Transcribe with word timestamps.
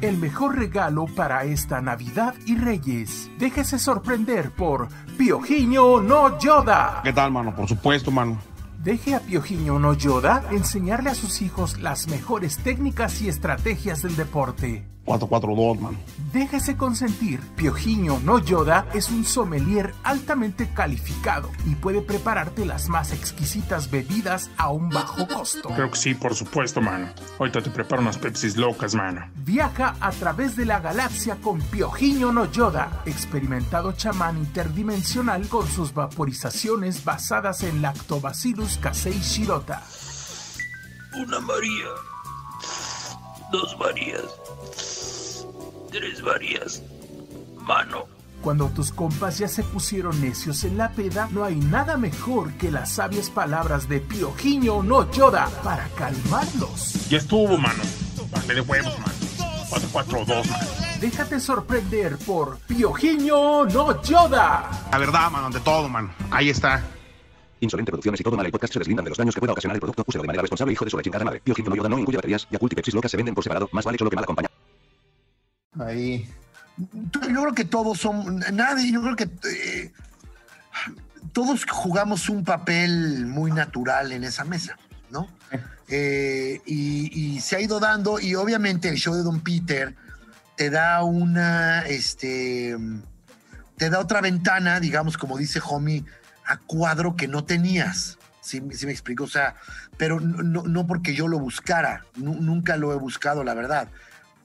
el 0.00 0.18
mejor 0.18 0.56
regalo 0.56 1.06
para 1.06 1.44
esta 1.44 1.80
Navidad 1.80 2.34
y 2.46 2.56
Reyes. 2.56 3.30
Déjese 3.38 3.78
sorprender 3.78 4.50
por 4.50 4.88
Piojiño 5.16 6.00
no 6.00 6.38
Yoda. 6.38 7.00
¿Qué 7.02 7.12
tal, 7.12 7.30
mano? 7.30 7.54
Por 7.54 7.68
supuesto, 7.68 8.10
mano. 8.10 8.38
Deje 8.82 9.14
a 9.14 9.20
Piojiño 9.20 9.78
no 9.78 9.94
Yoda 9.94 10.44
enseñarle 10.52 11.10
a 11.10 11.14
sus 11.14 11.42
hijos 11.42 11.80
las 11.80 12.08
mejores 12.08 12.58
técnicas 12.58 13.20
y 13.20 13.28
estrategias 13.28 14.02
del 14.02 14.16
deporte. 14.16 14.86
442, 15.06 15.80
man. 15.80 15.96
Déjese 16.32 16.76
consentir. 16.76 17.40
Piojiño 17.56 18.18
no 18.24 18.40
Yoda 18.40 18.86
es 18.92 19.08
un 19.10 19.24
sommelier 19.24 19.94
altamente 20.02 20.68
calificado 20.74 21.50
y 21.64 21.76
puede 21.76 22.02
prepararte 22.02 22.66
las 22.66 22.88
más 22.88 23.12
exquisitas 23.12 23.90
bebidas 23.90 24.50
a 24.56 24.70
un 24.70 24.90
bajo 24.90 25.26
costo. 25.28 25.70
Creo 25.70 25.90
que 25.90 25.96
sí, 25.96 26.14
por 26.14 26.34
supuesto, 26.34 26.80
mano. 26.80 27.08
Ahorita 27.38 27.62
te 27.62 27.70
preparo 27.70 28.02
unas 28.02 28.18
Pepsis 28.18 28.56
locas, 28.56 28.94
mano. 28.94 29.30
Viaja 29.36 29.94
a 30.00 30.10
través 30.10 30.56
de 30.56 30.66
la 30.66 30.80
galaxia 30.80 31.36
con 31.36 31.60
Piojiño 31.60 32.32
no 32.32 32.50
Yoda, 32.50 33.02
experimentado 33.06 33.92
chamán 33.92 34.36
interdimensional 34.38 35.48
con 35.48 35.66
sus 35.68 35.94
vaporizaciones 35.94 37.04
basadas 37.04 37.62
en 37.62 37.80
Lactobacillus 37.80 38.78
casei 38.78 39.20
shirota. 39.20 39.82
Una 41.14 41.38
María. 41.40 41.86
Dos 43.52 43.76
Marías 43.78 44.24
tres 45.96 46.22
varias. 46.22 46.82
Mano. 47.62 48.06
Cuando 48.42 48.68
tus 48.68 48.92
compas 48.92 49.38
ya 49.38 49.48
se 49.48 49.62
pusieron 49.62 50.20
necios 50.20 50.62
en 50.64 50.76
la 50.76 50.92
peda, 50.92 51.28
no 51.32 51.42
hay 51.42 51.56
nada 51.56 51.96
mejor 51.96 52.52
que 52.54 52.70
las 52.70 52.92
sabias 52.92 53.30
palabras 53.30 53.88
de 53.88 54.00
Piojiño 54.00 54.82
no 54.82 55.10
Yoda 55.10 55.48
para 55.64 55.88
calmarlos. 55.96 57.08
Ya 57.08 57.18
estuvo, 57.18 57.56
mano. 57.56 57.82
Vale 58.30 58.54
de 58.54 58.60
huevos, 58.60 58.98
mano. 58.98 59.12
442, 59.70 60.50
mano. 60.50 60.66
Déjate 61.00 61.40
sorprender 61.40 62.18
por 62.18 62.58
Piojiño 62.58 63.64
no 63.64 64.02
Yoda. 64.02 64.70
La 64.92 64.98
verdad, 64.98 65.30
mano, 65.30 65.46
ante 65.46 65.60
todo, 65.60 65.88
mano. 65.88 66.12
Ahí 66.30 66.50
está. 66.50 66.84
Insolente 67.60 67.90
Producciones 67.90 68.20
y 68.20 68.22
todo 68.22 68.36
mal 68.36 68.44
el 68.44 68.52
podcast 68.52 68.74
se 68.74 68.78
deslindan 68.78 69.04
de 69.06 69.10
los 69.10 69.18
daños 69.18 69.34
que 69.34 69.40
pueda 69.40 69.54
ocasionar 69.54 69.76
el 69.76 69.80
producto. 69.80 70.04
Úselo 70.06 70.22
de 70.22 70.26
manera 70.28 70.42
responsable, 70.42 70.74
hijo 70.74 70.84
de 70.84 70.90
su 70.90 71.00
chingada 71.00 71.24
madre. 71.24 71.40
Piojiño 71.40 71.70
no 71.70 71.76
Yoda 71.76 71.88
no 71.88 71.98
incluye 71.98 72.18
baterías. 72.18 72.46
Yakult 72.50 72.74
y 72.74 72.76
Pepsi 72.76 72.92
locas 72.92 73.10
se 73.10 73.16
venden 73.16 73.34
por 73.34 73.42
separado. 73.42 73.68
Más 73.72 73.84
vale 73.84 73.96
solo 73.98 74.10
que 74.10 74.16
mal 74.16 74.24
acompañado. 74.24 74.65
Ahí. 75.80 76.28
Yo 76.76 77.20
creo 77.20 77.54
que 77.54 77.64
todos 77.64 77.98
son. 77.98 78.38
Nadie, 78.52 78.92
yo 78.92 79.02
creo 79.02 79.16
que. 79.16 79.24
eh, 79.24 79.92
todos 81.32 81.64
jugamos 81.70 82.28
un 82.28 82.44
papel 82.44 83.26
muy 83.26 83.50
natural 83.50 84.12
en 84.12 84.24
esa 84.24 84.44
mesa, 84.44 84.76
¿no? 85.10 85.28
Eh, 85.88 86.60
y, 86.66 87.38
se 87.40 87.56
ha 87.56 87.60
ido 87.60 87.78
dando, 87.78 88.18
y 88.18 88.34
obviamente 88.34 88.88
el 88.88 88.96
show 88.96 89.14
de 89.14 89.22
Don 89.22 89.40
Peter 89.40 89.94
te 90.56 90.70
da 90.70 91.02
una. 91.04 91.82
Este. 91.86 92.76
Te 93.76 93.90
da 93.90 93.98
otra 94.00 94.20
ventana, 94.22 94.80
digamos, 94.80 95.18
como 95.18 95.36
dice 95.36 95.60
Homie, 95.62 96.04
a 96.46 96.56
cuadro 96.56 97.14
que 97.16 97.28
no 97.28 97.44
tenías. 97.44 98.18
¿Sí, 98.40 98.62
sí 98.72 98.86
me 98.86 98.92
explico? 98.92 99.24
O 99.24 99.28
sea, 99.28 99.54
pero 99.98 100.18
no, 100.20 100.86
porque 100.86 101.14
yo 101.14 101.28
lo 101.28 101.38
buscara, 101.38 102.04
nu- 102.16 102.40
nunca 102.40 102.76
lo 102.76 102.92
he 102.92 102.96
buscado, 102.96 103.44
la 103.44 103.54
verdad. 103.54 103.88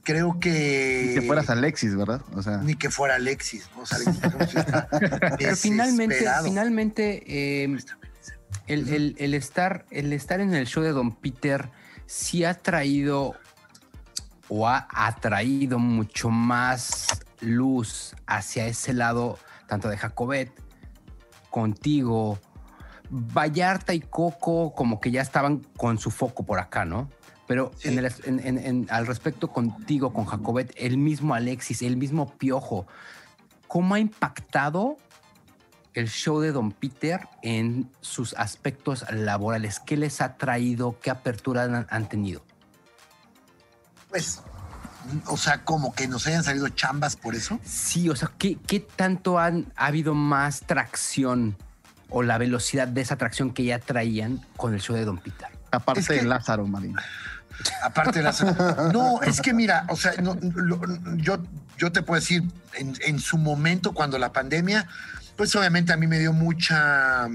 Creo 0.04 0.40
que. 0.40 1.12
Que 1.14 1.22
fueras 1.22 1.50
Alexis, 1.50 1.96
¿verdad? 1.96 2.22
O 2.36 2.42
sea, 2.42 2.58
Ni 2.58 2.76
que 2.76 2.90
fuera 2.90 3.16
Alexis. 3.16 3.70
¿no? 3.76 3.84
O 3.84 3.86
sea, 3.86 3.98
Alexis, 3.98 4.64
Pero 5.38 5.56
finalmente, 5.56 6.26
finalmente 6.44 7.24
eh, 7.64 7.78
el, 8.68 8.90
el- 8.90 9.16
el 9.20 9.34
estar, 9.34 9.86
el 9.92 10.12
estar 10.14 10.40
en 10.42 10.54
el 10.56 10.66
show 10.66 10.84
de 10.84 10.92
Don 10.92 11.16
Peter 11.16 11.70
sí 12.08 12.44
ha 12.44 12.56
traído 12.56 13.36
o 14.50 14.68
ha 14.68 14.88
atraído 14.92 15.80
mucho 15.80 16.30
más 16.30 17.08
luz 17.40 18.16
hacia 18.28 18.68
ese 18.68 18.94
lado, 18.94 19.40
tanto 19.68 19.88
de 19.88 19.98
Jacobet, 19.98 20.52
contigo, 21.50 22.40
Vallarta 23.10 23.94
y 23.94 24.00
Coco, 24.02 24.74
como 24.74 25.00
que 25.00 25.12
ya 25.12 25.22
estaban 25.22 25.60
con 25.78 25.98
su 25.98 26.12
foco 26.12 26.44
por 26.46 26.60
acá, 26.60 26.86
¿no? 26.86 27.10
Pero 27.52 27.74
en 27.84 28.00
el- 28.00 28.14
en- 28.24 28.40
en- 28.40 28.58
en- 28.58 28.88
al 28.90 29.06
respecto 29.06 29.50
contigo, 29.50 30.14
con 30.14 30.24
Jacobet, 30.24 30.74
el 30.78 30.98
mismo 30.98 31.34
Alexis, 31.36 31.82
el 31.82 31.98
mismo 31.98 32.34
Piojo, 32.38 32.88
¿cómo 33.68 33.94
ha 33.96 34.00
impactado 34.00 34.96
el 35.94 36.08
show 36.08 36.40
de 36.40 36.54
Don 36.54 36.72
Peter 36.72 37.28
en 37.42 37.92
sus 38.00 38.34
aspectos 38.36 39.04
laborales? 39.12 39.82
¿Qué 39.82 39.98
les 39.98 40.22
ha 40.22 40.38
traído? 40.38 40.98
¿Qué 41.02 41.10
apertura 41.10 41.64
han, 41.64 41.88
han 41.90 42.08
tenido? 42.08 42.42
Pues, 44.10 44.42
o 45.28 45.36
sea, 45.36 45.66
como 45.66 45.94
que 45.94 46.08
nos 46.08 46.26
hayan 46.28 46.46
salido 46.46 46.70
chambas 46.70 47.18
por 47.18 47.36
eso. 47.36 47.60
Sí, 47.66 48.08
o 48.08 48.16
sea, 48.16 48.32
¿qué, 48.38 48.58
qué 48.66 48.80
tanto 48.80 49.40
han, 49.40 49.74
ha 49.76 49.88
habido 49.88 50.14
más 50.14 50.62
tracción 50.62 51.58
o 52.10 52.24
la 52.24 52.38
velocidad 52.38 52.88
de 52.88 53.02
esa 53.02 53.18
tracción 53.18 53.52
que 53.52 53.66
ya 53.66 53.80
traían 53.80 54.40
con 54.56 54.74
el 54.74 54.80
show 54.80 54.96
de 54.96 55.04
Don 55.04 55.18
Peter? 55.18 55.50
aparte 55.74 56.02
Es 56.02 56.08
que- 56.10 56.16
de 56.16 56.24
Lázaro, 56.24 56.68
Marín. 56.68 56.96
Aparte 57.84 58.20
de 58.20 58.24
las. 58.24 58.42
No, 58.94 59.22
es 59.22 59.42
que 59.42 59.54
mira, 59.54 59.86
o 59.90 59.96
sea, 59.96 60.14
no, 60.22 60.38
lo- 60.56 60.82
yo, 61.18 61.44
yo 61.78 61.92
te 61.92 62.02
puedo 62.04 62.20
decir, 62.20 62.44
en, 62.74 62.94
en 63.02 63.20
su 63.20 63.38
momento, 63.38 63.94
cuando 63.94 64.18
la 64.18 64.32
pandemia, 64.34 64.88
pues 65.36 65.56
obviamente 65.56 65.94
a 65.94 65.98
mí 65.98 66.08
me 66.08 66.20
dio 66.20 66.34
mucha 66.34 67.28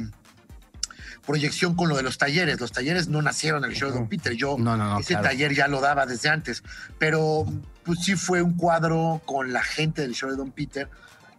proyección 1.26 1.75
con 1.75 1.88
lo 1.88 1.97
de 1.97 2.03
los 2.03 2.19
talleres. 2.19 2.60
Los 2.60 2.72
talleres 2.72 3.09
no 3.09 3.20
nacieron 3.22 3.65
en 3.65 3.70
el 3.72 3.76
show 3.76 3.91
de 3.91 3.97
Don 3.98 4.09
Peter. 4.09 4.32
Yo 4.34 4.56
No, 4.59 4.76
no, 4.76 4.84
no, 4.91 5.00
ese 5.00 5.15
claro. 5.15 5.28
taller 5.28 5.54
ya 5.54 5.66
lo 5.69 5.81
daba 5.81 6.06
desde 6.06 6.28
antes. 6.28 6.62
Pero 6.98 7.44
pues 7.84 8.00
sí 8.04 8.15
fue 8.15 8.42
un 8.42 8.54
cuadro 8.56 9.20
con 9.26 9.53
la 9.53 9.62
gente 9.62 10.03
del 10.03 10.15
show 10.15 10.31
de 10.31 10.36
Don 10.36 10.53
Peter 10.53 10.88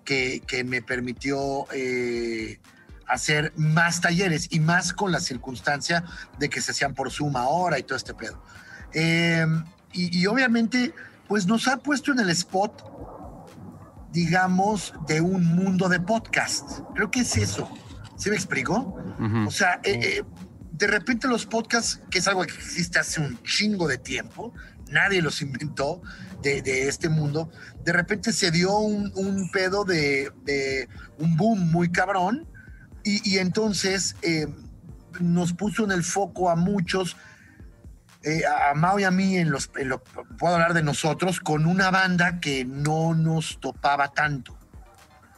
que, 0.04 0.42
que 0.46 0.64
me 0.66 0.82
permitió 0.82 1.68
eh, 1.72 2.60
hacer 3.08 3.54
más 3.56 4.02
talleres 4.02 4.48
y 4.52 4.60
más 4.60 4.92
con 4.92 5.12
la 5.14 5.22
circunstancia 5.22 6.04
de 6.38 6.50
que 6.50 6.60
se 6.62 6.72
hacían 6.72 6.94
por 6.94 7.10
Zoom 7.12 7.38
ahora 7.38 7.80
y 7.80 7.84
todo 7.84 7.96
este 7.98 8.14
pedo. 8.14 8.44
Eh, 8.94 9.46
y, 9.94 10.20
y 10.20 10.28
obviamente, 10.28 10.94
pues 11.28 11.48
nos 11.48 11.68
ha 11.68 11.78
puesto 11.78 12.12
en 12.12 12.20
el 12.20 12.30
spot, 12.30 12.84
digamos, 14.12 14.94
de 15.08 15.22
un 15.22 15.46
mundo 15.56 15.90
de 15.90 16.00
podcast. 16.00 16.80
Creo 16.96 17.12
que 17.12 17.22
es 17.22 17.38
eso. 17.38 17.70
¿Sí 18.18 18.30
me 18.30 18.36
explico? 18.36 18.96
O 19.46 19.52
sea, 19.52 19.80
eh, 19.84 20.00
eh, 20.02 20.24
de 20.72 20.88
repente 20.88 21.28
los 21.28 21.46
podcasts, 21.46 22.02
que 22.10 22.20
es 22.20 22.28
algo 22.28 22.44
que 22.44 22.54
existe 22.54 22.98
hace 23.00 23.22
un 23.22 23.42
chingo 23.44 23.88
de 23.88 23.98
tiempo, 23.98 24.54
nadie 24.90 25.22
los 25.22 25.42
inventó 25.42 26.02
de, 26.42 26.62
de 26.62 26.88
este 26.88 27.10
mundo, 27.10 27.52
de 27.84 27.94
repente 27.94 28.32
se 28.34 28.52
dio 28.52 28.78
un, 28.78 29.12
un 29.16 29.52
pedo 29.52 29.86
de, 29.86 30.32
de 30.46 30.90
un 31.20 31.36
boom 31.36 31.72
muy 31.72 31.92
cabrón 31.92 32.48
y, 33.04 33.28
y 33.28 33.38
entonces 33.38 34.16
eh, 34.22 34.48
nos 35.20 35.54
puso 35.54 35.84
en 35.84 35.92
el 35.92 36.04
foco 36.04 36.50
a 36.50 36.56
muchos, 36.56 37.18
eh, 38.24 38.42
a 38.46 38.74
Mao 38.74 39.00
y 39.00 39.04
a 39.04 39.12
mí, 39.12 39.38
en 39.38 39.52
los, 39.52 39.70
en 39.78 39.90
lo- 39.90 40.04
puedo 40.38 40.56
hablar 40.56 40.74
de 40.74 40.84
nosotros, 40.84 41.40
con 41.40 41.66
una 41.66 41.92
banda 41.92 42.40
que 42.40 42.66
no 42.66 43.14
nos 43.14 43.60
topaba 43.60 44.10
tanto, 44.10 44.58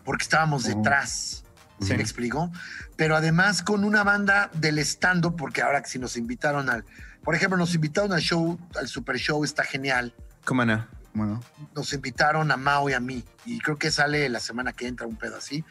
porque 0.04 0.24
estábamos 0.24 0.64
detrás. 0.64 1.44
¿Sí 1.82 1.94
me 1.94 2.02
explico? 2.02 2.52
Pero 2.98 3.16
además 3.16 3.62
con 3.64 3.86
una 3.86 4.04
banda 4.04 4.50
del 4.54 4.80
stand 4.80 5.26
porque 5.38 5.62
ahora 5.62 5.82
que 5.82 5.90
si 5.90 5.98
nos 5.98 6.18
invitaron 6.18 6.70
al, 6.70 6.84
por 7.24 7.36
ejemplo, 7.36 7.58
nos 7.58 7.74
invitaron 7.74 8.12
al 8.12 8.20
show, 8.20 8.60
al 8.78 8.90
Super 8.90 9.18
Show, 9.18 9.46
está 9.46 9.64
genial. 9.64 10.14
¿Cómo 10.44 10.66
no? 10.66 10.86
Bueno, 11.14 11.42
Nos 11.74 11.94
invitaron 11.94 12.52
a 12.52 12.58
Mao 12.58 12.90
y 12.90 12.94
a 12.94 13.00
mí, 13.00 13.24
y 13.46 13.60
creo 13.60 13.78
que 13.78 13.92
sale 13.92 14.28
la 14.28 14.42
semana 14.42 14.74
que 14.74 14.88
entra 14.88 15.08
un 15.08 15.16
pedo 15.16 15.38
así. 15.38 15.64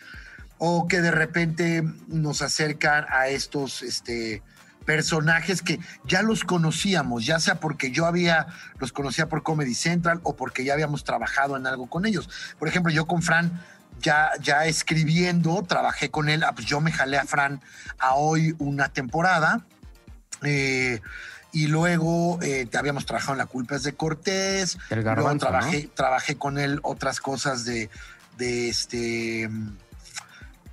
O 0.56 0.88
que 0.88 1.02
de 1.02 1.10
repente 1.10 1.84
nos 2.06 2.40
acercan 2.40 3.04
a 3.10 3.28
estos 3.28 3.82
este, 3.82 4.42
personajes 4.88 5.60
que 5.60 5.80
ya 6.04 6.22
los 6.22 6.44
conocíamos, 6.44 7.26
ya 7.26 7.38
sea 7.40 7.56
porque 7.56 7.90
yo 7.90 8.06
había, 8.06 8.46
los 8.78 8.90
conocía 8.90 9.28
por 9.28 9.42
Comedy 9.42 9.74
Central 9.74 10.18
o 10.22 10.34
porque 10.34 10.64
ya 10.64 10.72
habíamos 10.72 11.04
trabajado 11.04 11.58
en 11.58 11.66
algo 11.66 11.90
con 11.90 12.06
ellos. 12.06 12.30
Por 12.58 12.68
ejemplo, 12.68 12.90
yo 12.90 13.06
con 13.06 13.20
Fran 13.20 13.62
ya, 14.00 14.30
ya 14.40 14.64
escribiendo, 14.64 15.62
trabajé 15.62 16.10
con 16.10 16.30
él, 16.30 16.42
ah, 16.42 16.52
pues 16.54 16.66
yo 16.66 16.80
me 16.80 16.90
jalé 16.90 17.18
a 17.18 17.26
Fran 17.26 17.60
a 17.98 18.14
hoy 18.14 18.56
una 18.58 18.88
temporada. 18.88 19.66
eh, 20.42 21.02
y 21.52 21.66
luego 21.66 22.38
eh, 22.40 22.64
te 22.64 22.78
habíamos 22.78 23.04
trabajado 23.04 23.32
en 23.32 23.38
La 23.38 23.46
Culpa 23.46 23.76
es 23.76 23.82
de 23.82 23.92
Cortés. 23.92 24.78
El 24.88 25.02
luego 25.02 25.36
trabajé, 25.36 25.90
trabajé 25.94 26.36
con 26.36 26.56
él 26.56 26.80
otras 26.82 27.20
cosas 27.20 27.66
de, 27.66 27.90
de 28.38 28.70
este 28.70 29.50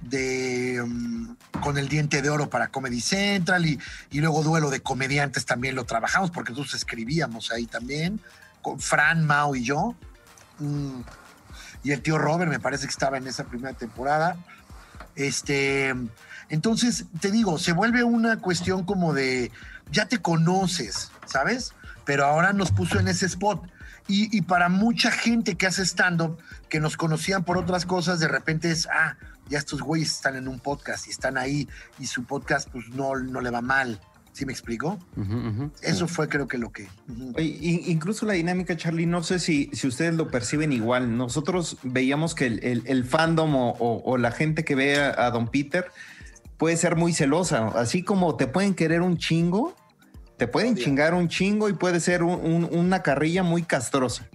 de 0.09 0.81
um, 0.81 1.35
con 1.61 1.77
el 1.77 1.89
diente 1.89 2.21
de 2.21 2.29
oro 2.29 2.49
para 2.49 2.67
Comedy 2.67 3.01
Central 3.01 3.65
y, 3.65 3.79
y 4.11 4.19
luego 4.19 4.43
duelo 4.43 4.69
de 4.69 4.79
comediantes 4.81 5.45
también 5.45 5.75
lo 5.75 5.85
trabajamos 5.85 6.31
porque 6.31 6.51
nosotros 6.51 6.75
escribíamos 6.75 7.51
ahí 7.51 7.65
también 7.65 8.19
con 8.61 8.79
Fran, 8.79 9.25
Mao 9.25 9.55
y 9.55 9.63
yo. 9.63 9.95
Mm, 10.59 11.01
y 11.83 11.91
el 11.91 12.01
tío 12.01 12.17
Robert 12.17 12.49
me 12.49 12.59
parece 12.59 12.85
que 12.85 12.91
estaba 12.91 13.17
en 13.17 13.27
esa 13.27 13.43
primera 13.45 13.73
temporada. 13.73 14.37
Este 15.15 15.93
entonces 16.49 17.05
te 17.19 17.31
digo 17.31 17.57
se 17.57 17.73
vuelve 17.73 18.03
una 18.03 18.37
cuestión 18.37 18.85
como 18.85 19.13
de 19.13 19.51
ya 19.91 20.07
te 20.07 20.19
conoces 20.19 21.11
sabes 21.25 21.73
pero 22.05 22.25
ahora 22.25 22.53
nos 22.53 22.71
puso 22.71 22.99
en 22.99 23.07
ese 23.07 23.25
spot. 23.25 23.67
Y, 24.07 24.35
y 24.35 24.41
para 24.41 24.69
mucha 24.69 25.09
gente 25.09 25.55
que 25.55 25.65
hace 25.65 25.81
stand-up, 25.83 26.37
que 26.69 26.79
nos 26.79 26.95
conocían 26.95 27.43
por 27.43 27.57
otras 27.57 27.85
cosas, 27.85 28.19
de 28.19 28.27
repente 28.27 28.71
es, 28.71 28.87
ah, 28.87 29.17
ya 29.49 29.59
estos 29.59 29.81
güeyes 29.81 30.11
están 30.11 30.35
en 30.35 30.47
un 30.47 30.59
podcast 30.59 31.07
y 31.07 31.11
están 31.11 31.37
ahí 31.37 31.67
y 31.99 32.07
su 32.07 32.23
podcast 32.23 32.69
pues 32.69 32.89
no, 32.89 33.15
no 33.15 33.41
le 33.41 33.49
va 33.49 33.61
mal. 33.61 33.99
¿Sí 34.33 34.45
me 34.45 34.51
explico? 34.51 34.99
Eso 35.81 36.09
fue 36.09 36.27
creo 36.27 36.45
que 36.45 36.57
lo 36.57 36.69
que... 36.69 36.89
Oye, 37.35 37.57
in- 37.61 37.83
incluso 37.85 38.25
la 38.25 38.33
dinámica, 38.33 38.75
Charlie, 38.75 39.05
no 39.05 39.23
sé 39.23 39.39
si, 39.39 39.69
si 39.71 39.87
ustedes 39.87 40.13
lo 40.15 40.29
perciben 40.29 40.73
igual. 40.73 41.15
Nosotros 41.15 41.77
veíamos 41.83 42.35
que 42.35 42.47
el, 42.47 42.61
el- 42.61 42.83
el 42.85 43.05
fandom 43.05 43.55
o, 43.55 43.69
o- 43.69 44.01
o 44.03 44.17
la 44.17 44.31
gente 44.31 44.65
que 44.65 44.75
ve 44.75 45.01
a, 45.01 45.25
a 45.25 45.31
Don 45.31 45.47
Peter 45.47 45.85
puede 46.57 46.75
ser 46.75 46.97
muy 46.97 47.13
celosa. 47.13 47.67
Así 47.69 48.03
como 48.03 48.35
te 48.35 48.47
pueden 48.47 48.73
querer 48.75 48.99
un 49.01 49.17
chingo, 49.17 49.73
te 50.35 50.47
pueden 50.49 50.75
chingar 50.75 51.13
un 51.13 51.29
chingo 51.29 51.69
y 51.69 51.73
puede 51.73 52.01
ser 52.01 52.21
un- 52.21 52.41
un- 52.45 52.69
una 52.77 53.03
carrilla 53.03 53.41
muy 53.43 53.63
castrosa. 53.63 54.27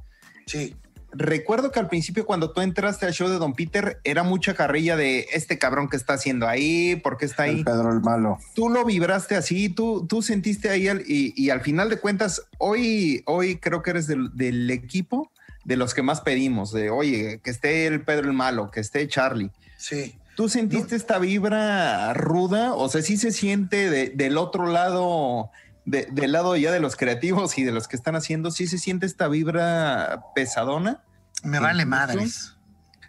Sí. 0.47 0.77
Recuerdo 1.13 1.73
que 1.73 1.81
al 1.81 1.89
principio 1.89 2.25
cuando 2.25 2.53
tú 2.53 2.61
entraste 2.61 3.05
al 3.07 3.13
show 3.13 3.29
de 3.29 3.39
Don 3.39 3.55
Peter 3.55 4.01
era 4.05 4.23
mucha 4.23 4.55
carrilla 4.55 4.97
de 4.97 5.27
este 5.33 5.59
cabrón 5.59 5.89
que 5.89 5.97
está 5.97 6.15
haciendo 6.15 6.47
ahí, 6.47 6.97
por 6.97 7.17
qué 7.17 7.25
está 7.27 7.45
ahí. 7.45 7.59
El 7.59 7.65
Pedro 7.65 7.93
el 7.93 8.01
malo. 8.01 8.39
Tú 8.55 8.69
lo 8.69 8.85
vibraste 8.85 9.35
así, 9.37 9.69
tú, 9.69 10.07
tú 10.09 10.23
sentiste 10.23 10.71
ahí 10.71 10.87
el- 10.87 11.05
y, 11.07 11.33
y 11.37 11.51
al 11.51 11.61
final 11.63 11.91
de 11.91 11.99
cuentas, 11.99 12.43
hoy, 12.59 13.23
hoy 13.27 13.57
creo 13.57 13.83
que 13.83 13.91
eres 13.91 14.07
del, 14.07 14.31
del 14.37 14.71
equipo 14.71 15.31
de 15.65 15.77
los 15.77 15.93
que 15.95 16.03
más 16.03 16.21
pedimos, 16.21 16.73
de 16.73 16.91
oye, 16.91 17.41
que 17.43 17.51
esté 17.51 17.87
el 17.87 18.03
Pedro 18.03 18.29
el 18.29 18.33
malo, 18.33 18.71
que 18.71 18.81
esté 18.81 19.07
Charlie. 19.09 19.51
Sí. 19.77 20.15
¿Tú 20.37 20.49
sentiste 20.49 20.97
esta 20.97 21.19
vibra 21.19 22.15
ruda? 22.15 22.73
O 22.75 22.89
sea, 22.89 23.03
sí 23.03 23.17
se 23.19 23.31
siente 23.31 23.91
de- 23.91 24.11
del 24.11 24.39
otro 24.39 24.67
lado, 24.69 25.51
de- 25.85 26.09
del 26.11 26.33
lado 26.33 26.57
ya 26.57 26.71
de 26.73 26.81
los 26.81 26.97
creativos 26.97 27.57
y 27.59 27.65
de 27.65 27.73
los 27.73 27.89
que 27.89 27.97
están 27.97 28.17
haciendo, 28.17 28.51
sí 28.51 28.67
se 28.67 28.79
siente 28.79 29.07
esta 29.07 29.29
vibra 29.29 30.23
pesadona, 30.35 31.03
Me 31.43 31.59
vale 31.59 31.85
madres. 31.87 32.57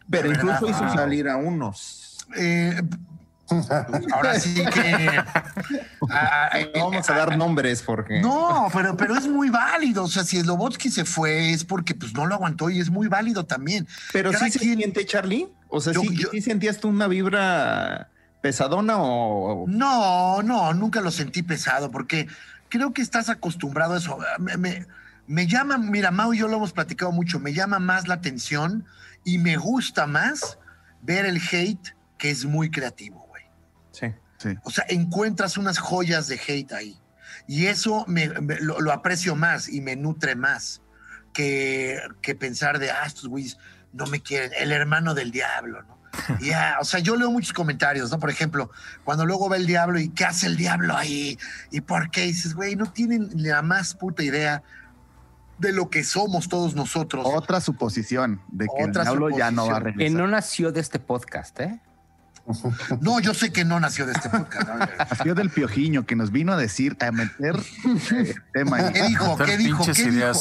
pero 0.09 0.29
De 0.29 0.35
incluso 0.35 0.65
verdad. 0.65 0.85
hizo 0.87 0.93
salir 0.95 1.27
a 1.29 1.37
unos. 1.37 2.17
Eh, 2.37 2.81
ahora 4.13 4.39
sí 4.39 4.55
que... 4.73 5.09
ah, 5.11 5.25
ah, 6.09 6.59
No 6.75 6.89
vamos 6.89 7.09
a 7.09 7.13
dar 7.15 7.37
nombres 7.37 7.81
porque... 7.81 8.21
No, 8.21 8.67
pero, 8.73 8.95
pero 8.95 9.15
es 9.17 9.27
muy 9.27 9.49
válido. 9.49 10.03
O 10.05 10.07
sea, 10.07 10.23
si 10.23 10.39
Slobotsky 10.39 10.89
se 10.89 11.03
fue 11.05 11.51
es 11.51 11.65
porque 11.65 11.93
pues 11.95 12.13
no 12.13 12.25
lo 12.25 12.35
aguantó 12.35 12.69
y 12.69 12.79
es 12.79 12.89
muy 12.89 13.07
válido 13.07 13.45
también. 13.45 13.87
Pero 14.13 14.31
Cada 14.31 14.45
sí 14.45 14.51
se 14.51 14.59
quien- 14.59 14.77
siente, 14.77 15.05
Charlie. 15.05 15.47
O 15.67 15.81
sea, 15.81 15.93
Yo- 15.93 16.01
¿sí, 16.01 16.15
yo- 16.17 16.29
sí 16.31 16.41
sentías 16.41 16.79
tú 16.79 16.87
una 16.89 17.07
vibra 17.07 18.09
pesadona 18.41 18.95
o...? 18.97 19.65
No, 19.67 20.41
no, 20.41 20.73
nunca 20.73 21.01
lo 21.01 21.11
sentí 21.11 21.43
pesado 21.43 21.91
porque 21.91 22.27
creo 22.71 22.91
que 22.93 23.03
estás 23.03 23.29
acostumbrado 23.29 23.93
a 23.93 23.97
eso. 23.99 24.17
Me, 24.39 24.57
me- 24.57 24.87
me 25.27 25.45
llama, 25.47 25.77
mira, 25.77 26.09
Mau 26.09 26.33
y 26.33 26.39
yo 26.39 26.47
lo 26.47 26.57
hemos 26.57 26.73
platicado 26.73 27.11
mucho, 27.11 27.39
me 27.39 27.53
llama 27.53 27.77
más 27.79 28.07
la 28.07 28.15
atención 28.15 28.85
y 29.23 29.37
me 29.37 29.55
gusta 29.57 30.07
más 30.07 30.57
ver 31.03 31.25
el 31.25 31.39
hate 31.51 31.95
que 32.17 32.31
es 32.31 32.43
muy 32.45 32.71
creativo, 32.71 33.25
güey. 33.29 33.43
Sí. 33.91 34.07
Sí. 34.39 34.57
O 34.63 34.71
sea, 34.71 34.83
encuentras 34.89 35.57
unas 35.57 35.77
joyas 35.77 36.27
de 36.27 36.35
hate 36.47 36.73
ahí. 36.73 36.99
Y 37.47 37.67
eso 37.67 38.03
me, 38.07 38.27
me- 38.41 38.59
lo, 38.59 38.81
lo 38.81 38.91
aprecio 38.91 39.35
más 39.35 39.69
y 39.69 39.79
me 39.81 39.95
nutre 39.95 40.35
más 40.35 40.81
que, 41.33 42.01
que 42.21 42.35
pensar 42.35 42.79
de, 42.79 42.89
ah, 42.91 43.03
estos 43.05 43.27
güeyes 43.29 43.57
no 43.93 44.07
me 44.07 44.21
quieren, 44.21 44.51
el 44.57 44.71
hermano 44.71 45.13
del 45.13 45.31
diablo, 45.31 45.83
¿no? 45.83 46.00
Ya, 46.41 46.77
o 46.79 46.83
sea, 46.83 46.99
yo 46.99 47.15
leo 47.15 47.31
muchos 47.31 47.53
comentarios, 47.53 48.11
¿no? 48.11 48.19
Por 48.19 48.29
ejemplo, 48.29 48.71
cuando 49.03 49.25
luego 49.25 49.49
ve 49.49 49.57
el 49.57 49.65
diablo 49.65 49.99
y 49.99 50.09
¿qué 50.09 50.25
hace 50.25 50.47
el 50.47 50.57
diablo 50.57 50.95
ahí? 50.95 51.37
¿Y 51.71 51.81
por 51.81 52.11
qué? 52.11 52.25
Y 52.25 52.27
dices, 52.29 52.53
güey, 52.53 52.75
no 52.75 52.91
tienen 52.91 53.29
ni 53.33 53.43
la 53.43 53.61
más 53.61 53.93
puta 53.93 54.23
idea 54.23 54.63
de 55.57 55.71
lo 55.71 55.89
que 55.89 56.03
somos 56.03 56.49
todos 56.49 56.75
nosotros. 56.75 57.25
Otra 57.27 57.61
suposición 57.61 58.41
de 58.49 58.65
que 58.65 58.83
Otra 58.83 59.03
el 59.03 59.07
diablo 59.07 59.29
ya 59.29 59.51
no 59.51 59.67
va 59.67 59.73
a 59.73 59.75
suposición. 59.75 59.97
Que 59.97 60.03
regresar. 60.03 60.21
no 60.21 60.27
nació 60.27 60.71
de 60.71 60.79
este 60.79 60.99
podcast, 60.99 61.59
¿eh? 61.59 61.79
No, 63.01 63.19
yo 63.19 63.33
sé 63.33 63.51
que 63.51 63.63
no 63.63 63.79
nació 63.79 64.05
de 64.05 64.13
este 64.13 64.29
podcast. 64.29 64.67
Nació 64.97 65.35
del 65.35 65.49
piojiño 65.49 66.05
que 66.05 66.15
nos 66.15 66.31
vino 66.31 66.53
a 66.53 66.57
decir, 66.57 66.97
a 66.99 67.11
meter 67.11 67.55
eh, 68.11 68.35
tema 68.53 68.77
ahí. 68.77 68.93
¿Qué 68.93 69.03
dijo? 69.03 69.37
¿Qué 69.37 69.57
dijo? 69.57 69.85
¿Qué 69.85 69.93
dijo? 69.93 70.33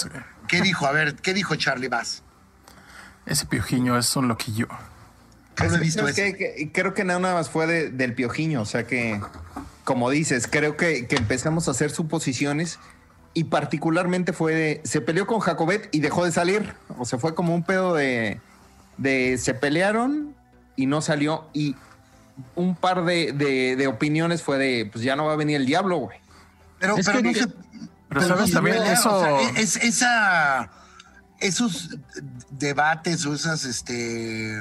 ¿Qué 0.49 0.61
dijo? 0.63 0.87
A 0.87 0.93
ver, 0.93 1.15
¿qué 1.17 1.35
dijo 1.35 1.55
Charlie 1.55 1.89
Bass? 1.89 2.23
Ese 3.27 3.47
piojiño 3.47 3.99
es 3.99 4.17
un 4.17 4.29
loquillo. 4.29 4.69
Creo 6.73 6.95
que 6.95 7.05
nada 7.05 7.35
más 7.35 7.51
fue 7.51 7.67
de- 7.67 7.91
del 7.91 8.15
piojiño. 8.15 8.63
O 8.63 8.67
sea 8.67 8.87
que, 8.87 9.21
como 9.85 10.11
dices, 10.11 10.47
creo 10.51 10.77
que, 10.77 11.07
que 11.07 11.17
empezamos 11.17 11.69
a 11.69 11.73
hacer 11.73 11.91
suposiciones 11.91 12.79
y 13.35 13.45
particularmente 13.45 14.33
fue 14.33 14.55
de... 14.55 14.81
Se 14.85 15.01
peleó 15.01 15.27
con 15.27 15.41
Jacobet 15.41 15.89
y 15.93 16.01
dejó 16.01 16.25
de 16.25 16.33
salir. 16.33 16.75
O 16.99 17.05
sea, 17.05 17.19
fue 17.19 17.35
como 17.35 17.55
un 17.55 17.63
pedo 17.63 17.95
de... 17.95 18.41
de 18.97 19.39
se 19.39 19.55
pelearon 19.55 20.35
y 20.77 20.87
no 20.87 21.01
salió. 21.03 21.49
Y 21.53 21.77
un 22.55 22.75
par 22.75 23.05
de, 23.05 23.33
de- 23.33 23.77
de 23.77 23.87
opiniones 23.87 24.43
fue 24.43 24.59
de, 24.59 24.89
pues 24.91 25.05
ya 25.05 25.15
no 25.17 25.27
va 25.27 25.35
a 25.35 25.37
venir 25.37 25.57
el 25.57 25.67
diablo, 25.67 25.99
güey. 25.99 26.19
Pero, 26.79 26.97
Es 26.97 27.05
pero 27.07 27.19
que 27.19 27.25
no 27.25 27.35
se. 27.35 27.47
Pero 28.09 28.23
sabes 28.27 28.49
no 28.49 28.55
también 28.55 28.77
eso. 28.83 29.15
o 29.15 29.23
sea, 29.23 29.51
es, 29.61 29.77
esa. 29.77 30.71
Esos 31.39 31.91
debates 32.51 33.25
o 33.27 33.35
esas 33.35 33.65
este 33.65 34.59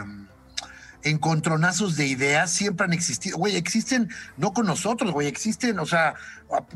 encontronazos 1.10 1.96
de 1.96 2.08
ideas 2.08 2.52
siempre 2.52 2.86
han 2.86 2.94
existido. 2.94 3.38
Güey, 3.38 3.56
existen, 3.56 4.10
no 4.38 4.54
con 4.54 4.66
nosotros, 4.66 5.12
güey, 5.12 5.28
existen, 5.28 5.80
o 5.80 5.86
sea, 5.86 6.16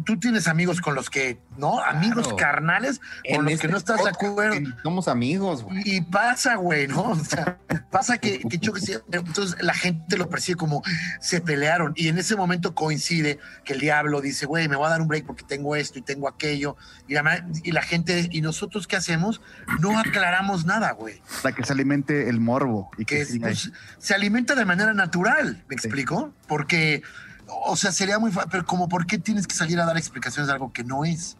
tú 0.05 0.19
tienes 0.19 0.47
amigos 0.47 0.81
con 0.81 0.95
los 0.95 1.09
que, 1.09 1.39
¿no? 1.57 1.79
Amigos 1.83 2.23
Claro. 2.27 2.35
carnales 2.37 2.99
con 2.99 3.07
En 3.25 3.43
los 3.45 3.53
este 3.53 3.67
que 3.67 3.71
no 3.71 3.77
estás 3.77 3.97
de 3.97 4.03
podcast 4.11 4.23
acuerdo. 4.31 4.55
que 4.55 4.81
Somos 4.83 5.07
amigos, 5.07 5.63
güey. 5.63 5.81
Y 5.85 6.01
pasa, 6.01 6.55
güey, 6.55 6.87
¿no? 6.87 7.01
O 7.11 7.15
sea, 7.23 7.57
pasa 7.91 8.17
que, 8.17 8.41
sé, 8.79 9.01
entonces 9.11 9.55
la 9.61 9.73
gente 9.73 10.17
lo 10.17 10.29
percibe 10.29 10.57
como 10.57 10.83
se 11.19 11.41
pelearon 11.41 11.93
y 11.95 12.07
en 12.09 12.17
ese 12.17 12.35
momento 12.35 12.75
coincide 12.75 13.39
que 13.65 13.73
el 13.73 13.79
diablo 13.79 14.21
dice, 14.21 14.45
güey, 14.45 14.67
me 14.67 14.75
voy 14.75 14.87
a 14.87 14.89
dar 14.89 15.01
un 15.01 15.07
break 15.07 15.25
porque 15.25 15.43
tengo 15.43 15.75
esto 15.75 15.99
y 15.99 16.01
tengo 16.01 16.27
aquello 16.27 16.75
y 17.07 17.13
la, 17.13 17.23
ma- 17.23 17.45
y 17.63 17.71
la 17.71 17.81
gente, 17.81 18.27
y 18.31 18.41
nosotros 18.41 18.87
qué 18.87 18.95
hacemos? 18.95 19.41
No 19.79 19.97
aclaramos 19.99 20.65
nada, 20.65 20.91
güey. 20.91 21.21
Para 21.41 21.55
que 21.55 21.63
se 21.65 21.73
alimente 21.73 22.29
el 22.29 22.39
morbo 22.39 22.91
y 22.97 23.05
Que 23.05 23.25
pues, 23.39 23.71
se 23.97 24.13
alimenta 24.13 24.55
de 24.55 24.65
manera 24.65 24.93
natural, 24.93 25.63
¿me 25.67 25.75
explico? 25.75 26.33
Porque, 26.47 27.01
o 27.47 27.75
sea, 27.75 27.91
sería 27.91 28.19
muy 28.19 28.31
fácil, 28.31 28.49
pero 28.51 28.65
como, 28.65 28.87
¿por 28.89 29.05
qué 29.05 29.17
tienes 29.17 29.47
que 29.47 29.55
salir 29.55 29.79
a 29.79 29.85
dar 29.85 29.97
explicaciones 29.97 30.47
de 30.47 30.53
algo 30.53 30.71
que 30.73 30.83
no 30.83 31.05
es? 31.05 31.37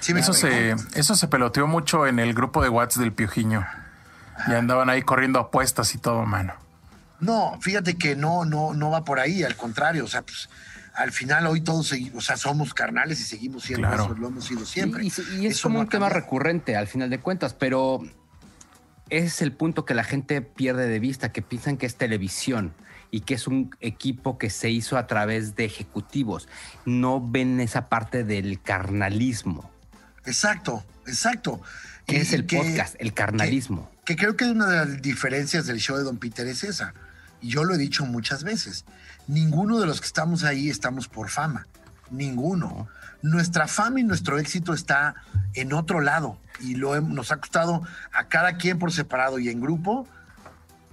¿Sí 0.00 0.12
Eso 0.12 0.32
se, 0.32 0.76
eso 0.94 1.16
se 1.16 1.26
peloteó 1.28 1.66
mucho 1.66 2.06
en 2.06 2.18
el 2.18 2.34
grupo 2.34 2.62
de 2.62 2.68
Whats 2.68 2.98
del 2.98 3.12
Piojiño. 3.12 3.66
Y 4.46 4.52
andaban 4.52 4.90
ahí 4.90 5.02
corriendo 5.02 5.38
apuestas 5.40 5.94
y 5.94 5.98
todo, 5.98 6.24
mano. 6.26 6.52
No, 7.20 7.58
fíjate 7.62 7.96
que 7.96 8.14
no, 8.14 8.44
no, 8.44 8.74
no 8.74 8.90
va 8.90 9.04
por 9.04 9.18
ahí, 9.20 9.42
al 9.42 9.56
contrario, 9.56 10.04
o 10.04 10.08
sea, 10.08 10.20
pues 10.22 10.50
al 10.94 11.12
final 11.12 11.46
hoy 11.46 11.62
todos 11.62 11.88
seguimos, 11.88 12.18
o 12.18 12.26
sea, 12.26 12.36
somos 12.36 12.74
carnales 12.74 13.18
y 13.20 13.24
seguimos 13.24 13.64
siendo 13.64 13.88
Claro. 13.88 14.04
eso, 14.04 14.14
lo 14.14 14.28
hemos 14.28 14.44
sido 14.44 14.66
siempre. 14.66 15.02
Y, 15.02 15.06
y- 15.08 15.40
y 15.42 15.46
es 15.46 15.54
Eso 15.54 15.62
como 15.64 15.76
no 15.78 15.80
un 15.84 15.88
tema 15.88 16.10
recurrente 16.10 16.76
al 16.76 16.86
final 16.86 17.08
de 17.08 17.18
cuentas, 17.18 17.54
pero 17.54 18.00
ese 19.08 19.26
es 19.26 19.42
el 19.42 19.52
punto 19.52 19.84
que 19.86 19.94
la 19.94 20.04
gente 20.04 20.42
pierde 20.42 20.86
de 20.88 20.98
vista, 20.98 21.32
que 21.32 21.40
piensan 21.42 21.76
que 21.78 21.86
es 21.86 21.96
televisión 21.96 22.74
y 23.16 23.20
que 23.20 23.32
es 23.34 23.46
un 23.46 23.74
equipo 23.80 24.36
que 24.36 24.50
se 24.50 24.68
hizo 24.68 24.98
a 24.98 25.06
través 25.06 25.56
de 25.56 25.64
ejecutivos. 25.64 26.48
No 26.84 27.26
ven 27.26 27.60
esa 27.60 27.88
parte 27.88 28.24
del 28.24 28.60
carnalismo, 28.60 29.70
Exacto, 30.26 30.84
exacto. 31.06 31.60
que 32.06 32.16
Y- 32.16 32.20
es 32.20 32.32
el 32.32 32.46
que- 32.46 32.58
podcast, 32.58 32.94
el 32.98 33.14
carnalismo. 33.14 33.90
Que 34.04 34.16
creo 34.16 34.36
que 34.36 34.44
una 34.44 34.66
de 34.66 34.76
las 34.76 35.02
diferencias 35.02 35.66
del 35.66 35.78
show 35.78 35.96
de 35.96 36.02
Don 36.04 36.18
Peter 36.18 36.46
es 36.46 36.62
esa. 36.62 36.92
Y 37.40 37.48
yo 37.48 37.64
lo 37.64 37.74
he 37.74 37.78
dicho 37.78 38.04
muchas 38.06 38.44
veces. 38.44 38.84
Ninguno 39.28 39.78
de 39.80 39.86
los 39.86 40.00
que 40.00 40.06
estamos 40.06 40.44
ahí 40.44 40.68
estamos 40.68 41.08
por 41.08 41.28
fama. 41.30 41.66
Ninguno. 42.10 42.86
Nuestra 43.22 43.66
fama 43.66 44.00
y 44.00 44.04
nuestro 44.04 44.38
éxito 44.38 44.74
está 44.74 45.14
en 45.54 45.72
otro 45.72 46.00
lado. 46.00 46.38
Y 46.60 46.74
lo 46.76 47.00
nos 47.00 47.32
ha 47.32 47.38
costado 47.38 47.82
a 48.12 48.28
cada 48.28 48.56
quien 48.56 48.78
por 48.78 48.92
separado 48.92 49.38
y 49.38 49.48
en 49.48 49.60
grupo 49.60 50.06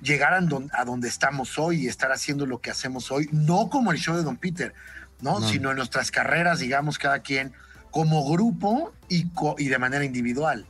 llegar 0.03 0.33
a 0.33 0.41
don- 0.41 0.69
a 0.73 0.83
donde 0.85 1.07
estamos 1.07 1.57
hoy 1.57 1.85
y 1.85 1.87
estar 1.87 2.11
haciendo 2.11 2.45
lo 2.45 2.59
que 2.59 2.69
hacemos 2.69 3.09
hoy. 3.11 3.29
No 3.31 3.69
como 3.69 3.91
el 3.91 3.97
show 3.97 4.15
de 4.15 4.23
Don 4.23 4.37
Peter, 4.37 4.73
¿no? 5.21 5.39
No. 5.39 5.47
Sino 5.49 5.71
en 5.71 5.77
nuestras 5.77 6.11
carreras, 6.11 6.59
digamos, 6.59 6.97
cada 6.97 7.19
quien 7.19 7.53
como 7.89 8.29
grupo 8.29 8.93
y, 9.07 9.29
co- 9.29 9.55
y 9.57 9.67
de 9.69 9.77
manera 9.79 10.03
individual. 10.03 10.65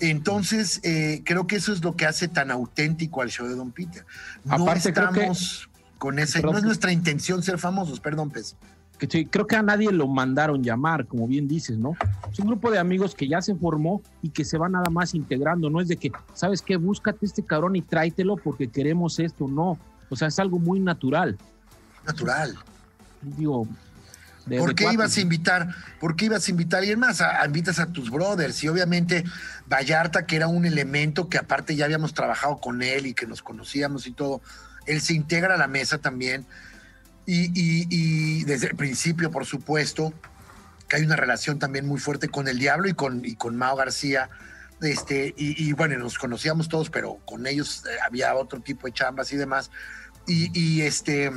Entonces, 0.00 0.80
eh, 0.82 1.22
creo 1.24 1.46
que 1.46 1.56
eso 1.56 1.72
es 1.72 1.82
lo 1.82 1.96
que 1.96 2.04
hace 2.06 2.28
tan 2.28 2.50
auténtico 2.50 3.22
al 3.22 3.30
show 3.30 3.46
de 3.48 3.54
Don 3.54 3.72
Peter. 3.72 4.04
No 4.44 4.54
Aparte, 4.54 4.92
creo 4.92 5.10
que- 5.10 5.20
estamos 5.20 5.70
con 5.98 6.16
Perdón. 6.16 6.52
no 6.52 6.58
es 6.58 6.64
nuestra 6.64 6.92
intención 6.92 7.42
ser 7.42 7.56
famosos, 7.58 8.00
perdón, 8.00 8.30
Pez. 8.30 8.54
Que 8.98 9.06
sí, 9.06 9.26
creo 9.26 9.46
que 9.46 9.56
a 9.56 9.62
nadie 9.62 9.92
lo 9.92 10.06
mandaron 10.08 10.62
llamar, 10.62 11.06
como 11.06 11.26
bien 11.26 11.46
dices, 11.46 11.76
¿no? 11.78 11.92
Es 12.32 12.38
un 12.38 12.46
grupo 12.46 12.70
de 12.70 12.78
amigos 12.78 13.14
que 13.14 13.28
ya 13.28 13.42
se 13.42 13.54
formó 13.54 14.00
y 14.22 14.30
que 14.30 14.44
se 14.44 14.56
va 14.58 14.68
nada 14.68 14.88
más 14.90 15.14
integrando, 15.14 15.68
no 15.68 15.80
es 15.80 15.88
de 15.88 15.96
que, 15.96 16.12
¿sabes 16.34 16.62
qué? 16.62 16.76
Búscate 16.76 17.26
este 17.26 17.44
cabrón 17.44 17.76
y 17.76 17.82
tráetelo 17.82 18.36
porque 18.36 18.68
queremos 18.68 19.18
esto, 19.18 19.48
no. 19.48 19.78
O 20.08 20.16
sea, 20.16 20.28
es 20.28 20.38
algo 20.38 20.58
muy 20.58 20.80
natural. 20.80 21.36
Natural. 22.06 22.54
Digo, 23.20 23.66
de- 24.46 24.58
¿Por 24.58 24.74
qué 24.74 24.86
ibas 24.92 25.16
a 25.16 25.20
invitar? 25.20 25.68
¿Por 25.98 26.14
qué 26.14 26.26
ibas 26.26 26.46
a 26.46 26.50
invitar 26.52 26.78
a 26.78 26.80
alguien 26.80 27.00
más? 27.00 27.20
A, 27.20 27.42
a- 27.42 27.46
invitas 27.46 27.78
a 27.80 27.86
tus 27.92 28.10
brothers 28.10 28.62
y 28.62 28.68
obviamente 28.68 29.24
Vallarta, 29.68 30.24
que 30.24 30.36
era 30.36 30.46
un 30.46 30.64
elemento 30.64 31.28
que 31.28 31.36
aparte 31.38 31.74
ya 31.74 31.84
habíamos 31.84 32.14
trabajado 32.14 32.58
con 32.58 32.82
él 32.82 33.06
y 33.06 33.14
que 33.14 33.26
nos 33.26 33.42
conocíamos 33.42 34.06
y 34.06 34.12
todo, 34.12 34.40
él 34.86 35.00
se 35.00 35.14
integra 35.14 35.56
a 35.56 35.58
la 35.58 35.66
mesa 35.66 35.98
también. 35.98 36.46
Y, 37.26 37.46
y- 37.54 37.86
y 37.90 38.44
desde 38.44 38.68
el 38.68 38.76
principio, 38.76 39.30
por 39.30 39.44
supuesto, 39.44 40.12
que 40.88 40.96
hay 40.96 41.02
una 41.02 41.16
relación 41.16 41.58
también 41.58 41.86
muy 41.86 41.98
fuerte 41.98 42.28
con 42.28 42.46
el 42.48 42.58
Diablo 42.58 42.88
y 42.88 42.94
con, 42.94 43.24
y 43.24 43.34
con 43.34 43.56
Mao 43.56 43.76
García. 43.76 44.30
Este, 44.80 45.34
y, 45.36 45.72
bueno, 45.72 45.96
nos 45.98 46.18
conocíamos 46.18 46.68
todos, 46.68 46.90
pero 46.90 47.18
con 47.24 47.46
ellos 47.46 47.82
eh, 47.86 47.96
había 48.06 48.34
otro 48.34 48.60
tipo 48.60 48.86
de 48.86 48.92
chambas 48.92 49.32
y 49.32 49.36
demás. 49.36 49.70
Y, 50.26 50.50
y 50.58 50.82
este, 50.82 51.32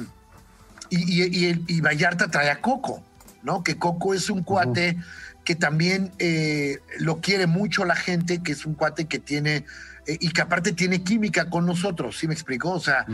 y, 0.89 0.97
y- 1.23 1.37
y 1.37 1.45
el- 1.45 1.63
y 1.67 1.81
Vallarta 1.81 2.29
trae 2.29 2.49
a 2.51 2.59
Coco, 2.61 3.03
¿no? 3.41 3.63
Que 3.63 3.77
Coco 3.77 4.13
es 4.13 4.29
un 4.29 4.43
cuate 4.43 4.97
que 5.45 5.55
también 5.55 6.11
eh, 6.19 6.79
lo 6.99 7.21
quiere 7.21 7.47
mucho 7.47 7.85
la 7.85 7.95
gente, 7.95 8.43
que 8.43 8.51
es 8.51 8.65
un 8.65 8.75
cuate 8.75 9.05
que 9.05 9.17
tiene, 9.19 9.65
eh, 10.05 10.17
y 10.19 10.29
que 10.31 10.41
aparte 10.41 10.73
tiene 10.73 11.01
química 11.03 11.49
con 11.49 11.65
nosotros, 11.65 12.17
¿sí 12.19 12.27
me 12.27 12.33
explicó? 12.35 12.71
O 12.71 12.79
sea, 12.79 13.05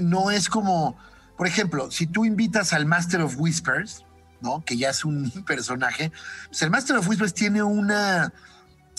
no 0.00 0.30
es 0.30 0.48
como, 0.48 0.96
por 1.36 1.46
ejemplo, 1.46 1.90
si 1.90 2.06
tú 2.06 2.24
invitas 2.24 2.72
al 2.72 2.86
Master 2.86 3.20
of 3.22 3.36
Whispers, 3.38 4.04
¿no? 4.40 4.64
Que 4.64 4.76
ya 4.76 4.90
es 4.90 5.04
un 5.04 5.30
personaje, 5.46 6.12
pues 6.48 6.62
el 6.62 6.70
Master 6.70 6.96
of 6.96 7.08
Whispers 7.08 7.34
tiene 7.34 7.62
una... 7.62 8.32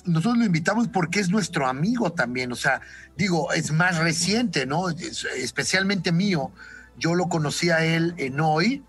Nosotros 0.05 0.37
lo 0.37 0.45
invitamos 0.45 0.87
porque 0.87 1.19
es 1.19 1.29
nuestro 1.29 1.67
amigo 1.67 2.13
también, 2.13 2.51
o 2.53 2.55
sea, 2.55 2.79
digo, 3.17 3.51
es 3.51 3.71
más 3.71 3.97
reciente, 3.97 4.65
¿no? 4.65 4.89
Es- 4.89 5.25
especialmente 5.37 6.11
mío. 6.13 6.51
Yo 6.97 7.13
lo 7.13 7.27
conocí 7.27 7.71
a 7.71 7.83
él 7.83 8.13
en 8.17 8.39
hoy, 8.39 8.83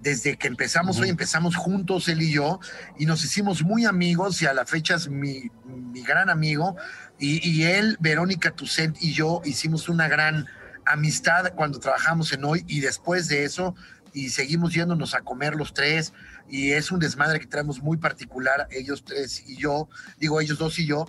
desde 0.00 0.36
que 0.36 0.48
empezamos 0.48 0.98
hoy, 0.98 1.08
empezamos 1.08 1.56
juntos 1.56 2.08
él 2.08 2.22
y 2.22 2.30
yo, 2.32 2.60
y 2.98 3.06
nos 3.06 3.24
hicimos 3.24 3.62
muy 3.62 3.84
amigos 3.86 4.40
y 4.42 4.46
a 4.46 4.54
la 4.54 4.64
fecha 4.66 4.94
es 4.96 5.08
mi, 5.08 5.50
mi 5.64 6.02
gran 6.02 6.28
amigo. 6.30 6.76
Y, 7.18 7.46
y 7.48 7.64
él, 7.64 7.96
Verónica 8.00 8.50
Tucent 8.50 8.96
y 9.00 9.12
yo 9.12 9.40
hicimos 9.44 9.88
una 9.88 10.08
gran 10.08 10.46
amistad 10.92 11.52
cuando 11.54 11.78
trabajamos 11.80 12.32
en 12.32 12.44
hoy 12.44 12.64
y 12.66 12.80
después 12.80 13.28
de 13.28 13.44
eso, 13.44 13.74
y 14.12 14.30
seguimos 14.30 14.74
yéndonos 14.74 15.14
a 15.14 15.20
comer 15.20 15.54
los 15.54 15.72
tres, 15.72 16.12
y 16.48 16.72
es 16.72 16.90
un 16.90 16.98
desmadre 16.98 17.38
que 17.38 17.46
traemos 17.46 17.80
muy 17.80 17.96
particular, 17.96 18.66
ellos 18.70 19.04
tres 19.04 19.44
y 19.46 19.56
yo, 19.56 19.88
digo 20.18 20.40
ellos 20.40 20.58
dos 20.58 20.78
y 20.78 20.86
yo. 20.86 21.06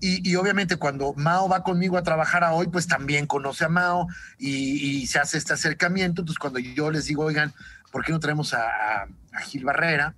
Y, 0.00 0.26
y 0.30 0.36
obviamente 0.36 0.76
cuando 0.76 1.12
Mao 1.14 1.48
va 1.48 1.62
conmigo 1.64 1.98
a 1.98 2.02
trabajar 2.04 2.44
a 2.44 2.52
hoy, 2.52 2.68
pues 2.68 2.86
también 2.86 3.26
conoce 3.26 3.64
a 3.64 3.68
Mao 3.68 4.06
y, 4.38 5.00
y 5.00 5.06
se 5.08 5.18
hace 5.18 5.36
este 5.38 5.52
acercamiento. 5.54 6.22
Entonces 6.22 6.38
cuando 6.38 6.58
yo 6.60 6.90
les 6.90 7.06
digo, 7.06 7.24
oigan, 7.24 7.52
¿por 7.90 8.04
qué 8.04 8.12
no 8.12 8.20
traemos 8.20 8.54
a, 8.54 8.62
a- 8.62 9.40
Gil 9.42 9.64
Barrera? 9.64 10.14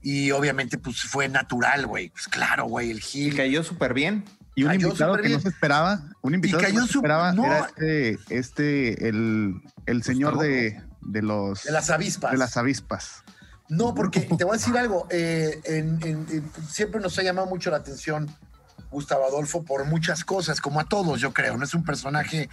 Y 0.00 0.30
obviamente 0.30 0.78
pues 0.78 1.02
fue 1.02 1.28
natural, 1.28 1.86
güey. 1.86 2.10
Pues 2.10 2.28
claro, 2.28 2.66
güey, 2.66 2.90
el 2.92 3.00
Gil. 3.00 3.34
cayó 3.36 3.64
súper 3.64 3.94
bien. 3.94 4.24
Y 4.58 4.64
un 4.64 4.70
Cayó 4.70 4.86
invitado 4.88 5.16
que 5.18 5.28
no 5.28 5.40
se 5.40 5.48
esperaba, 5.48 6.00
un 6.20 6.34
invitado 6.34 6.62
que 6.64 6.72
no 6.72 6.86
se 6.86 6.92
esperaba 6.98 7.32
no. 7.32 7.44
era 7.46 7.66
este, 7.66 8.18
este, 8.30 9.08
el, 9.08 9.54
el 9.86 10.02
señor 10.02 10.38
de, 10.38 10.82
de 11.02 11.22
los 11.22 11.62
De 11.62 11.70
las 11.72 11.90
avispas. 11.90 12.32
de 12.32 12.38
las 12.38 12.56
avispas. 12.56 13.22
No, 13.68 13.94
porque 13.94 14.20
te 14.20 14.44
voy 14.44 14.54
a 14.54 14.58
decir 14.58 14.76
algo. 14.76 15.06
eh, 15.10 15.60
en- 15.64 16.00
en- 16.02 16.26
en- 16.30 16.50
siempre 16.68 17.00
nos 17.00 17.16
ha 17.18 17.22
llamado 17.22 17.46
mucho 17.46 17.70
la 17.70 17.76
atención 17.76 18.28
Gustavo 18.90 19.26
Adolfo 19.26 19.62
por 19.64 19.84
muchas 19.84 20.24
cosas, 20.24 20.60
como 20.62 20.80
a 20.80 20.84
todos, 20.88 21.20
yo 21.20 21.32
creo. 21.34 21.56
No 21.58 21.64
es 21.64 21.74
un 21.74 21.84
personaje 21.84 22.48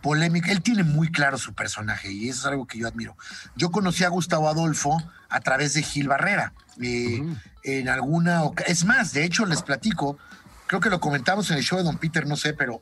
polémico. 0.00 0.48
Él 0.50 0.62
tiene 0.62 0.84
muy 0.84 1.10
claro 1.10 1.36
su 1.36 1.52
personaje 1.52 2.10
y 2.12 2.28
eso 2.28 2.40
es 2.40 2.46
algo 2.46 2.66
que 2.66 2.78
yo 2.78 2.86
admiro. 2.88 3.16
Yo 3.56 3.70
conocí 3.70 4.04
a 4.04 4.08
Gustavo 4.08 4.48
Adolfo 4.48 4.96
a 5.28 5.40
través 5.40 5.74
de 5.74 5.82
Gil 5.82 6.06
Barrera. 6.08 6.52
eh, 6.80 7.20
En 7.64 7.88
alguna. 7.90 8.42
Es 8.66 8.84
más, 8.86 9.12
de 9.12 9.24
hecho, 9.24 9.44
les 9.44 9.60
platico. 9.62 10.16
Creo 10.70 10.78
que 10.80 10.88
lo 10.88 11.00
comentamos 11.00 11.50
en 11.50 11.56
el 11.56 11.64
show 11.64 11.78
de 11.78 11.82
Don 11.82 11.98
Peter, 11.98 12.28
no 12.28 12.36
sé, 12.36 12.54
pero 12.54 12.78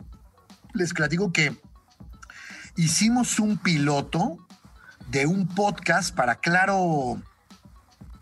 les 0.74 0.92
platico 0.92 1.32
que 1.32 1.58
hicimos 2.76 3.38
un 3.38 3.56
piloto 3.56 4.36
de 5.06 5.24
un 5.24 5.48
podcast 5.48 6.14
para 6.14 6.34
Claro 6.34 7.18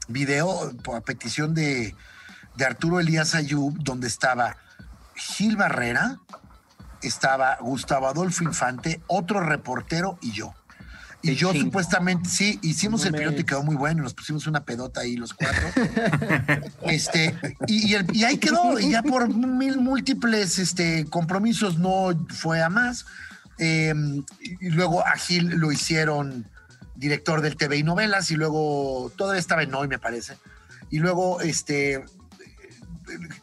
Video, 0.07 0.73
por 0.85 1.03
petición 1.03 1.53
de, 1.53 1.97
de 2.55 2.65
Arturo 2.65 3.01
Elías 3.01 3.35
Ayub, 3.35 3.77
donde 3.83 4.07
estaba 4.07 4.57
Gil 5.17 5.57
Barrera, 5.57 6.21
estaba 7.03 7.57
Gustavo 7.61 8.07
Adolfo 8.07 8.45
Infante, 8.45 9.03
otro 9.09 9.41
reportero 9.41 10.17
y 10.23 10.31
yo. 10.31 10.55
Y 11.23 11.35
yo 11.35 11.53
supuestamente, 11.53 12.29
sí, 12.29 12.59
hicimos 12.63 13.01
No 13.01 13.09
el 13.09 13.15
piloto 13.15 13.41
y 13.41 13.45
quedó 13.45 13.63
muy 13.65 13.75
bueno, 13.75 14.03
nos 14.03 14.15
pusimos 14.15 14.47
una 14.47 14.65
pedota 14.65 15.01
ahí 15.01 15.17
los 15.17 15.35
cuatro. 15.35 15.67
este, 16.83 17.35
y, 17.67 17.89
y 17.91 17.95
el- 17.95 18.15
y 18.15 18.25
ahí 18.25 18.39
quedó, 18.39 18.79
y 18.79 18.91
ya 18.93 19.03
por 19.03 19.29
mil 19.35 19.79
múltiples 19.79 20.59
este, 20.59 21.05
compromisos 21.07 21.79
no 21.79 22.11
fue 22.29 22.63
a 22.63 22.69
más. 22.69 23.07
Eh, 23.59 23.93
y 24.61 24.69
luego 24.71 25.05
a 25.07 25.13
Gil 25.17 25.47
lo 25.49 25.73
hicieron 25.73 26.47
director 26.95 27.41
del 27.41 27.57
TV 27.57 27.79
y 27.79 27.83
novelas, 27.83 28.31
y 28.31 28.37
luego 28.37 29.11
todavía 29.17 29.41
estaba 29.41 29.63
en 29.63 29.75
hoy, 29.75 29.89
me 29.89 29.99
parece. 29.99 30.37
Y 30.91 30.99
luego 30.99 31.41
este 31.41 32.05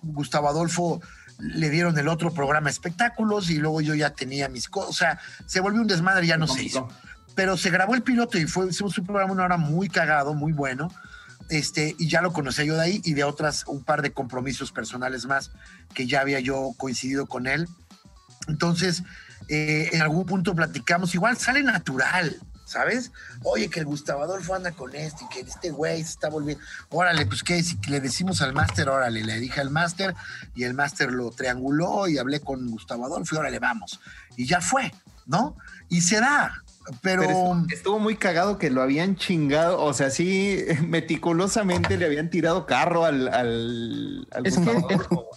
Gustavo 0.01 0.50
Adolfo 0.50 1.01
le 1.39 1.70
dieron 1.70 1.98
el 1.98 2.08
otro 2.08 2.34
programa 2.34 2.70
espectáculos 2.70 3.50
y 3.50 3.58
luego 3.58 3.82
yo 3.82 3.96
ya 3.96 4.12
tenía 4.12 4.48
mis 4.50 4.70
cosas, 4.70 4.89
o 4.89 4.94
sea, 4.94 5.20
se 5.46 5.60
volvió 5.60 5.82
un 5.82 5.88
desmadre, 5.88 6.27
ya 6.27 6.38
no 6.38 6.48
se 6.48 6.63
hizo. 6.63 6.88
Pero 7.36 7.58
se 7.58 7.70
grabó 7.70 7.96
el 7.96 8.04
piloto 8.04 8.38
y 8.38 8.46
fue, 8.46 8.70
hicimos 8.70 8.98
un 8.98 9.06
programa 9.06 9.34
una 9.34 9.46
hora 9.46 9.58
muy 9.58 9.90
cagado, 9.90 10.34
muy 10.34 10.52
bueno. 10.52 10.90
Este, 11.50 11.96
y 12.00 12.08
ya 12.08 12.22
lo 12.22 12.32
conocía 12.32 12.63
yo 12.63 12.75
de 12.75 12.82
ahí 12.82 13.02
y 13.04 13.13
de 13.13 13.24
otras, 13.24 13.66
un 13.68 13.84
par 13.84 14.02
de 14.02 14.13
compromisos 14.13 14.72
personales 14.72 15.25
más 15.25 15.52
que 15.94 16.08
ya 16.08 16.22
había 16.22 16.40
yo 16.40 16.72
coincidido 16.78 17.25
con 17.25 17.48
él. 17.48 17.68
Entonces, 18.48 19.04
eh, 19.50 19.90
en 19.92 20.02
algún 20.02 20.25
punto 20.25 20.56
platicamos, 20.56 21.13
igual 21.16 21.38
sale 21.38 21.63
natural, 21.63 22.40
¿sabes? 22.66 23.12
Oye, 23.44 23.70
que 23.70 23.80
el 23.80 23.86
Gustavo 23.86 24.24
Adolfo 24.24 24.56
anda 24.56 24.72
con 24.72 24.96
este 24.96 25.25
y 25.25 25.28
que 25.28 25.40
este 25.42 25.72
güey 25.72 26.04
se 26.04 26.12
está 26.12 26.30
volviendo. 26.30 26.63
Órale, 26.90 27.25
pues 27.25 27.44
qué, 27.44 27.62
si 27.62 27.78
le 27.88 28.00
decimos 28.00 28.42
al 28.42 28.54
máster, 28.54 28.90
órale, 28.90 29.24
le 29.24 29.40
dije 29.40 29.62
al 29.62 29.70
máster 29.70 30.16
y 30.56 30.63
el 30.63 30.74
máster 30.74 31.12
lo 31.12 31.32
trianguló 31.32 32.08
y 32.08 32.18
hablé 32.18 32.40
con 32.40 32.70
Gustavo 32.70 33.06
Adolfo 33.06 33.36
y 33.36 33.38
órale, 33.38 33.60
vamos. 33.60 34.00
Y 34.38 34.46
ya 34.46 34.62
fue, 34.62 34.94
¿no? 35.25 35.58
Y 35.90 36.02
se 36.02 36.20
da, 36.20 36.63
pero. 37.02 37.22
Pero 37.24 37.66
estuvo, 37.70 38.00
muy 38.00 38.16
cagado 38.16 38.58
que 38.58 38.70
lo 38.70 38.82
habían 38.82 39.16
chingado, 39.16 39.84
o 39.84 39.94
sea, 39.94 40.10
sí, 40.10 40.60
meticulosamente 40.88 41.98
le 41.98 42.06
habían 42.06 42.30
tirado 42.30 42.66
carro 42.66 43.06
al, 43.06 43.28
al, 43.30 44.28
al 44.32 44.46
Es 44.46 44.58
que 44.58 44.72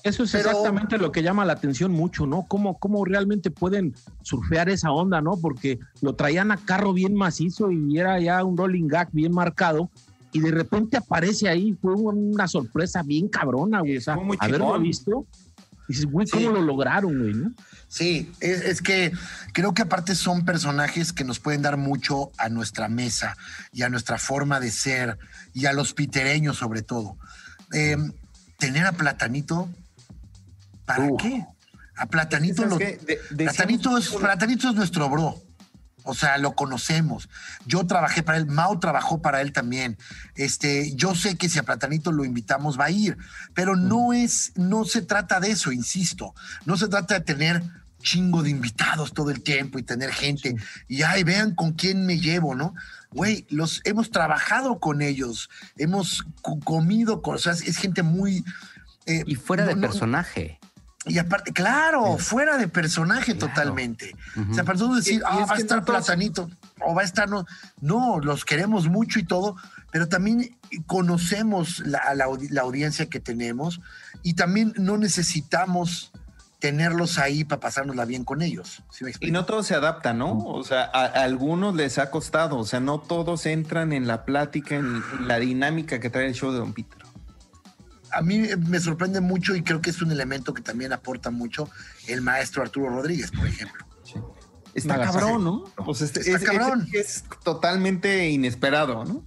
eso 0.05 0.25
es 0.25 0.33
Pero- 0.33 0.51
exactamente 0.51 0.99
lo 0.99 1.13
que 1.13 1.23
llama 1.23 1.45
la 1.45 1.55
atención 1.55 1.93
mucho, 1.93 2.27
¿no? 2.27 2.45
¿Cómo, 2.49 2.79
cómo 2.79 3.05
realmente 3.05 3.51
pueden 3.51 3.95
surfear 4.23 4.69
esa 4.69 4.91
onda, 4.93 5.21
¿no? 5.21 5.37
Porque 5.37 5.79
lo 6.01 6.15
traían 6.15 6.51
a 6.51 6.57
carro 6.57 6.93
bien 6.93 7.15
macizo 7.15 7.71
y 7.71 7.99
era 7.99 8.21
ya 8.21 8.43
un 8.45 8.57
rolling 8.57 8.89
gag 8.89 9.09
bien 9.13 9.33
marcado 9.33 9.91
y 10.33 10.41
de 10.41 10.51
repente 10.51 10.97
aparece 10.99 11.49
ahí, 11.49 11.73
fue 11.81 11.95
una 11.95 12.47
sorpresa 12.47 13.03
bien 13.03 13.29
cabrona, 13.29 13.81
güey. 13.81 13.97
O 13.97 14.01
sea, 14.01 14.19
haberlo 14.39 14.79
visto, 14.79 15.25
dices, 15.89 16.07
güey, 16.07 16.27
¿cómo 16.29 16.49
Sí. 16.49 16.53
lo 16.53 16.63
lograron, 16.63 17.19
güey, 17.19 17.35
no? 17.35 17.53
Sí, 17.89 18.33
es, 18.41 18.63
es 18.63 18.83
que 18.83 19.13
creo 19.53 19.73
que 19.75 19.83
aparte 19.83 20.15
son 20.15 20.45
personajes 20.45 21.13
que 21.13 21.25
nos 21.25 21.39
pueden 21.39 21.63
dar 21.63 21.77
mucho 21.77 22.33
a 22.39 22.49
nuestra 22.49 22.89
mesa 22.89 23.37
y 23.73 23.83
a 23.83 23.89
nuestra 23.89 24.19
forma 24.19 24.59
de 24.61 24.71
ser 24.71 25.19
y 25.55 25.67
a 25.67 25.73
los 25.73 25.95
pitereños 25.95 26.57
sobre 26.57 26.83
todo. 26.83 27.17
Eh, 27.73 27.97
tener 28.59 28.85
a 28.87 28.93
Platanito, 28.93 29.69
¿para 30.85 31.09
qué? 31.19 31.45
A 31.97 32.07
Platanito, 32.07 32.63
¿Sabes 32.69 32.71
lo-? 32.73 32.79
De- 32.79 33.45
Platanito, 33.45 33.97
es, 33.99 34.09
Platanito 34.11 34.69
es 34.69 34.75
nuestro 34.75 35.09
bro. 35.09 35.41
O 36.07 36.15
sea, 36.15 36.39
lo 36.39 36.55
conocemos. 36.55 37.29
Yo 37.67 37.87
trabajé 37.87 38.23
para 38.23 38.39
él, 38.39 38.47
Mau 38.47 38.79
trabajó 38.81 39.21
para 39.21 39.41
él 39.41 39.53
también. 39.53 39.99
Este, 40.35 40.95
yo 40.95 41.15
sé 41.15 41.37
que 41.37 41.49
si 41.49 41.59
a 41.59 41.63
Platanito 41.65 42.13
lo 42.13 42.25
invitamos 42.25 42.79
va 42.79 42.87
a 42.87 42.91
ir, 42.91 43.19
pero 43.55 43.77
no 43.77 44.13
es, 44.13 44.53
no 44.55 44.85
se 44.85 45.03
trata 45.03 45.41
de 45.41 45.51
eso, 45.51 45.73
insisto. 45.73 46.35
No 46.65 46.77
se 46.77 46.89
trata 46.89 47.15
de 47.15 47.21
tener 47.21 47.63
chingo 48.01 48.43
de 48.45 48.51
invitados 48.51 49.13
todo 49.15 49.31
el 49.31 49.43
tiempo 49.43 49.79
y 49.79 49.83
tener 49.83 50.13
gente 50.13 50.55
y 50.87 51.03
ay, 51.03 51.25
vean 51.25 51.55
con 51.57 51.73
quién 51.73 52.07
me 52.07 52.21
llevo, 52.21 52.55
¿no? 52.55 52.75
Güey, 53.11 53.47
los 53.51 53.81
hemos 53.85 54.11
trabajado 54.13 54.79
con 54.79 55.03
ellos, 55.03 55.51
hemos 55.77 56.25
co- 56.43 56.61
comido 56.61 57.21
con, 57.23 57.35
o 57.35 57.39
sea, 57.39 57.53
es, 57.53 57.77
gente 57.79 58.03
muy 58.05 58.45
eh, 59.07 59.25
Y 59.27 59.35
fuera 59.35 59.65
no- 59.65 59.71
de 59.75 59.77
personaje. 59.77 60.61
Y 61.07 61.19
aparte, 61.19 61.53
claro, 61.53 62.19
fuera 62.19 62.59
de 62.59 62.67
personaje 62.67 63.35
totalmente. 63.35 64.17
O 64.51 64.55
sea, 64.55 64.65
para 64.65 64.79
todos 64.79 64.97
decir, 64.97 65.23
ah, 65.25 65.39
es 65.43 65.51
va 65.51 65.55
a 65.55 65.59
estar 65.59 65.79
no 65.79 65.85
platanito, 65.85 66.51
o 66.85 66.95
va 66.95 67.03
a 67.03 67.05
estar, 67.05 67.29
no, 67.29 67.47
no, 67.81 68.19
los 68.21 68.45
queremos 68.45 68.89
mucho 68.89 69.21
y 69.21 69.25
todo, 69.25 69.57
pero 69.93 70.09
también 70.09 70.57
conocemos 70.87 71.79
la, 71.81 71.99
a 71.99 72.15
la, 72.15 72.27
la 72.51 72.63
audiencia 72.63 73.07
que 73.07 73.21
tenemos 73.21 73.81
y 74.23 74.35
también 74.35 74.75
no 74.77 74.99
necesitamos 74.99 76.11
tenerlos 76.59 77.19
ahí 77.19 77.45
para 77.45 77.61
pasárnosla 77.61 78.05
bien 78.05 78.25
con 78.25 78.43
ellos. 78.43 78.83
¿sí 78.91 79.05
me 79.05 79.13
Y 79.21 79.31
no 79.31 79.45
todos 79.45 79.69
se 79.69 79.77
adaptan, 79.77 80.19
¿no? 80.19 80.39
O 80.39 80.65
sea, 80.65 80.91
a, 80.93 81.05
a 81.05 81.23
algunos 81.23 81.77
les 81.77 81.99
ha 81.99 82.11
costado. 82.11 82.59
O 82.59 82.65
sea, 82.65 82.81
no 82.81 82.99
todos 82.99 83.47
entran 83.47 83.93
en 83.93 84.09
la 84.09 84.25
plática, 84.25 84.75
en 84.75 85.03
la 85.29 85.39
dinámica 85.39 86.01
que 86.01 86.11
trae 86.11 86.27
el 86.27 86.35
show 86.35 86.51
de 86.51 86.59
Don 86.59 86.73
Peter. 86.73 87.06
A 88.17 88.23
mí 88.23 88.49
me 88.69 88.81
sorprende 88.81 89.21
mucho 89.21 89.55
y 89.55 89.63
creo 89.63 89.81
que 89.81 89.91
es 89.91 90.01
un 90.03 90.11
elemento 90.11 90.55
que 90.55 90.63
también 90.63 90.93
aporta 90.93 91.31
mucho 91.31 91.69
el 92.09 92.21
maestro 92.23 92.63
Arturo 92.63 92.89
Rodríguez, 92.91 93.31
por 93.31 93.47
ejemplo. 93.47 93.85
Está 94.75 95.01
cabrón, 95.01 95.43
¿no? 95.45 95.95
Sea, 95.95 96.07
este- 96.07 96.21
Está 96.21 96.37
es, 96.37 96.45
cabrón. 96.45 96.89
es- 96.93 97.17
es 97.17 97.25
totalmente 97.43 98.29
inesperado, 98.29 99.05
¿no? 99.05 99.23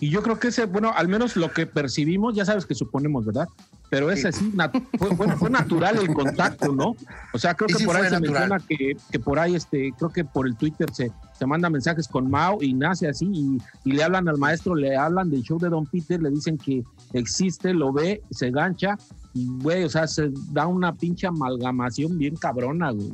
Y 0.00 0.10
yo 0.10 0.22
creo 0.22 0.38
que 0.38 0.48
ese, 0.48 0.66
bueno, 0.66 0.92
al 0.94 1.08
menos 1.08 1.34
lo 1.36 1.52
que 1.52 1.66
percibimos, 1.66 2.34
ya 2.36 2.44
sabes 2.44 2.66
que 2.66 2.74
suponemos, 2.74 3.24
¿verdad? 3.26 3.48
Pero 3.90 4.10
ese 4.12 4.30
sí, 4.32 4.52
fue, 4.98 5.08
bueno, 5.10 5.36
fue 5.38 5.50
natural 5.50 5.96
el 5.96 6.12
contacto, 6.14 6.72
¿no? 6.72 6.94
O 7.32 7.38
sea, 7.38 7.54
creo 7.54 7.66
que 7.68 7.74
sí 7.76 7.84
por 7.86 7.96
ahí 7.96 8.04
se 8.04 8.10
natural. 8.10 8.48
menciona 8.48 8.64
que, 8.68 8.96
que 9.10 9.18
por 9.18 9.38
ahí, 9.38 9.56
este, 9.56 9.92
creo 9.98 10.10
que 10.10 10.24
por 10.24 10.46
el 10.46 10.54
Twitter 10.56 10.88
se, 10.92 11.10
se 11.38 11.46
manda 11.46 11.70
mensajes 11.70 12.08
con 12.08 12.28
Mao 12.30 12.58
y 12.62 12.72
nace 12.74 13.08
así 13.08 13.26
y, 13.32 13.58
y 13.84 13.92
le 13.92 14.02
hablan 14.02 14.28
al 14.28 14.38
maestro, 14.38 14.74
le 14.74 14.96
hablan 14.96 15.30
del 15.30 15.42
show 15.42 15.58
de 15.58 15.68
Don 15.68 15.86
Peter, 15.86 16.20
le 16.20 16.30
dicen 16.30 16.58
que 16.58 16.82
existe, 17.12 17.72
lo 17.72 17.92
ve, 17.92 18.22
se 18.30 18.50
gancha 18.50 18.98
y, 19.34 19.46
güey, 19.46 19.84
o 19.84 19.88
sea, 19.90 20.06
se 20.08 20.30
da 20.50 20.66
una 20.66 20.94
pinche 20.94 21.26
amalgamación 21.26 22.18
bien 22.18 22.34
cabrona, 22.36 22.90
güey. 22.90 23.12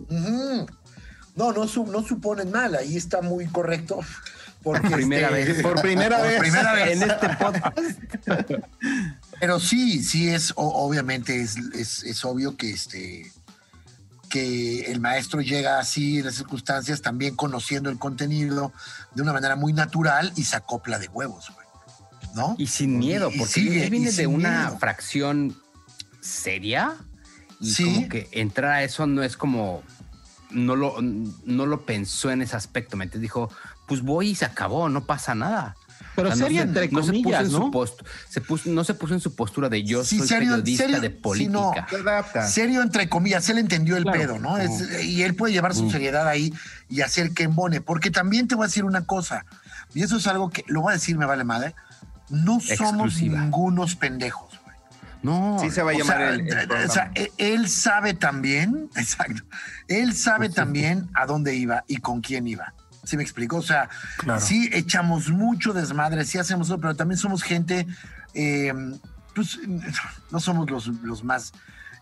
No, 1.37 1.53
no, 1.53 1.67
su- 1.67 1.87
no 1.87 2.03
suponen 2.03 2.51
mal, 2.51 2.75
ahí 2.77 2.97
está 2.97 3.21
muy 3.21 3.47
correcto. 3.47 3.99
Porque, 4.63 4.89
Por 4.89 4.93
primera 4.97 5.39
este, 5.39 5.53
vez. 5.53 5.63
Por 5.63 5.81
primera 5.83 6.17
Por 6.21 6.27
vez. 6.29 6.39
primera 6.41 6.73
vez. 6.73 7.03
En 7.03 7.11
este 7.11 7.29
podcast. 7.39 7.79
Pero 9.41 9.61
sí, 9.61 10.03
sí 10.03 10.29
es, 10.29 10.53
o- 10.57 10.87
obviamente 10.87 11.41
es, 11.43 11.57
es, 11.75 12.03
es 12.05 12.25
obvio 12.25 12.57
que 12.57 12.71
este 12.71 13.31
que 14.35 14.91
el 14.91 14.99
maestro 14.99 15.41
llega 15.43 15.79
así 15.79 16.19
en 16.19 16.25
las 16.25 16.35
circunstancias, 16.35 17.01
también 17.03 17.37
conociendo 17.37 17.89
el 17.89 18.01
contenido 18.01 18.73
de 19.15 19.23
una 19.23 19.33
manera 19.33 19.55
muy 19.55 19.73
natural 19.73 20.33
y 20.35 20.43
se 20.43 20.57
acopla 20.57 20.99
de 20.99 21.07
huevos, 21.07 21.53
güey. 21.55 21.65
¿No? 22.35 22.57
Y 22.59 22.67
sin 22.67 22.99
miedo, 22.99 23.31
Y- 23.33 23.39
porque 23.39 23.53
sigue, 23.53 23.85
él 23.85 23.91
viene 23.91 24.11
de 24.11 24.27
una 24.27 24.63
miedo. 24.65 24.79
fracción 24.81 25.57
seria 26.21 26.97
y 27.61 27.71
Sí. 27.71 27.85
como 27.85 28.09
que 28.09 28.29
entrar 28.33 28.73
a 28.73 28.83
eso 28.83 29.07
no 29.07 29.23
es 29.23 29.37
como 29.37 29.85
no 30.51 30.75
lo, 30.75 30.97
no 31.01 31.67
lo 31.67 31.87
pensó 31.87 32.33
en 32.33 32.43
ese 32.43 32.57
aspecto, 32.57 32.97
¿me 32.97 33.05
entiendes? 33.05 33.23
Dijo, 33.23 33.51
pues 33.87 34.03
voy 34.03 34.31
y 34.31 34.35
se 34.35 34.45
acabó, 34.47 34.89
no 34.89 35.05
pasa 35.05 35.35
nada. 35.37 35.77
Pero 36.17 36.29
O 36.29 36.33
sea, 36.33 36.41
no 36.41 36.47
seria 36.47 36.63
entre 36.63 36.89
no 36.89 37.03
se 37.03 37.11
puso 37.13 37.23
comillas, 37.23 37.45
en 37.47 37.53
¿no? 37.53 37.59
su 37.59 37.71
post- 37.71 38.01
se 38.29 38.41
puso- 38.41 38.71
no 38.71 38.85
se 38.85 38.95
puso 38.95 39.15
en 39.15 39.21
su 39.21 39.35
postura 39.35 39.69
de 39.69 39.83
yo 39.85 40.05
Sí, 40.05 40.19
soy 40.19 40.29
serio- 40.29 40.51
periodista 40.53 40.85
serio- 40.85 41.01
de 41.01 41.09
sí, 41.09 41.15
política. 41.15 41.87
no. 42.35 42.47
Serio, 42.49 42.83
entre 42.83 43.09
comillas, 43.09 43.49
él 43.49 43.59
entendió 43.59 43.97
el 43.97 44.05
Claro. 44.05 44.19
pedo, 44.21 44.39
¿no? 44.39 44.57
Es- 44.59 45.03
y 45.05 45.23
él 45.23 45.35
puede 45.35 45.53
llevar 45.53 45.75
su 45.75 45.91
seriedad 45.91 46.29
ahí 46.29 46.55
y 46.89 47.01
hacer 47.01 47.33
que 47.33 47.43
embone. 47.45 47.81
Porque 47.81 48.11
también 48.11 48.47
te 48.49 48.55
voy 48.55 48.65
a 48.65 48.69
decir 48.69 48.85
una 48.85 49.05
cosa, 49.07 49.45
y 49.93 50.03
eso 50.03 50.17
es 50.19 50.27
algo 50.27 50.51
que 50.51 50.65
lo 50.69 50.83
voy 50.83 50.93
a 50.93 50.95
decir, 50.95 51.19
me 51.19 51.27
vale 51.27 51.43
madre. 51.45 51.75
No 52.31 52.61
somos 52.61 52.71
Exclusiva. 52.71 53.41
ningunos 53.41 53.97
pendejos. 53.97 54.53
No, 55.23 55.57
Sí 55.59 55.71
se 55.71 55.83
va 55.83 55.93
a 55.93 55.95
O 55.95 55.99
llamar 55.99 56.17
sea, 56.19 56.29
el, 56.31 56.41
el 56.53 56.71
o 56.71 56.93
sea, 56.93 57.11
e- 57.15 57.33
él 57.39 57.69
sabe 57.71 58.13
también, 58.13 58.91
exacto, 58.97 59.43
él 59.89 60.15
sabe 60.15 60.51
también 60.51 61.09
a 61.15 61.25
dónde 61.25 61.55
iba 61.55 61.83
y 61.89 61.97
con 61.97 62.21
quién 62.21 62.47
iba. 62.47 62.75
¿Sí 63.05 63.17
me 63.17 63.23
explico? 63.23 63.57
O 63.57 63.63
sea, 63.63 63.89
Claro. 64.19 64.41
sí 64.41 64.69
echamos 64.73 65.31
mucho 65.31 65.73
desmadre, 65.73 66.25
sí 66.25 66.39
hacemos 66.39 66.69
eso, 66.69 66.79
pero 66.81 66.95
también 66.97 67.19
somos 67.19 67.43
gente, 67.43 67.87
eh, 68.35 68.73
pues 69.35 69.59
no 70.31 70.41
somos 70.41 70.71
los, 70.71 70.87
los 71.03 71.25
más 71.25 71.53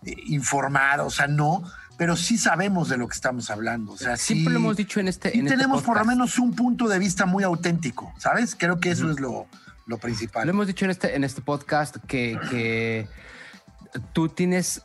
eh, 0.04 0.14
informados, 0.26 1.06
o 1.14 1.16
sea, 1.16 1.26
no, 1.26 1.62
pero 1.98 2.16
sí 2.16 2.38
sabemos 2.38 2.88
de 2.88 2.96
lo 2.96 3.06
que 3.08 3.14
estamos 3.14 3.50
hablando. 3.50 3.92
O 3.92 3.96
sea, 3.96 4.16
siempre 4.16 4.46
sí- 4.50 4.52
lo 4.54 4.58
hemos 4.60 4.76
dicho 4.76 4.98
en 5.00 5.08
este. 5.08 5.30
y 5.34 5.40
en 5.40 5.46
este 5.46 5.56
tenemos 5.56 5.82
por 5.82 5.98
lo 5.98 6.04
menos 6.04 6.38
un 6.38 6.54
punto 6.54 6.88
de 6.88 6.98
vista 6.98 7.26
muy 7.26 7.44
auténtico, 7.44 8.12
¿sabes? 8.18 8.54
Creo 8.58 8.80
que 8.80 8.90
eso 8.90 9.10
es 9.10 9.20
lo, 9.20 9.46
lo 9.86 9.98
principal. 9.98 10.46
Lo 10.46 10.50
hemos 10.52 10.66
dicho 10.66 10.84
en 10.84 10.90
este, 10.90 11.14
en 11.16 11.22
este 11.24 11.42
podcast 11.42 11.96
que, 12.06 12.38
que 12.50 13.06
tú 14.12 14.28
tienes, 14.28 14.82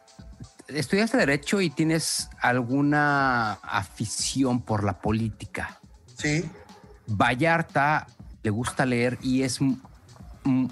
estudiaste 0.67 1.17
Derecho 1.17 1.61
y 1.61 1.69
tienes 1.69 2.29
alguna 2.41 3.53
afición 3.63 4.61
por 4.61 4.83
la 4.83 4.99
política. 4.99 5.79
Sí, 6.17 6.49
Vallarta 7.07 8.07
le 8.43 8.49
gusta 8.49 8.85
leer 8.85 9.17
y 9.21 9.43
es 9.43 9.59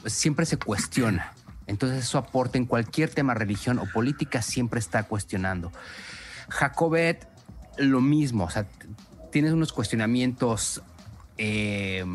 siempre 0.06 0.46
se 0.46 0.58
cuestiona. 0.58 1.34
Entonces 1.68 2.04
eso 2.04 2.18
aporta 2.18 2.58
en 2.58 2.66
cualquier 2.66 3.10
tema, 3.10 3.34
religión 3.34 3.80
o 3.80 3.86
política, 3.86 4.42
siempre 4.42 4.80
está 4.80 5.04
cuestionando. 5.04 5.72
Jacobet, 6.50 7.28
lo 7.78 8.02
mismo, 8.02 8.46
o 8.46 8.50
sea, 8.50 8.68
tienes 9.32 9.52
unos 9.52 9.74
cuestionamientos 9.74 10.82
eh, 11.38 12.06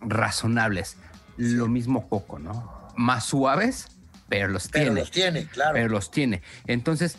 razonables. 0.00 0.96
Lo 1.36 1.68
mismo 1.68 2.08
Coco, 2.08 2.38
¿no? 2.38 2.88
Más 2.96 3.24
suaves, 3.24 3.88
pero 4.28 4.48
los 4.48 4.68
pero 4.68 4.86
tiene 4.86 5.00
los 5.00 5.10
tiene, 5.10 5.46
claro. 5.46 5.74
pero 5.74 5.88
los 5.88 6.10
tiene. 6.10 6.42
Entonces, 6.66 7.18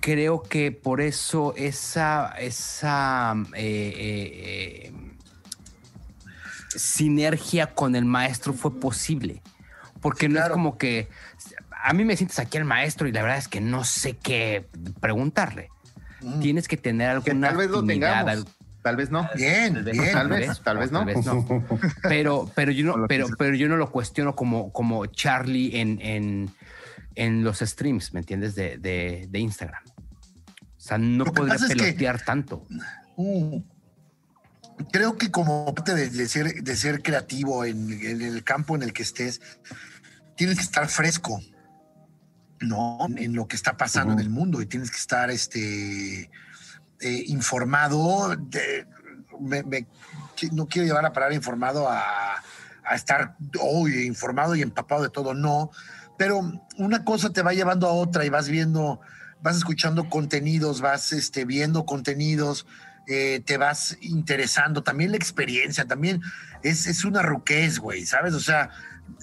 creo 0.00 0.42
que 0.42 0.72
por 0.72 1.00
eso 1.00 1.54
esa, 1.56 2.34
esa 2.38 3.34
eh, 3.54 3.92
eh, 3.96 4.92
eh, 4.92 4.92
sinergia 6.76 7.68
con 7.74 7.96
el 7.96 8.04
maestro 8.04 8.52
fue 8.52 8.78
posible. 8.78 9.42
Porque 10.00 10.28
no 10.28 10.40
es 10.42 10.48
como 10.48 10.78
que 10.78 11.08
a 11.84 11.92
mí 11.92 12.04
me 12.04 12.16
sientes 12.16 12.38
aquí 12.38 12.56
el 12.58 12.64
maestro 12.64 13.06
y 13.08 13.12
la 13.12 13.22
verdad 13.22 13.38
es 13.38 13.48
que 13.48 13.60
no 13.60 13.84
sé 13.84 14.16
qué 14.16 14.66
preguntarle. 15.00 15.68
Mm. 16.22 16.40
Tienes 16.40 16.68
que 16.68 16.76
tener 16.76 17.20
Que 17.22 17.30
alguna 17.32 17.48
tal 17.48 17.56
vez 17.56 17.70
lo 17.70 17.84
tengamos. 17.84 18.30
al- 18.30 18.44
Tal 18.82 18.96
vez 18.96 19.10
no. 19.10 19.28
Bien, 19.36 19.74
Tal 19.74 19.84
vez, 19.84 19.92
bien. 19.98 20.12
Tal 20.12 20.28
vez, 20.28 20.62
tal 20.62 20.78
vez 20.78 20.90
no. 20.90 21.04
Pero, 22.02 22.50
pero 22.54 22.72
yo 22.72 22.86
no, 22.86 22.94
que 22.94 23.08
pero, 23.08 23.26
pero 23.38 23.54
yo 23.54 23.68
no 23.68 23.76
lo 23.76 23.90
cuestiono 23.90 24.34
como, 24.34 24.72
como 24.72 25.04
Charlie 25.04 25.78
en, 25.78 26.00
en, 26.00 26.50
en 27.14 27.44
los 27.44 27.58
streams, 27.60 28.12
¿me 28.14 28.20
entiendes? 28.20 28.54
De, 28.54 28.78
de, 28.78 29.26
de 29.30 29.38
Instagram. 29.38 29.82
O 29.86 30.80
sea, 30.82 30.98
no 30.98 31.24
podría 31.24 31.54
pasa 31.54 31.66
es 31.66 31.72
que- 31.74 31.82
pelotear 31.84 32.24
tanto. 32.24 32.66
Mm. 33.16 33.58
Creo 34.92 35.18
que 35.18 35.30
como 35.30 35.74
parte 35.74 35.94
de, 35.94 36.08
de 36.08 36.26
ser, 36.26 36.62
de 36.62 36.76
ser 36.76 37.02
creativo 37.02 37.64
en, 37.66 37.92
en 37.92 38.22
el 38.22 38.42
campo 38.44 38.74
en 38.76 38.82
el 38.82 38.94
que 38.94 39.02
estés, 39.02 39.40
tienes 40.36 40.56
que 40.56 40.62
estar 40.62 40.88
fresco, 40.88 41.38
¿no? 42.60 42.98
En 43.16 43.34
lo 43.34 43.46
que 43.46 43.56
está 43.56 43.76
pasando 43.76 44.14
en 44.14 44.20
el 44.20 44.30
mundo 44.30 44.62
y 44.62 44.66
tienes 44.66 44.90
que 44.90 44.96
estar 44.96 45.30
este, 45.30 46.22
eh, 47.00 47.24
informado. 47.26 48.34
de- 48.36 48.86
me- 49.38 49.62
me- 49.64 49.86
no 50.52 50.66
quiero 50.66 50.86
llevar 50.86 51.02
la 51.02 51.12
palabra 51.12 51.34
informado 51.34 51.86
a, 51.90 52.42
a 52.84 52.94
estar 52.94 53.36
hoy 53.60 54.06
informado 54.06 54.54
y 54.54 54.62
empapado 54.62 55.02
de 55.02 55.10
todo, 55.10 55.34
no. 55.34 55.70
Pero 56.18 56.40
una 56.76 57.04
cosa 57.04 57.30
te 57.30 57.42
va 57.42 57.52
llevando 57.52 57.86
a 57.88 57.92
otra 57.92 58.24
y 58.24 58.28
vas 58.28 58.48
viendo, 58.48 59.00
vas 59.42 59.56
escuchando 59.56 60.08
contenidos, 60.08 60.80
vas 60.80 61.12
este, 61.12 61.44
viendo 61.44 61.86
contenidos, 61.86 62.66
eh, 63.06 63.42
te 63.44 63.56
vas 63.56 63.96
interesando. 64.00 64.82
También 64.82 65.10
la 65.10 65.16
experiencia, 65.16 65.86
también 65.86 66.20
es, 66.62 66.86
es 66.86 67.04
una 67.04 67.22
ruquez, 67.22 67.78
güey, 67.78 68.04
¿sabes? 68.04 68.34
O 68.34 68.40
sea, 68.40 68.70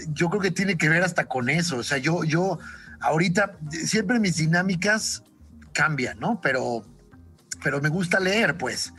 yo 0.09 0.29
creo 0.29 0.41
que 0.41 0.51
tiene 0.51 0.77
que 0.77 0.89
ver 0.89 1.03
hasta 1.03 1.25
con 1.25 1.49
eso. 1.49 1.77
O 1.77 1.83
sea, 1.83 1.97
yo, 1.97 2.23
yo 2.23 2.59
ahorita, 2.99 3.57
siempre 3.69 4.19
mis 4.19 4.37
dinámicas 4.37 5.23
cambian, 5.73 6.19
¿no? 6.19 6.41
Pero, 6.41 6.83
pero 7.63 7.81
me 7.81 7.89
gusta 7.89 8.19
leer, 8.19 8.57
pues. 8.57 8.93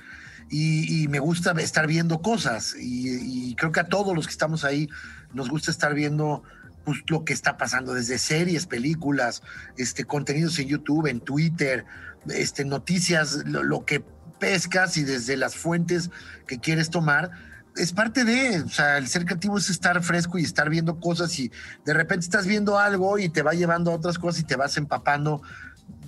Y, 0.51 1.07
me 1.09 1.19
gusta 1.19 1.53
estar 1.53 1.87
viendo 1.87 2.21
cosas. 2.21 2.75
Y, 2.79 3.51
y 3.51 3.55
creo 3.55 3.73
que 3.73 3.81
a 3.81 3.89
todos 3.89 4.15
los 4.15 4.27
que 4.27 4.33
estamos 4.33 4.65
ahí 4.65 4.89
nos 5.33 5.49
gusta 5.49 5.71
estar 5.71 5.95
viendo 5.95 6.43
pues, 6.85 7.03
lo 7.09 7.25
que 7.25 7.35
está 7.35 7.57
pasando, 7.57 7.93
desde 7.93 8.19
series, 8.19 8.67
películas, 8.67 9.43
este, 9.77 10.05
contenidos 10.05 10.59
en 10.59 10.69
YouTube, 10.69 11.07
en 11.07 11.21
Twitter, 11.21 11.85
este, 12.31 12.65
noticias, 12.65 13.45
lo, 13.45 13.63
lo 13.63 13.85
que 13.85 14.03
pescas 14.39 14.97
y 14.97 15.05
desde 15.05 15.37
las 15.37 15.55
fuentes 15.55 16.11
que 16.47 16.59
quieres 16.59 16.91
tomar. 16.91 17.31
Es 17.77 17.93
parte 17.93 18.25
de, 18.25 18.63
o 18.63 18.69
sea, 18.69 18.99
el 18.99 19.07
ser 19.07 19.25
creativo 19.25 19.59
es 19.59 19.71
estar 19.71 20.03
fresco 20.03 20.39
y 20.39 20.45
estar 20.45 20.69
viendo 20.71 20.99
cosas 20.99 21.39
y 21.39 21.53
de 21.85 21.95
repente 21.95 22.25
estás 22.25 22.47
viendo 22.47 22.79
algo 22.79 23.19
y 23.19 23.29
te 23.29 23.43
va 23.43 23.53
llevando 23.53 23.93
a 23.93 23.95
otras 23.95 24.19
cosas 24.19 24.41
y 24.41 24.45
te 24.45 24.57
vas 24.57 24.77
empapando 24.77 25.43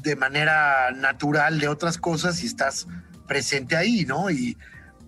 de 0.03 0.17
manera 0.17 0.91
natural 0.93 1.59
de 1.61 1.69
otras 1.69 1.99
cosas 1.99 2.43
y 2.43 2.47
estás 2.47 2.87
presente 3.27 3.77
ahí, 3.77 4.05
¿no? 4.07 4.31
Y, 4.31 4.57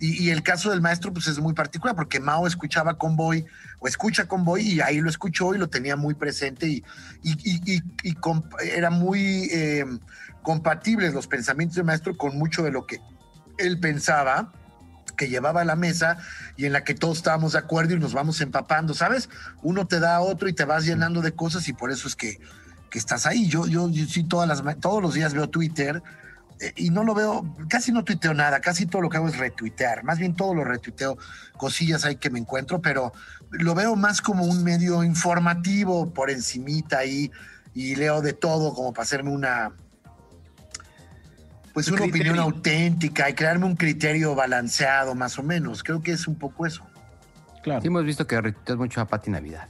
y, 0.01 0.31
el 0.31 0.43
caso 0.43 0.71
del 0.71 0.81
maestro, 0.81 1.13
pues 1.13 1.29
es 1.29 1.39
muy 1.39 1.55
particular, 1.55 1.95
porque 1.95 2.19
Mao 2.19 2.47
escuchaba 2.47 2.99
Convoy 2.99 3.47
o 3.79 3.87
escucha 3.87 4.27
Convoy 4.27 4.63
y 4.63 4.81
ahí 4.81 5.01
lo 5.01 5.09
escuchó 5.09 5.55
y 5.55 5.59
lo 5.59 5.69
tenía 5.69 5.95
muy 5.95 6.15
presente 6.15 6.67
y, 6.67 6.83
y, 7.23 7.77
y, 7.77 7.83
era 8.65 8.91
muy 8.91 9.49
eh, 9.53 9.85
compatibles 10.43 11.15
los 11.15 11.29
pensamientos 11.29 11.77
del 11.77 11.85
maestro 11.85 12.17
con 12.17 12.37
mucho 12.37 12.65
de 12.65 12.73
lo 12.73 12.85
que 12.85 13.01
él 13.59 13.79
pensaba 13.79 14.53
que 15.17 15.29
llevaba 15.29 15.61
a 15.61 15.65
la 15.65 15.77
mesa 15.77 16.19
y 16.57 16.65
en 16.65 16.73
la 16.73 16.83
que 16.85 16.95
todos 16.95 17.19
estábamos 17.19 17.53
de 17.53 17.59
acuerdo 17.59 17.95
y 17.95 17.99
nos 17.99 18.13
vamos 18.13 18.41
empapando, 18.41 18.95
¿sabes? 18.95 19.29
Uno 19.63 19.87
te 19.87 20.01
da 20.01 20.17
a 20.17 20.21
otro 20.21 20.49
y 20.49 20.53
te 20.53 20.65
vas 20.65 20.85
llenando 20.85 21.21
de 21.21 21.33
cosas 21.33 21.69
y 21.69 21.73
por 21.73 21.93
eso 21.93 22.09
es 22.09 22.17
que, 22.17 22.41
que 22.93 22.99
estás 22.99 23.27
ahí. 23.27 23.49
Yo, 23.49 23.67
yo, 23.67 23.89
yo 23.89 24.05
sí 24.05 24.23
todas 24.23 24.47
las, 24.47 24.79
todos 24.79 25.03
los 25.03 25.15
días 25.15 25.33
veo 25.33 25.49
Twitter 25.49 26.03
eh, 26.61 26.73
y 26.77 26.91
no 26.91 27.03
lo 27.03 27.15
veo, 27.15 27.57
casi 27.69 27.91
no 27.91 28.05
tuiteo 28.05 28.35
nada, 28.35 28.61
casi 28.61 28.87
todo 28.87 29.03
lo 29.03 29.09
que 29.09 29.17
hago 29.17 29.29
es 29.29 29.39
retuitear. 29.39 30.05
Más 30.05 30.19
bien 30.19 30.37
todo 30.37 30.55
lo 30.55 30.63
retuiteo, 30.63 31.17
cosillas 31.57 32.05
ahí 32.05 32.17
que 32.17 32.29
me 32.29 32.39
encuentro, 32.39 32.83
pero 32.83 33.13
lo 33.51 33.75
veo 33.75 33.97
más 33.97 34.21
como 34.21 34.45
un 34.45 34.63
medio 34.63 35.03
informativo 35.03 36.11
por 36.11 36.31
encimita 36.31 36.99
ahí 36.99 37.33
y 37.75 37.97
leo 37.97 38.21
de 38.21 38.35
todo 38.35 38.75
como 38.75 38.93
para 38.93 39.05
hacerme 39.05 39.31
una 39.31 39.73
pues 41.73 41.89
Un 41.89 41.95
una 41.95 42.05
opinión 42.05 42.39
auténtica 42.39 43.31
y 43.31 43.33
crearme 43.33 43.65
un 43.65 43.77
criterio 43.77 44.35
balanceado 44.35 45.15
más 45.15 45.39
o 45.39 45.43
menos. 45.43 45.83
Creo 45.83 46.03
que 46.03 46.13
es 46.13 46.29
un 46.29 46.35
poco 46.35 46.67
eso. 46.67 46.87
Claro. 47.63 47.81
Sí, 47.81 47.87
hemos 47.87 48.05
visto 48.05 48.27
que 48.27 48.39
retuiteas 48.39 48.77
mucho 48.77 49.01
a 49.01 49.07
Pati 49.07 49.31
Navidad. 49.31 49.69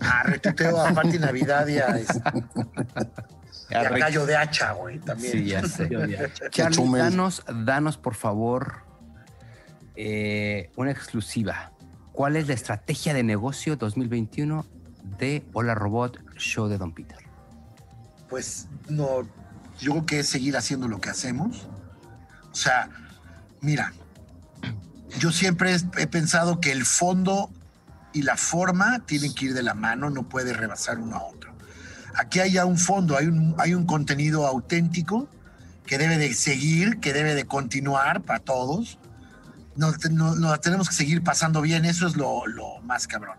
Ah, 0.00 0.22
retuiteo 0.24 0.80
a 0.80 0.92
Pati 0.92 1.18
Navidad 1.18 1.66
y 1.66 1.78
a, 1.78 1.86
este, 1.96 2.20
y 3.70 3.74
a 3.74 3.88
Gallo 3.90 4.26
de 4.26 4.36
Hacha, 4.36 4.72
güey, 4.72 4.98
también. 4.98 5.32
Sí, 5.32 5.44
ya 5.46 5.66
sé. 5.66 5.88
Charlie, 6.50 6.98
danos, 6.98 7.44
danos 7.64 7.96
por 7.96 8.14
favor 8.14 8.84
eh, 9.96 10.70
una 10.76 10.90
exclusiva. 10.90 11.72
¿Cuál 12.12 12.36
es 12.36 12.48
la 12.48 12.54
estrategia 12.54 13.14
de 13.14 13.22
negocio 13.22 13.76
2021 13.76 14.66
de 15.18 15.44
Hola 15.52 15.74
Robot 15.74 16.18
Show 16.36 16.68
de 16.68 16.78
Don 16.78 16.92
Peter? 16.92 17.28
pues 18.28 18.68
no, 18.88 19.22
yo 19.78 19.92
creo 19.92 20.06
que 20.06 20.18
es 20.20 20.28
seguir 20.28 20.56
haciendo 20.56 20.88
lo 20.88 21.00
que 21.00 21.10
hacemos. 21.10 21.66
O 22.52 22.54
sea, 22.54 22.90
mira, 23.60 23.92
yo 25.18 25.32
siempre 25.32 25.76
he 25.98 26.06
pensado 26.06 26.60
que 26.60 26.72
el 26.72 26.84
fondo 26.84 27.50
y 28.12 28.22
la 28.22 28.36
forma 28.36 29.00
tienen 29.06 29.34
que 29.34 29.46
ir 29.46 29.54
de 29.54 29.62
la 29.62 29.74
mano, 29.74 30.10
no 30.10 30.28
puede 30.28 30.52
rebasar 30.52 30.98
uno 30.98 31.16
a 31.16 31.22
otro. 31.24 31.54
Aquí 32.16 32.40
hay 32.40 32.52
ya 32.52 32.64
un 32.64 32.78
fondo, 32.78 33.16
hay 33.16 33.26
un, 33.26 33.54
hay 33.58 33.74
un 33.74 33.86
contenido 33.86 34.46
auténtico 34.46 35.28
que 35.86 35.98
debe 35.98 36.18
de 36.18 36.34
seguir, 36.34 37.00
que 37.00 37.12
debe 37.12 37.34
de 37.34 37.44
continuar 37.44 38.22
para 38.22 38.40
todos. 38.40 38.98
No, 39.76 39.92
te- 39.92 40.10
no- 40.10 40.34
no, 40.34 40.58
tenemos 40.58 40.88
que 40.88 40.94
seguir 40.94 41.22
pasando 41.22 41.60
bien, 41.60 41.84
eso 41.84 42.06
es 42.06 42.16
lo, 42.16 42.46
lo 42.46 42.80
más 42.82 43.06
cabrón. 43.06 43.36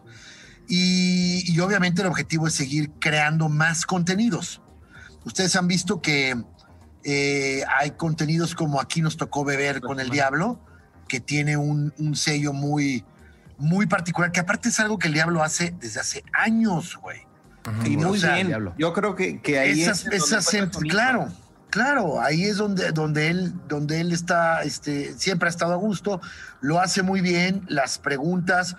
Y, 0.68 1.52
y 1.52 1.60
obviamente 1.60 2.02
el 2.02 2.08
objetivo 2.08 2.48
es 2.48 2.54
seguir 2.54 2.92
creando 3.00 3.50
más 3.50 3.86
contenidos. 3.86 4.62
Ustedes 5.26 5.56
han 5.56 5.68
visto 5.68 6.02
que 6.02 6.42
eh, 7.04 7.64
hay 7.78 7.92
contenidos 7.92 8.56
como 8.56 8.80
Aquí 8.80 9.02
nos 9.02 9.18
tocó 9.18 9.44
beber 9.44 9.82
con 9.82 10.00
el 10.00 10.10
diablo, 10.10 10.60
que 11.08 11.20
tiene 11.20 11.58
un, 11.58 11.94
un 11.98 12.16
sello 12.16 12.54
muy, 12.54 13.04
muy 13.60 13.86
particular, 13.86 14.32
que 14.32 14.40
aparte 14.40 14.70
es 14.70 14.80
algo 14.80 14.98
que 14.98 15.08
el 15.08 15.14
diablo 15.14 15.44
hace 15.44 15.76
desde 15.80 16.00
hace 16.00 16.24
años, 16.34 16.98
güey. 17.02 17.20
Y 17.86 17.96
O 17.98 18.10
muy 18.10 18.20
sea, 18.20 18.36
bien. 18.36 18.56
Yo 18.78 18.94
creo 18.94 19.16
que, 19.16 19.42
que 19.42 19.60
ahí 19.60 19.82
esas, 19.84 20.06
es 20.08 20.24
esas 20.32 20.50
claro, 20.90 21.28
claro, 21.70 22.20
ahí 22.22 22.46
es 22.46 22.58
donde, 22.58 22.92
donde 22.92 23.28
él, 23.28 23.54
donde 23.68 24.00
él 24.00 24.12
está, 24.12 24.64
este, 24.64 25.14
siempre 25.18 25.48
ha 25.48 25.52
estado 25.52 25.74
a 25.74 25.78
gusto, 25.78 26.20
lo 26.62 26.80
hace 26.80 27.04
muy 27.04 27.22
bien, 27.22 27.64
las 27.68 28.00
preguntas 28.00 28.76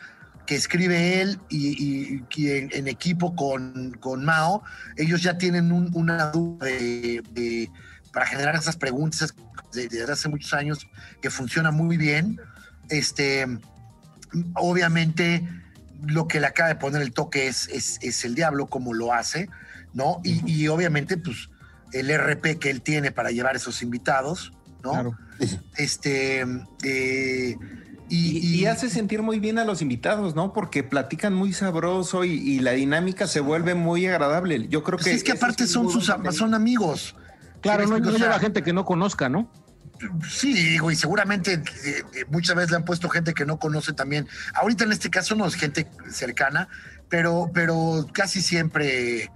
que 0.46 0.56
escribe 0.56 1.20
él 1.20 1.38
y, 1.48 1.68
y- 1.68 2.24
y 2.34 2.50
en, 2.50 2.70
en 2.72 2.88
equipo 2.88 3.36
con, 3.36 3.92
con 4.00 4.24
Mao, 4.24 4.64
ellos 4.96 5.22
ya 5.22 5.38
tienen 5.38 5.70
un- 5.70 5.90
una 5.94 6.30
duda 6.32 6.66
de, 6.66 7.22
de- 7.32 7.70
para 8.12 8.26
generar 8.26 8.56
esas 8.56 8.76
preguntas 8.76 9.32
de- 9.72 9.86
desde 9.88 10.10
hace 10.12 10.28
muchos 10.28 10.52
años 10.54 10.88
que 11.22 11.30
funciona 11.30 11.70
muy 11.70 11.96
bien. 11.96 12.40
Este, 12.88 13.46
obviamente 14.54 15.46
lo 16.06 16.26
que 16.28 16.40
le 16.40 16.46
acaba 16.46 16.68
de 16.68 16.76
poner 16.76 17.02
el 17.02 17.12
toque 17.12 17.46
es, 17.46 17.68
es, 17.68 17.98
es 18.02 18.24
el 18.24 18.34
diablo, 18.34 18.66
como 18.66 18.94
lo 18.94 19.12
hace, 19.12 19.48
¿no? 19.92 20.20
Y, 20.24 20.42
y 20.50 20.68
obviamente, 20.68 21.16
pues, 21.16 21.50
el 21.92 22.10
RP 22.16 22.58
que 22.58 22.70
él 22.70 22.80
tiene 22.82 23.10
para 23.12 23.30
llevar 23.30 23.56
esos 23.56 23.82
invitados, 23.82 24.52
¿no? 24.82 24.92
Claro. 24.92 25.18
Este, 25.76 26.40
eh, 26.84 27.56
y, 28.08 28.16
Y, 28.16 28.38
y 28.38 28.54
y- 28.60 28.66
hace 28.66 28.88
sentir 28.90 29.22
muy 29.22 29.40
bien 29.40 29.58
a 29.58 29.64
los 29.64 29.82
invitados, 29.82 30.34
¿no? 30.34 30.52
Porque 30.52 30.82
platican 30.82 31.34
muy 31.34 31.52
sabroso 31.52 32.24
y, 32.24 32.30
y 32.32 32.60
la 32.60 32.72
dinámica 32.72 33.26
se 33.26 33.40
vuelve 33.40 33.74
muy 33.74 34.06
agradable. 34.06 34.68
Yo 34.68 34.82
creo 34.82 34.98
pues 34.98 35.06
que. 35.08 35.14
es 35.14 35.24
que 35.24 35.32
aparte 35.32 35.66
son 35.66 35.90
sus 35.90 36.12
son 36.32 36.54
amigos. 36.54 37.14
Claro, 37.60 37.84
¿Sí 37.84 37.90
me 37.92 38.00
no, 38.00 38.06
no 38.06 38.10
O 38.14 38.18
sea, 38.18 38.26
lleva 38.26 38.38
gente 38.40 38.62
que 38.62 38.72
no 38.72 38.84
conozca, 38.84 39.28
¿no? 39.28 39.50
Sí, 40.28 40.52
digo, 40.54 40.90
y 40.90 40.96
seguramente 40.96 41.54
eh, 41.54 41.62
eh, 41.84 42.24
muchas 42.30 42.56
veces 42.56 42.70
le 42.70 42.76
han 42.78 42.84
puesto 42.84 43.08
gente 43.08 43.34
que 43.34 43.44
no 43.44 43.58
conoce 43.58 43.92
también. 43.92 44.26
Ahorita 44.54 44.84
en 44.84 44.92
este 44.92 45.10
caso 45.10 45.34
no 45.34 45.46
es 45.46 45.54
gente 45.54 45.86
cercana, 46.10 46.68
pero, 47.08 47.50
pero 47.52 48.06
casi 48.12 48.40
siempre 48.40 49.30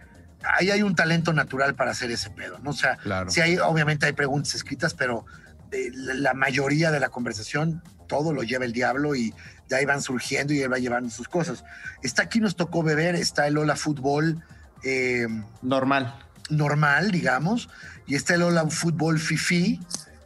ahí 0.58 0.70
hay 0.70 0.82
un 0.82 0.94
talento 0.94 1.32
natural 1.32 1.74
para 1.74 1.90
hacer 1.92 2.10
ese 2.10 2.30
pedo, 2.30 2.58
¿no? 2.60 2.70
O 2.70 2.74
sea, 2.74 2.96
Claro. 2.98 3.30
sí 3.30 3.40
hay, 3.40 3.58
obviamente 3.58 4.06
hay 4.06 4.12
preguntas 4.12 4.54
escritas, 4.54 4.94
pero 4.94 5.24
eh, 5.72 5.90
la, 5.94 6.14
la 6.14 6.34
mayoría 6.34 6.90
de 6.90 7.00
la 7.00 7.08
conversación, 7.08 7.82
todo 8.08 8.32
lo 8.32 8.42
lleva 8.42 8.64
el 8.64 8.72
diablo 8.72 9.14
y 9.14 9.34
de 9.68 9.76
ahí 9.76 9.84
van 9.86 10.02
surgiendo 10.02 10.52
y 10.52 10.60
él 10.60 10.70
va 10.72 10.78
llevando 10.78 11.08
sus 11.10 11.28
cosas. 11.28 11.64
Está 12.02 12.22
aquí 12.24 12.40
nos 12.40 12.56
tocó 12.56 12.82
beber, 12.82 13.14
está 13.14 13.46
el 13.46 13.56
Hola 13.58 13.76
Fútbol. 13.76 14.42
eh, 14.82 15.26
Normal. 15.62 16.14
normal, 16.50 17.10
digamos, 17.10 17.70
y 18.06 18.14
está 18.14 18.34
el 18.34 18.42
Hola 18.42 18.66
Fútbol 18.68 19.18
Fifi, 19.18 19.80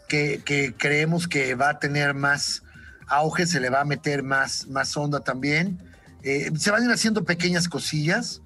que, 0.08 0.42
que 0.44 0.74
creemos 0.76 1.28
que 1.28 1.54
va 1.54 1.70
a 1.70 1.78
tener 1.78 2.14
más 2.14 2.62
auge, 3.06 3.46
se 3.46 3.60
le 3.60 3.70
va 3.70 3.80
a 3.80 3.84
meter 3.84 4.22
más, 4.22 4.66
más 4.68 4.96
onda 4.96 5.20
también. 5.20 5.78
Eh, 6.22 6.50
se 6.56 6.70
van 6.70 6.82
a 6.82 6.86
ir 6.86 6.92
haciendo 6.92 7.24
pequeñas 7.24 7.68
cosillas. 7.68 8.42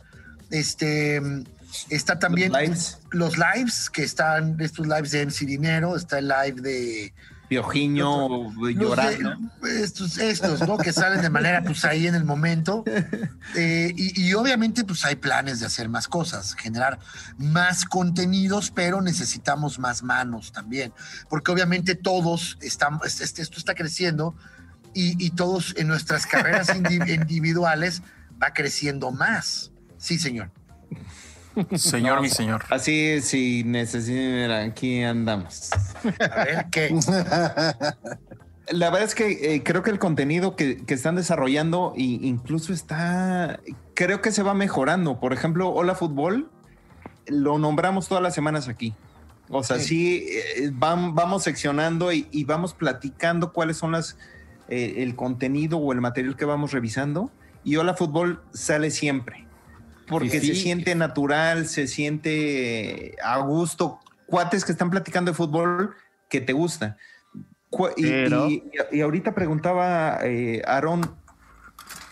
Este 0.51 1.20
está 1.88 2.18
también 2.18 2.53
Los 2.53 2.61
lives. 2.61 2.98
los 3.11 3.38
lives, 3.38 3.90
que 3.90 4.03
están 4.03 4.61
estos 4.61 4.87
lives 4.87 5.11
de 5.11 5.25
MC 5.27 5.46
Dinero, 5.46 5.96
está 5.96 6.18
el 6.18 6.29
live 6.29 6.61
de 6.61 7.14
Piojiño 7.52 8.52
llorando. 8.72 9.36
estos, 9.68 10.18
estos, 10.18 10.66
¿no? 10.66 10.78
Que 10.78 10.92
salen 10.92 11.20
de 11.22 11.30
manera, 11.30 11.62
pues 11.62 11.84
ahí 11.84 12.06
en 12.06 12.14
el 12.14 12.24
momento. 12.24 12.84
Eh, 13.56 13.92
y, 13.96 14.22
y 14.28 14.34
obviamente, 14.34 14.84
pues 14.84 15.04
hay 15.04 15.16
planes 15.16 15.60
de 15.60 15.66
hacer 15.66 15.88
más 15.88 16.08
cosas, 16.08 16.54
generar 16.54 16.98
más 17.38 17.84
contenidos, 17.84 18.70
pero 18.70 19.02
necesitamos 19.02 19.78
más 19.78 20.02
manos 20.02 20.52
también. 20.52 20.92
Porque 21.28 21.50
obviamente 21.50 21.94
todos 21.94 22.56
estamos, 22.60 23.20
este- 23.20 23.42
esto 23.42 23.58
está 23.58 23.74
creciendo 23.74 24.34
y, 24.94 25.22
y 25.24 25.30
todos 25.30 25.74
en 25.76 25.88
nuestras 25.88 26.26
carreras 26.26 26.68
indi- 26.68 27.06
individuales 27.14 28.02
va 28.42 28.52
creciendo 28.52 29.10
más. 29.10 29.70
Sí, 29.98 30.18
señor. 30.18 30.50
Señor, 31.76 32.20
mi 32.22 32.28
señor. 32.28 32.64
Así, 32.70 33.20
si 33.20 33.62
necesitan, 33.64 34.50
aquí 34.70 35.02
andamos. 35.02 35.70
A 36.30 36.44
ver, 36.44 36.66
¿qué? 36.70 36.94
La 38.70 38.90
verdad 38.90 39.02
es 39.08 39.14
que 39.14 39.54
eh, 39.56 39.62
creo 39.62 39.82
que 39.82 39.90
el 39.90 39.98
contenido 39.98 40.54
que, 40.56 40.78
que 40.84 40.94
están 40.94 41.16
desarrollando 41.16 41.92
i- 41.96 42.20
incluso 42.26 42.72
está, 42.72 43.60
creo 43.94 44.20
que 44.22 44.30
se 44.30 44.42
va 44.42 44.54
mejorando. 44.54 45.18
Por 45.20 45.32
ejemplo, 45.32 45.68
Hola 45.70 45.94
Fútbol, 45.94 46.48
lo 47.26 47.58
nombramos 47.58 48.08
todas 48.08 48.22
las 48.22 48.34
semanas 48.34 48.68
aquí. 48.68 48.94
O 49.50 49.62
sea, 49.64 49.78
sí, 49.78 50.26
eh, 50.30 50.70
vam- 50.72 51.12
vamos 51.12 51.42
seccionando 51.42 52.12
y, 52.12 52.28
y 52.30 52.44
vamos 52.44 52.72
platicando 52.72 53.52
cuáles 53.52 53.76
son 53.76 53.92
las, 53.92 54.16
eh, 54.68 54.94
el 54.98 55.16
contenido 55.16 55.76
o 55.78 55.92
el 55.92 56.00
material 56.00 56.36
que 56.36 56.44
vamos 56.44 56.72
revisando. 56.72 57.30
Y 57.64 57.76
Hola 57.76 57.94
Fútbol 57.94 58.42
sale 58.54 58.90
siempre. 58.90 59.44
Porque 60.12 60.40
Sí, 60.40 60.48
se 60.48 60.55
siente 60.55 60.94
natural, 60.94 61.66
se 61.66 61.87
siente 61.88 63.16
a 63.25 63.38
gusto. 63.38 63.98
Cuates 64.27 64.64
que 64.64 64.72
están 64.72 64.90
platicando 64.90 65.31
de 65.31 65.37
fútbol 65.37 65.94
que 66.29 66.40
te 66.40 66.53
gusta. 66.53 66.96
Y, 67.96 68.03
Pero- 68.03 68.48
y- 68.48 68.62
y 68.92 69.01
ahorita 69.01 69.35
preguntaba 69.35 70.18
eh, 70.22 70.62
Aarón, 70.66 71.14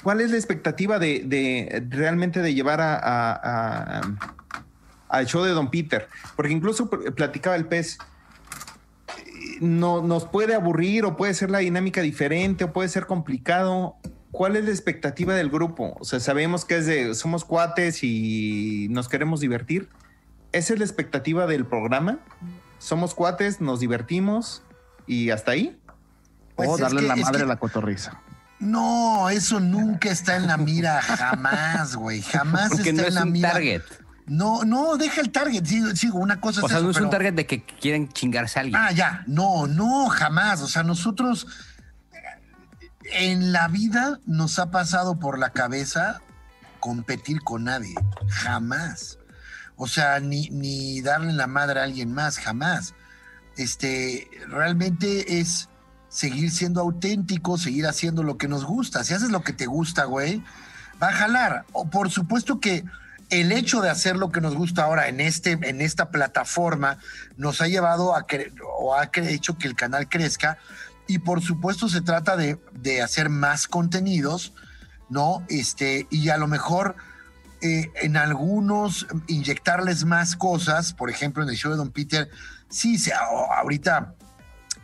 ¿cuál 0.02 0.20
es 0.22 0.30
la 0.30 0.36
expectativa 0.36 0.98
de, 0.98 1.22
de 1.26 1.84
realmente 1.90 2.40
de 2.40 2.54
llevar 2.54 2.80
a, 2.80 2.94
a- 2.94 3.98
a- 4.00 4.02
al 5.08 5.26
show 5.26 5.44
de 5.44 5.50
Don 5.52 5.70
Peter? 5.70 6.08
Porque 6.36 6.52
incluso 6.52 6.88
pl- 6.88 7.12
platicaba 7.12 7.56
el 7.56 7.66
pez, 7.66 7.98
eh, 9.18 9.58
no, 9.60 10.00
nos 10.02 10.24
puede 10.26 10.54
aburrir 10.54 11.04
o 11.04 11.16
puede 11.16 11.34
ser 11.34 11.50
la 11.50 11.58
dinámica 11.58 12.00
diferente 12.00 12.64
o 12.64 12.72
puede 12.72 12.88
ser 12.88 13.06
complicado. 13.06 13.96
¿Cuál 14.30 14.56
es 14.56 14.64
la 14.64 14.70
expectativa 14.70 15.34
del 15.34 15.50
grupo? 15.50 15.96
O 16.00 16.04
sea, 16.04 16.20
sabemos 16.20 16.64
que 16.64 16.76
es 16.78 16.86
de 16.86 17.14
somos 17.14 17.44
cuates 17.44 18.04
y 18.04 18.86
nos 18.90 19.08
queremos 19.08 19.40
divertir. 19.40 19.88
¿Esa 20.52 20.72
es 20.74 20.78
la 20.78 20.84
expectativa 20.84 21.46
del 21.46 21.66
programa? 21.66 22.18
Somos 22.78 23.14
cuates, 23.14 23.60
nos 23.60 23.80
divertimos 23.80 24.62
y 25.06 25.30
hasta 25.30 25.52
ahí. 25.52 25.78
Pues 26.54 26.68
o 26.68 26.74
es 26.76 26.80
darle 26.80 27.00
que- 27.02 27.06
la 27.08 27.16
madre 27.16 27.38
que- 27.38 27.44
a 27.44 27.46
la 27.46 27.56
cotorriza. 27.56 28.20
No, 28.60 29.30
eso 29.30 29.58
nunca 29.58 30.10
está 30.10 30.36
en 30.36 30.46
la 30.46 30.56
mira, 30.58 31.00
jamás, 31.02 31.96
güey. 31.96 32.20
Jamás 32.22 32.68
Porque 32.70 32.90
está 32.90 33.02
no 33.02 33.02
en 33.02 33.08
es 33.08 33.14
la 33.14 33.22
un 33.24 33.32
mira. 33.32 33.52
target. 33.52 33.82
No, 34.26 34.64
no, 34.64 34.96
deja 34.96 35.22
el 35.22 35.32
target. 35.32 35.64
Sigo, 35.64 35.88
sigo, 35.96 36.18
una 36.18 36.40
cosa 36.40 36.60
O 36.62 36.66
es 36.66 36.70
sea, 36.70 36.76
eso, 36.78 36.84
no 36.84 36.90
es 36.90 36.96
un 36.98 37.04
pero- 37.04 37.10
target 37.10 37.34
de 37.34 37.46
que 37.46 37.64
quieren 37.64 38.08
chingarse 38.10 38.58
a 38.58 38.62
alguien. 38.62 38.80
Ah, 38.80 38.92
ya. 38.92 39.24
No, 39.26 39.66
no, 39.66 40.06
jamás. 40.08 40.60
O 40.62 40.68
sea, 40.68 40.82
nosotros 40.82 41.46
en 43.12 43.52
la 43.52 43.68
vida 43.68 44.18
nos 44.26 44.58
ha 44.58 44.70
pasado 44.70 45.18
por 45.18 45.38
la 45.38 45.50
cabeza 45.50 46.20
competir 46.80 47.42
con 47.42 47.64
nadie. 47.64 47.94
Jamás. 48.28 49.18
O 49.76 49.86
sea, 49.86 50.20
ni, 50.20 51.00
darle 51.00 51.32
la 51.32 51.46
madre 51.46 51.80
a 51.80 51.84
alguien 51.84 52.12
más, 52.12 52.38
jamás. 52.38 52.94
Este, 53.56 54.28
realmente 54.48 55.40
es 55.40 55.68
seguir 56.08 56.50
siendo 56.50 56.80
auténtico, 56.80 57.56
seguir 57.56 57.86
haciendo 57.86 58.22
lo 58.22 58.36
que 58.36 58.48
nos 58.48 58.64
gusta. 58.64 59.04
Si 59.04 59.14
haces 59.14 59.30
lo 59.30 59.42
que 59.42 59.52
te 59.52 59.66
gusta, 59.66 60.04
güey, 60.04 60.42
va 61.02 61.08
a 61.08 61.12
jalar. 61.12 61.64
O 61.72 61.88
por 61.88 62.10
supuesto 62.10 62.60
que 62.60 62.84
el 63.30 63.52
hecho 63.52 63.80
de 63.80 63.90
hacer 63.90 64.16
lo 64.16 64.32
que 64.32 64.40
nos 64.40 64.54
gusta 64.54 64.84
ahora 64.84 65.08
en, 65.08 65.20
este, 65.20 65.52
en 65.52 65.80
esta 65.80 66.10
plataforma 66.10 66.98
nos 67.36 67.60
ha 67.60 67.68
llevado 67.68 68.14
a 68.14 68.26
o 68.78 68.94
ha 68.94 69.08
hecho 69.14 69.56
que 69.56 69.68
el 69.68 69.76
canal 69.76 70.08
crezca. 70.08 70.58
Y 71.10 71.18
por 71.18 71.42
supuesto 71.42 71.88
se 71.88 72.02
trata 72.02 72.36
de, 72.36 72.56
de 72.72 73.02
hacer 73.02 73.28
más 73.30 73.66
contenidos, 73.66 74.52
¿no? 75.08 75.44
Este, 75.48 76.06
y 76.10 76.28
a 76.28 76.36
lo 76.36 76.46
mejor 76.46 76.94
eh, 77.62 77.90
en 78.00 78.16
algunos 78.16 79.08
inyectarles 79.26 80.04
más 80.04 80.36
cosas, 80.36 80.92
por 80.92 81.10
ejemplo, 81.10 81.42
en 81.42 81.48
el 81.48 81.56
show 81.56 81.72
de 81.72 81.78
Don 81.78 81.90
Peter, 81.90 82.30
sí, 82.68 82.96
se, 82.96 83.12
ahorita, 83.12 84.14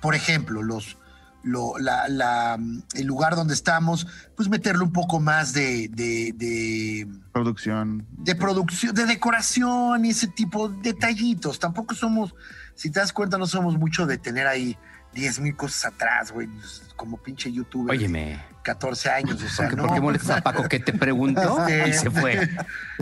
por 0.00 0.16
ejemplo, 0.16 0.62
los, 0.64 0.98
lo- 1.44 1.78
la- 1.78 2.08
la, 2.08 2.58
el 2.94 3.06
lugar 3.06 3.36
donde 3.36 3.54
estamos, 3.54 4.08
pues 4.36 4.48
meterle 4.48 4.82
un 4.82 4.92
poco 4.92 5.20
más 5.20 5.52
de, 5.52 5.88
de, 5.92 6.32
de, 6.34 7.06
Producción. 7.32 8.04
de 8.18 8.34
producción, 8.34 8.94
de 8.96 9.06
decoración 9.06 10.04
y 10.04 10.10
ese 10.10 10.26
tipo 10.26 10.68
de 10.68 10.92
detallitos. 10.92 11.60
Tampoco 11.60 11.94
somos, 11.94 12.34
si 12.74 12.90
te 12.90 12.98
das 12.98 13.12
cuenta, 13.12 13.38
no 13.38 13.46
somos 13.46 13.78
mucho 13.78 14.06
de 14.06 14.18
tener 14.18 14.48
ahí 14.48 14.76
10 15.16 15.40
mil 15.40 15.56
cosas 15.56 15.86
atrás, 15.92 16.30
güey, 16.30 16.46
pues, 16.46 16.82
como 16.94 17.16
pinche 17.16 17.50
youtuber. 17.50 17.96
Óyeme, 17.96 18.38
14 18.62 19.10
años, 19.10 19.42
o 19.42 19.48
sea, 19.48 19.66
¿por 19.66 19.70
qué, 19.70 19.76
no. 19.76 19.82
por 19.86 19.94
qué 19.94 20.00
molestas 20.00 20.38
a 20.38 20.40
Paco 20.42 20.68
que 20.68 20.78
te 20.78 20.92
preguntó 20.92 21.66
Este- 21.68 21.88
y 21.88 21.92
se 21.94 22.10
fue? 22.10 22.48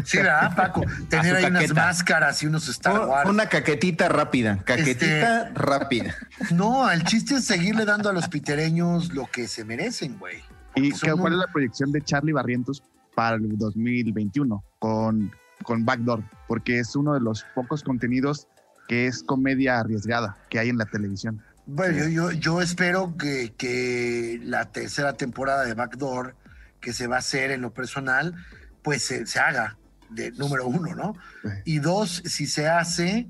Sí, 0.05 0.19
¿verdad, 0.19 0.55
Paco? 0.55 0.83
Tener 1.09 1.37
ahí 1.37 1.45
unas 1.47 1.75
máscaras 1.75 2.43
y 2.43 2.47
unos 2.47 2.69
Star 2.69 3.07
Wars. 3.09 3.29
Una 3.29 3.49
caquetita 3.49 4.09
rápida, 4.09 4.59
caquetita 4.65 5.51
rápida. 5.55 6.15
No, 6.53 6.91
el 6.91 7.03
chiste 7.05 7.35
es 7.37 7.45
seguirle 7.45 7.85
dando 7.85 8.09
a 8.11 8.13
los 8.13 8.29
pitereños 8.29 9.13
lo 9.13 9.27
que 9.27 9.49
se 9.49 9.65
merecen, 9.65 10.19
güey. 10.19 10.43
¿Y 10.77 10.91
cuál 10.93 11.21
un- 11.21 11.33
es 11.33 11.39
la 11.39 11.47
proyección 11.49 11.93
de 11.93 12.01
Charlie 12.03 12.33
Barrientos 12.33 12.83
para 13.15 13.37
el 13.37 13.57
2021 13.59 14.65
con, 14.79 15.33
con 15.63 15.85
Backdoor? 15.85 16.23
Porque 16.49 16.79
es 16.81 16.95
uno 16.97 17.15
de 17.15 17.21
los 17.21 17.45
pocos 17.55 17.83
contenidos 17.83 18.47
que 18.87 19.07
es 19.07 19.23
comedia 19.23 19.81
arriesgada 19.81 20.37
que 20.51 20.59
hay 20.59 20.69
en 20.69 20.77
la 20.79 20.85
televisión. 20.85 21.43
Bueno, 21.67 22.09
yo, 22.09 22.31
yo, 22.33 22.61
espero 22.61 23.17
que, 23.17 23.55
que 23.57 24.39
la 24.43 24.67
tercera 24.71 25.15
temporada 25.15 25.65
de 25.65 25.75
Backdoor, 25.75 26.37
que 26.81 26.93
se 26.93 27.07
va 27.07 27.17
a 27.17 27.19
hacer 27.21 27.51
en 27.51 27.63
lo 27.63 27.73
personal, 27.73 28.35
pues 28.83 29.03
se, 29.05 29.27
se 29.27 29.39
haga, 29.39 29.79
de 30.11 30.31
número 30.33 30.67
uno, 30.67 30.95
¿no? 30.95 31.15
Sí. 31.43 31.49
Y 31.65 31.79
dos, 31.79 32.23
si 32.27 32.47
se 32.47 32.69
hace, 32.69 33.29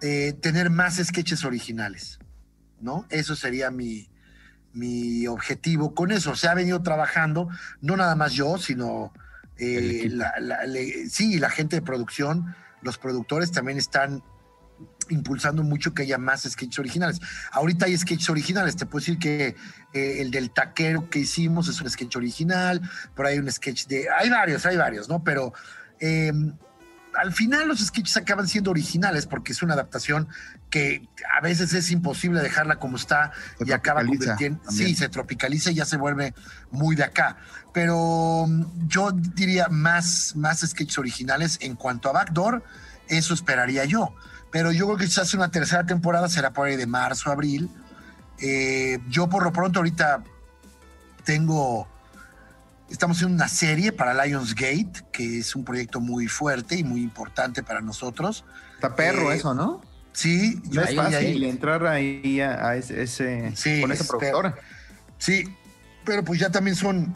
eh, 0.00 0.32
tener 0.40 0.70
más 0.70 0.96
sketches 1.02 1.44
originales, 1.44 2.20
¿no? 2.80 3.04
Eso 3.10 3.34
sería 3.34 3.72
mi, 3.72 4.08
mi 4.72 5.26
objetivo 5.26 5.92
con 5.92 6.12
eso. 6.12 6.36
Se 6.36 6.46
ha 6.46 6.54
venido 6.54 6.82
trabajando, 6.82 7.48
no 7.80 7.96
nada 7.96 8.14
más 8.14 8.32
yo, 8.32 8.58
sino 8.58 9.12
eh, 9.58 10.08
la, 10.08 10.32
la- 10.40 10.66
le- 10.66 11.08
sí, 11.10 11.40
la 11.40 11.50
gente 11.50 11.76
de 11.76 11.82
producción, 11.82 12.54
los 12.80 12.96
productores 12.98 13.50
también 13.50 13.78
están 13.78 14.22
impulsando 15.12 15.62
mucho 15.62 15.94
que 15.94 16.02
haya 16.02 16.18
más 16.18 16.42
sketches 16.42 16.78
originales. 16.78 17.20
Ahorita 17.52 17.86
hay 17.86 17.96
sketches 17.96 18.30
originales, 18.30 18.76
te 18.76 18.86
puedo 18.86 19.00
decir 19.00 19.18
que 19.18 19.56
eh, 19.92 20.20
el 20.20 20.30
del 20.30 20.50
taquero 20.50 21.08
que 21.10 21.20
hicimos 21.20 21.68
es 21.68 21.80
un 21.80 21.90
sketch 21.90 22.16
original, 22.16 22.80
por 23.14 23.26
ahí 23.26 23.34
hay 23.34 23.38
un 23.40 23.50
sketch 23.50 23.86
de... 23.86 24.06
Hay 24.18 24.30
varios, 24.30 24.64
hay 24.66 24.76
varios, 24.76 25.08
¿no? 25.08 25.22
Pero 25.22 25.52
eh, 26.00 26.32
al 27.14 27.32
final 27.32 27.68
los 27.68 27.80
sketches 27.80 28.16
acaban 28.16 28.48
siendo 28.48 28.70
originales 28.70 29.26
porque 29.26 29.52
es 29.52 29.62
una 29.62 29.74
adaptación 29.74 30.28
que 30.70 31.08
a 31.36 31.40
veces 31.40 31.74
es 31.74 31.90
imposible 31.90 32.40
dejarla 32.40 32.76
como 32.76 32.96
está 32.96 33.32
Se 33.58 33.68
y 33.68 33.72
acaba 33.72 34.04
convirtiendo... 34.04 34.60
Sí, 34.70 34.94
se 34.94 35.08
tropicaliza 35.08 35.70
y 35.70 35.74
ya 35.74 35.84
se 35.84 35.96
vuelve 35.96 36.34
muy 36.70 36.96
de 36.96 37.04
acá. 37.04 37.36
Pero 37.72 38.46
mm, 38.48 38.88
yo 38.88 39.12
diría 39.12 39.68
más, 39.68 40.34
más 40.36 40.60
sketches 40.60 40.98
originales 40.98 41.58
en 41.60 41.76
cuanto 41.76 42.08
a 42.08 42.12
Backdoor, 42.12 42.64
eso 43.08 43.34
esperaría 43.34 43.84
yo. 43.84 44.14
Pero 44.52 44.70
yo 44.70 44.86
creo 44.86 44.98
que 44.98 45.04
hace 45.06 45.36
una 45.36 45.50
tercera 45.50 45.84
temporada 45.84 46.28
será 46.28 46.52
por 46.52 46.68
ahí 46.68 46.76
de 46.76 46.86
marzo, 46.86 47.30
abril. 47.30 47.68
Eh, 48.38 48.98
yo 49.08 49.28
por 49.28 49.42
lo 49.44 49.52
pronto 49.52 49.78
ahorita 49.80 50.22
tengo, 51.24 51.88
estamos 52.90 53.16
haciendo 53.16 53.34
una 53.36 53.48
serie 53.48 53.92
para 53.92 54.12
Lionsgate, 54.24 54.92
que 55.12 55.38
es 55.38 55.56
un 55.56 55.64
proyecto 55.64 56.00
muy 56.00 56.28
fuerte 56.28 56.76
y 56.76 56.84
muy 56.84 57.02
importante 57.02 57.62
para 57.62 57.80
nosotros. 57.80 58.44
Está 58.74 58.94
perro 58.94 59.32
Eh, 59.32 59.36
eso, 59.36 59.54
¿no? 59.54 59.80
Sí, 60.12 60.60
No 60.70 60.82
es 60.82 60.88
ahí. 60.90 60.96
fácil 60.96 61.44
entrar 61.44 61.86
ahí 61.86 62.40
a, 62.42 62.68
a 62.68 62.76
ese, 62.76 63.52
Sí, 63.56 63.80
con 63.80 63.92
esa 63.92 64.04
productora. 64.04 64.54
Sí, 65.16 65.44
pero 66.04 66.22
pues 66.24 66.38
ya 66.40 66.50
también 66.50 66.76
son, 66.76 67.14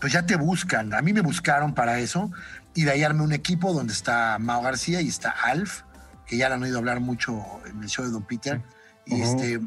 pues 0.00 0.12
ya 0.14 0.24
te 0.24 0.36
buscan. 0.36 0.94
A 0.94 1.02
mí 1.02 1.12
me 1.12 1.20
buscaron 1.20 1.74
para 1.74 1.98
eso 1.98 2.30
y 2.72 2.84
de 2.84 2.92
ahí 2.92 3.02
armé 3.02 3.22
un 3.22 3.32
equipo 3.32 3.74
donde 3.74 3.92
está 3.92 4.38
Mao 4.38 4.62
García 4.62 5.02
y 5.02 5.08
está 5.08 5.30
Alf, 5.30 5.82
que 6.26 6.36
ya 6.36 6.48
le 6.48 6.54
han 6.56 6.62
oído 6.62 6.78
hablar 6.78 7.00
mucho 7.00 7.42
en 7.66 7.82
el 7.82 7.88
show 7.88 8.04
de 8.04 8.10
Don 8.10 8.24
Peter. 8.24 8.62
Y 9.06 9.20
este 9.20 9.60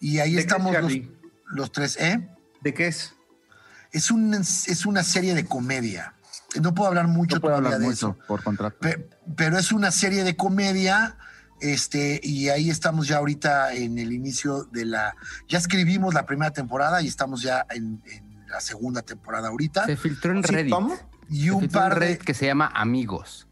y 0.00 0.18
ahí 0.18 0.30
¿De 0.30 0.34
qué 0.36 0.40
es, 0.40 0.46
estamos 0.46 0.74
los, 1.46 1.70
tres, 1.72 1.96
¿eh? 2.00 2.28
¿De 2.60 2.74
qué 2.74 2.88
es? 2.88 3.14
Es, 3.92 4.10
un, 4.10 4.32
es 4.34 4.86
una 4.86 5.02
serie 5.04 5.34
de 5.34 5.44
comedia. 5.44 6.14
No 6.60 6.74
puedo 6.74 6.88
hablar 6.88 7.06
mucho 7.08 7.36
No 7.36 7.40
puedo 7.40 7.56
todavía 7.56 7.76
hablar 7.76 7.80
de 7.80 7.86
mucho 7.86 8.08
eso. 8.18 8.26
por 8.26 8.42
contrato. 8.42 8.76
Pe- 8.80 9.08
pero 9.36 9.58
es 9.58 9.70
una 9.72 9.90
serie 9.90 10.24
de 10.24 10.36
comedia, 10.36 11.16
este, 11.60 12.20
y 12.22 12.48
ahí 12.48 12.68
estamos 12.70 13.06
ya 13.08 13.18
ahorita 13.18 13.74
en 13.74 13.98
el 13.98 14.12
inicio 14.12 14.64
de 14.64 14.84
la. 14.86 15.14
Ya 15.48 15.58
escribimos 15.58 16.14
la 16.14 16.26
primera 16.26 16.52
temporada 16.52 17.00
y 17.02 17.06
estamos 17.08 17.42
ya 17.42 17.64
en, 17.70 18.02
en 18.06 18.46
la 18.48 18.60
segunda 18.60 19.02
temporada 19.02 19.48
ahorita. 19.48 19.86
Se 19.86 19.96
filtró 19.96 20.32
en 20.32 20.38
¿Un 20.38 20.42
Reddit. 20.42 20.64
sitcom? 20.74 20.92
Y 21.30 21.44
Se 21.44 21.52
un 21.52 21.68
par 21.68 22.00
de. 22.00 22.18
Que 22.18 22.34
se 22.34 22.46
llama 22.46 22.70
Amigos. 22.74 23.46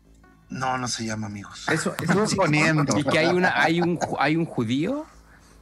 No, 0.51 0.77
no 0.79 0.89
se 0.89 1.05
llama 1.07 1.29
amigos. 1.29 1.67
Eso, 1.69 1.95
eso 2.03 2.03
Estuve 2.13 2.27
sí. 2.27 2.37
poniendo. 2.37 2.99
Y 2.99 3.05
que 3.05 3.19
hay 3.19 3.29
una, 3.29 3.61
hay 3.63 3.81
un, 3.81 3.99
hay 4.19 4.37
un 4.37 4.45
judío, 4.45 5.07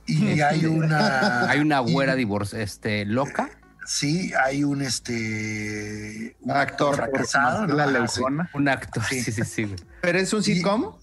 Y 0.06 0.40
hay 0.40 0.64
una. 0.66 1.48
hay 1.48 1.60
una 1.60 1.82
y- 1.86 1.92
güera 1.92 2.16
divorci- 2.16 2.56
este, 2.58 3.04
loca. 3.04 3.50
Sí, 3.86 4.32
hay 4.42 4.64
un 4.64 4.82
este. 4.82 6.36
Un 6.40 6.50
Actor. 6.50 6.96
fracasado. 6.96 7.66
¿no? 7.66 7.74
La 7.74 7.84
Ajá, 7.84 7.92
Leucona. 7.92 8.50
Un 8.54 8.68
actor. 8.68 9.02
Sí. 9.04 9.22
Sí, 9.22 9.32
sí, 9.32 9.44
sí. 9.44 9.76
¿Pero 10.02 10.18
es 10.18 10.32
un 10.32 10.42
sitcom? 10.42 10.94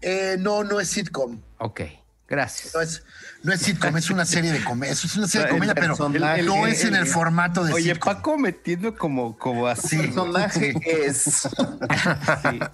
Eh, 0.00 0.36
no, 0.38 0.64
no 0.64 0.80
es 0.80 0.88
sitcom. 0.88 1.40
Ok, 1.58 1.80
gracias. 2.28 2.74
No 2.74 2.80
es, 2.80 3.04
no 3.42 3.52
es 3.52 3.60
sitcom, 3.60 3.96
es 3.96 4.10
una 4.10 4.24
serie 4.24 4.52
de 4.52 4.62
comedia. 4.64 4.92
Es 4.92 5.16
una 5.16 5.26
serie 5.26 5.46
de 5.46 5.52
El 5.52 5.56
comedia, 5.58 5.74
pero 5.74 5.96
no 6.44 6.66
es 6.66 6.84
en 6.84 6.94
el 6.94 7.02
el- 7.02 7.06
formato 7.06 7.64
de 7.64 7.72
Oye, 7.72 7.92
sitcom. 7.94 8.14
Paco 8.14 8.38
metiendo 8.38 8.94
como, 8.96 9.36
como 9.36 9.66
así. 9.66 9.88
Sí. 9.88 9.96
personaje 9.98 10.74
es. 10.86 11.48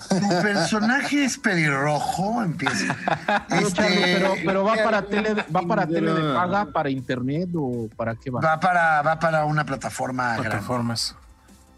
Tu 0.09 0.28
personaje 0.42 1.24
es 1.24 1.38
pelirrojo, 1.38 2.42
empieza. 2.42 2.96
Este, 3.50 3.83
pero, 4.18 4.35
pero 4.44 4.64
va 4.64 4.74
para 4.76 5.02
tele, 5.02 5.35
de- 5.35 5.42
va 5.54 5.62
para 5.62 5.87
tele 5.87 6.12
de 6.12 6.35
paga, 6.35 6.66
para 6.66 6.90
internet 6.90 7.48
o 7.54 7.88
para 7.96 8.14
qué 8.14 8.31
va? 8.31 8.40
va 8.40 8.61
para, 8.61 9.02
va 9.02 9.18
para 9.18 9.44
una 9.44 9.64
plataforma 9.64 10.33
grande. 10.35 10.48
Plataformas. 10.50 11.14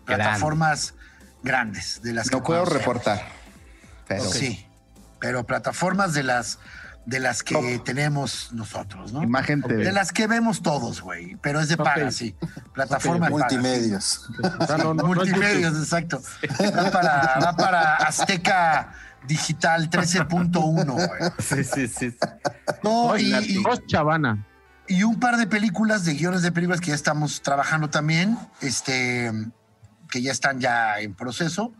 Plataformas 0.04 0.94
grandes, 1.42 2.00
de 2.02 2.12
las 2.12 2.28
que 2.28 2.36
No 2.36 2.42
puedo 2.42 2.64
conocemos. 2.64 2.80
reportar. 2.86 3.22
Pero 4.08 4.24
Sí, 4.24 4.66
pero 5.20 5.44
plataformas 5.44 6.12
de 6.14 6.22
las 6.24 6.58
de 7.10 7.18
las 7.18 7.42
que 7.42 7.54
Top. 7.54 7.84
tenemos 7.84 8.50
nosotros, 8.52 9.12
¿no? 9.12 9.22
Imagen 9.24 9.62
TV. 9.62 9.82
De 9.84 9.90
las 9.92 10.12
que 10.12 10.28
vemos 10.28 10.62
todos, 10.62 11.00
güey. 11.02 11.36
Pero 11.42 11.58
es 11.60 11.68
de 11.68 11.76
paga, 11.76 12.10
sí. 12.12 12.36
Plataforma 12.72 13.26
de 13.26 13.32
paga, 13.32 13.48
sí. 13.50 13.56
Multimedios. 13.56 14.30
O 14.60 14.66
sea, 14.66 14.76
no, 14.78 14.94
no, 14.94 15.02
no 15.02 15.10
es 15.10 15.16
Multimedios, 15.30 15.76
exacto. 15.76 16.22
Va 16.60 16.90
para, 16.92 17.38
va 17.44 17.56
para 17.56 17.94
Azteca 17.96 18.92
Digital 19.26 19.90
13.1, 19.90 20.86
güey. 20.86 21.32
Sí, 21.40 21.64
sí, 21.64 21.88
sí. 21.88 22.16
No, 22.84 23.16
y, 23.18 23.34
y- 23.34 23.64
Chavana. 23.88 24.46
y 24.86 25.02
un 25.02 25.18
par 25.18 25.36
de 25.36 25.48
películas, 25.48 26.04
de 26.04 26.14
guiones 26.14 26.42
de 26.42 26.52
películas 26.52 26.80
que 26.80 26.88
ya 26.88 26.94
estamos 26.94 27.42
trabajando 27.42 27.90
también, 27.90 28.38
este, 28.60 29.32
que 30.12 30.22
ya 30.22 30.30
están 30.30 30.60
ya 30.60 31.00
en 31.00 31.14
proceso. 31.16 31.72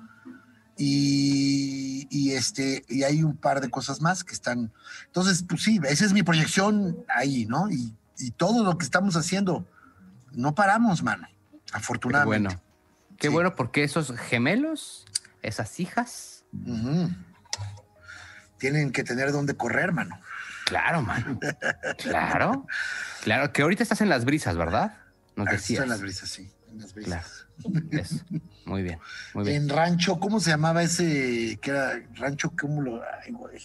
Y, 0.83 2.07
y 2.11 2.33
este, 2.33 2.85
y 2.88 3.03
hay 3.03 3.23
un 3.23 3.37
par 3.37 3.61
de 3.61 3.69
cosas 3.69 4.01
más 4.01 4.25
que 4.25 4.33
están. 4.33 4.73
Entonces, 5.07 5.45
pues 5.47 5.62
sí, 5.62 5.79
esa 5.87 6.07
es 6.07 6.12
mi 6.14 6.23
proyección 6.23 7.05
ahí, 7.14 7.45
¿no? 7.45 7.71
Y, 7.71 7.95
y 8.19 8.31
todo 8.31 8.64
lo 8.64 8.79
que 8.79 8.85
estamos 8.85 9.14
haciendo, 9.14 9.66
no 10.33 10.55
paramos, 10.55 11.03
mano. 11.03 11.29
Qué 11.29 11.61
Afortunadamente. 11.77 12.49
bueno. 12.49 12.62
Qué 13.19 13.29
Sí. 13.29 13.33
bueno 13.35 13.55
porque 13.55 13.85
esos 13.85 14.12
gemelos, 14.19 15.05
esas 15.43 15.79
hijas. 15.81 16.45
Tienen 18.59 18.93
que 18.93 19.05
tener 19.05 19.33
dónde 19.33 19.55
correr, 19.55 19.93
mano. 19.93 20.19
claro, 20.64 21.03
mano. 21.03 21.38
Claro. 21.99 22.66
Claro, 23.23 23.53
que 23.53 23.62
ahorita 23.62 23.83
estás 23.83 24.01
en 24.01 24.09
las 24.09 24.25
brisas, 24.25 24.57
¿verdad? 24.57 24.97
Ahí 25.37 25.45
decías. 25.51 25.71
están 25.81 25.88
las 25.90 26.01
brisas, 26.01 26.29
sí. 26.31 26.51
unas 26.73 26.93
Claro. 26.95 27.27
Eso. 27.90 28.16
Muy 28.64 28.83
bien. 28.83 28.99
Muy 29.35 29.44
bien. 29.44 29.62
En 29.62 29.68
rancho, 29.68 30.18
¿cómo 30.18 30.40
se 30.40 30.51
llamaba 30.51 30.83
ese? 30.83 31.59
Que 31.61 31.70
era 31.70 32.01
rancho, 32.14 32.53
¿cómo 32.59 32.83
lo.? 32.83 33.03
Ay, 33.25 33.33
güey. 33.33 33.59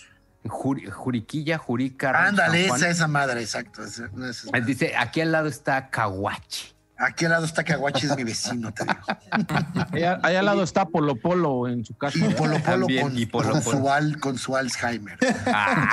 Juri- 0.45 0.89
Juriquilla, 0.91 1.57
Jurica. 1.57 2.11
Rancho 2.11 2.29
Ándale, 2.43 2.65
esa, 2.67 2.89
esa 2.89 3.07
madre, 3.07 3.41
exacto. 3.41 3.83
esa-. 3.83 4.09
Dice, 4.65 4.95
aquí 4.95 5.21
al 5.21 5.31
lado 5.31 5.47
está 5.47 5.89
Caguachi. 5.89 6.74
Aquí 6.97 7.25
al 7.25 7.31
lado 7.31 7.45
está 7.45 7.63
Caguachi, 7.63 8.05
es 8.07 8.15
mi 8.15 8.23
vecino, 8.23 8.73
te 8.73 8.83
digo. 8.85 8.95
Allá, 9.91 10.19
allá 10.23 10.39
al 10.39 10.45
lado 10.45 10.63
está 10.63 10.85
Polo 10.85 11.15
Polo 11.17 11.67
en 11.67 11.83
su 11.83 11.93
casa. 11.97 12.17
Y 12.17 12.21
Polo 12.33 12.57
Polo 12.59 12.61
También, 12.79 13.01
con, 13.03 13.17
y 13.17 13.25
Polo 13.25 13.51
con 13.51 13.61
Polo. 13.63 13.77
su 13.79 13.89
al- 13.89 14.19
con 14.19 14.37
su 14.37 14.55
Alzheimer. 14.55 15.17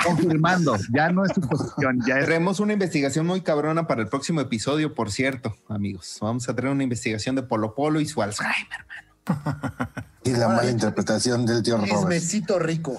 Confirmando, 0.05 0.77
ya 0.93 1.11
no 1.11 1.25
es 1.25 1.33
suposición, 1.33 1.99
ya 2.07 2.19
es 2.19 2.25
Traemos 2.25 2.59
una 2.59 2.73
investigación 2.73 3.25
muy 3.27 3.41
cabrona 3.41 3.85
para 3.87 4.01
el 4.01 4.07
próximo 4.07 4.39
episodio, 4.41 4.93
por 4.95 5.11
cierto, 5.11 5.57
amigos. 5.67 6.17
Vamos 6.21 6.47
a 6.47 6.55
traer 6.55 6.71
una 6.71 6.83
investigación 6.83 7.35
de 7.35 7.43
Polo 7.43 7.75
Polo 7.75 7.99
y 7.99 8.05
su 8.05 8.21
Alzheimer. 8.21 8.85
Y 10.25 10.31
la 10.31 10.47
mala 10.47 10.71
interpretación 10.71 11.45
del 11.45 11.63
tío 11.63 11.75
Robert. 11.75 11.91
Chismecito 11.93 12.57
rico. 12.57 12.97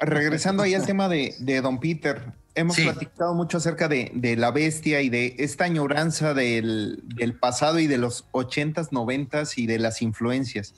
Regresando 0.00 0.64
ahí 0.64 0.74
al 0.74 0.84
tema 0.84 1.08
de, 1.08 1.32
de 1.38 1.60
Don 1.60 1.78
Peter, 1.78 2.32
hemos 2.54 2.76
Sí. 2.76 2.82
platicado 2.84 3.34
mucho 3.34 3.58
acerca 3.58 3.88
de, 3.88 4.10
de 4.14 4.36
la 4.36 4.50
bestia 4.50 5.00
y 5.02 5.08
de 5.10 5.36
esta 5.38 5.64
añoranza 5.64 6.34
del, 6.34 7.00
del 7.04 7.34
pasado 7.34 7.78
y 7.78 7.86
de 7.86 7.98
los 7.98 8.26
ochentas, 8.32 8.92
noventas 8.92 9.58
y 9.58 9.66
de 9.66 9.78
las 9.78 10.02
influencias. 10.02 10.74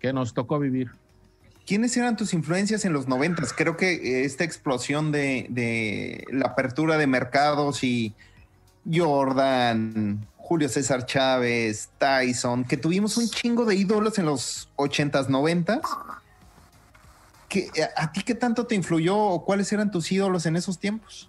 Que 0.00 0.12
nos 0.12 0.34
tocó 0.34 0.58
vivir. 0.58 0.90
¿Quiénes 1.66 1.96
eran 1.96 2.16
tus 2.18 2.34
influencias 2.34 2.84
en 2.84 2.92
los 2.92 3.08
noventas? 3.08 3.54
Creo 3.54 3.76
que 3.78 3.94
eh, 3.94 4.24
esta 4.26 4.44
explosión 4.44 5.12
de, 5.12 5.46
de 5.48 6.24
la 6.30 6.48
apertura 6.48 6.98
de 6.98 7.06
mercados 7.06 7.82
y 7.84 8.14
Jordan, 9.08 10.26
Julio 10.36 10.68
César 10.68 11.06
Chávez, 11.06 11.88
Tyson, 11.98 12.64
que 12.64 12.76
tuvimos 12.76 13.16
un 13.16 13.28
chingo 13.28 13.64
de 13.64 13.76
ídolos 13.76 14.18
en 14.18 14.26
los 14.26 14.68
ochentas, 14.76 15.28
noventas. 15.30 15.80
¿Qué- 17.54 17.70
¿A 17.96 18.10
ti 18.12 18.22
qué 18.22 18.34
tanto 18.34 18.66
te 18.66 18.74
influyó 18.74 19.16
o 19.16 19.44
cuáles 19.44 19.72
eran 19.72 19.90
tus 19.90 20.10
ídolos 20.10 20.44
en 20.46 20.56
esos 20.56 20.78
tiempos? 20.78 21.28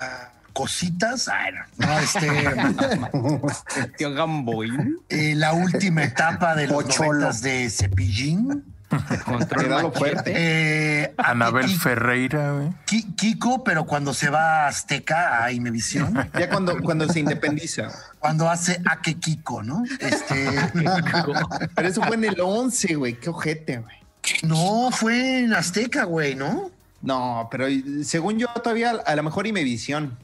Ah, 0.00 0.30
cositas. 0.52 1.28
Ay, 1.28 1.52
no, 1.78 1.86
No, 1.86 1.98
este, 1.98 2.28
Tío 3.96 4.12
Gamboín. 4.12 4.98
eh, 5.08 5.34
la 5.36 5.52
última 5.52 6.02
etapa 6.04 6.54
de 6.54 6.66
los 6.66 6.98
noventas 6.98 7.42
de 7.42 7.70
Cepillín. 7.70 8.64
Fuerte. 9.94 10.32
Eh, 10.34 11.14
Anabel 11.18 11.68
Ferreira, 11.68 12.52
güey. 12.52 12.70
Ki- 12.86 13.12
Kiko, 13.14 13.62
pero 13.62 13.84
cuando 13.84 14.14
se 14.14 14.30
va 14.30 14.64
a 14.64 14.68
Azteca, 14.68 15.44
a 15.44 15.52
Imevisión, 15.52 16.14
Ya 16.38 16.48
cuando, 16.48 16.80
cuando 16.80 17.06
se 17.06 17.20
independiza. 17.20 17.88
cuando 18.18 18.48
hace 18.48 18.80
Ake 18.90 19.14
Kiko, 19.20 19.62
¿no? 19.62 19.84
Este, 20.00 20.48
Pero 21.74 21.88
eso 21.88 22.02
fue 22.02 22.16
en 22.16 22.24
el 22.24 22.40
11, 22.40 22.94
güey. 22.94 23.20
Qué 23.20 23.28
ojete, 23.28 23.78
güey. 23.78 23.96
No, 24.42 24.90
fue 24.92 25.40
en 25.40 25.52
Azteca, 25.54 26.04
güey, 26.04 26.34
¿no? 26.34 26.70
No, 27.02 27.48
pero 27.50 27.66
según 28.04 28.38
yo 28.38 28.48
todavía 28.62 28.90
a 28.90 29.14
lo 29.16 29.22
mejor 29.22 29.46
y 29.46 29.52
me 29.52 29.62
visión. 29.64 30.16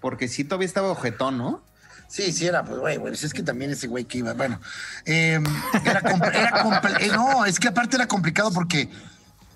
Porque 0.00 0.28
sí 0.28 0.44
todavía 0.44 0.66
estaba 0.66 0.88
ojetón, 0.90 1.38
¿no? 1.38 1.62
Sí, 2.06 2.32
sí, 2.32 2.46
era, 2.46 2.64
pues, 2.64 2.78
güey, 2.78 2.96
güey, 2.96 3.12
pues 3.12 3.24
es 3.24 3.34
que 3.34 3.42
también 3.42 3.70
ese 3.70 3.86
güey 3.86 4.04
que 4.04 4.18
iba, 4.18 4.32
bueno, 4.32 4.60
eh, 5.04 5.40
era, 5.84 6.00
compl- 6.02 6.34
era 6.34 6.50
compl- 6.64 6.96
eh, 7.00 7.08
no, 7.12 7.44
es 7.44 7.58
que 7.60 7.68
aparte 7.68 7.96
era 7.96 8.06
complicado 8.06 8.50
porque 8.52 8.88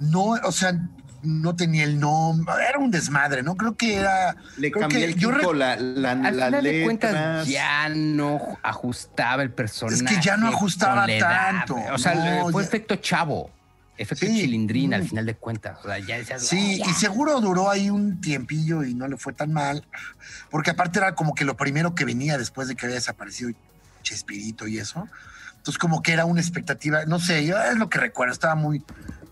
no, 0.01 0.33
o 0.43 0.53
sea, 0.53 0.75
no 1.23 1.55
tenía 1.57 1.85
el 1.85 1.99
nombre, 2.01 2.53
era 2.69 2.79
un 2.79 2.91
desmadre, 2.91 3.43
¿no? 3.43 3.55
Creo 3.55 3.75
que 3.77 3.95
era... 3.95 4.37
Le 4.59 4.71
cambié 4.71 5.05
el 5.05 5.15
Kiko 5.17 5.55
la, 5.55 5.77
la, 5.77 6.11
Al 6.11 6.23
las 6.37 6.47
final 6.49 6.65
de 6.65 6.83
cuentas 6.85 7.13
letras. 7.13 7.47
ya 7.49 7.89
no 7.89 8.59
ajustaba 8.63 9.43
el 9.45 9.51
personaje. 9.51 9.97
Es 9.97 10.03
que 10.03 10.21
ya 10.21 10.37
no 10.37 10.49
ajustaba 10.49 11.07
la 11.07 11.13
edad. 11.15 11.51
tanto. 11.67 11.77
O 11.95 11.99
sea, 11.99 12.15
No, 12.17 12.51
fue 12.51 12.63
ya- 12.65 12.69
efecto 12.69 12.97
chavo. 12.97 13.51
Efecto 13.99 14.27
Sí. 14.27 14.41
chilindrina 14.41 14.97
al 14.97 15.05
Mm. 15.05 15.09
final 15.09 15.27
de 15.27 15.35
cuentas. 15.37 15.79
O 15.81 15.89
sea, 15.89 15.99
ya 15.99 16.17
decías, 16.17 16.43
Sí, 16.47 16.81
y 16.85 16.93
seguro 16.95 17.41
duró 17.41 17.71
ahí 17.71 17.91
un 17.91 18.21
tiempillo 18.21 18.83
y 18.85 18.95
no 18.95 19.07
le 19.07 19.17
fue 19.19 19.33
tan 19.35 19.53
mal, 19.53 19.87
porque 20.51 20.71
aparte 20.71 20.99
era 20.99 21.15
como 21.15 21.35
que 21.35 21.45
lo 21.45 21.57
primero 21.57 21.95
que 21.95 22.05
venía 22.05 22.39
después 22.39 22.69
de 22.69 22.75
que 22.75 22.87
había 22.87 22.97
desaparecido 22.97 23.51
Chespirito 24.03 24.67
y 24.67 24.79
eso. 24.79 25.07
Entonces 25.59 25.79
como 25.79 26.03
que 26.03 26.13
era 26.13 26.25
una 26.25 26.41
expectativa, 26.41 27.05
no 27.05 27.21
sé, 27.21 27.45
yo 27.47 27.57
es 27.63 27.77
lo 27.77 27.89
que 27.89 27.99
recuerdo, 27.99 28.33
estaba 28.33 28.55
muy, 28.57 28.83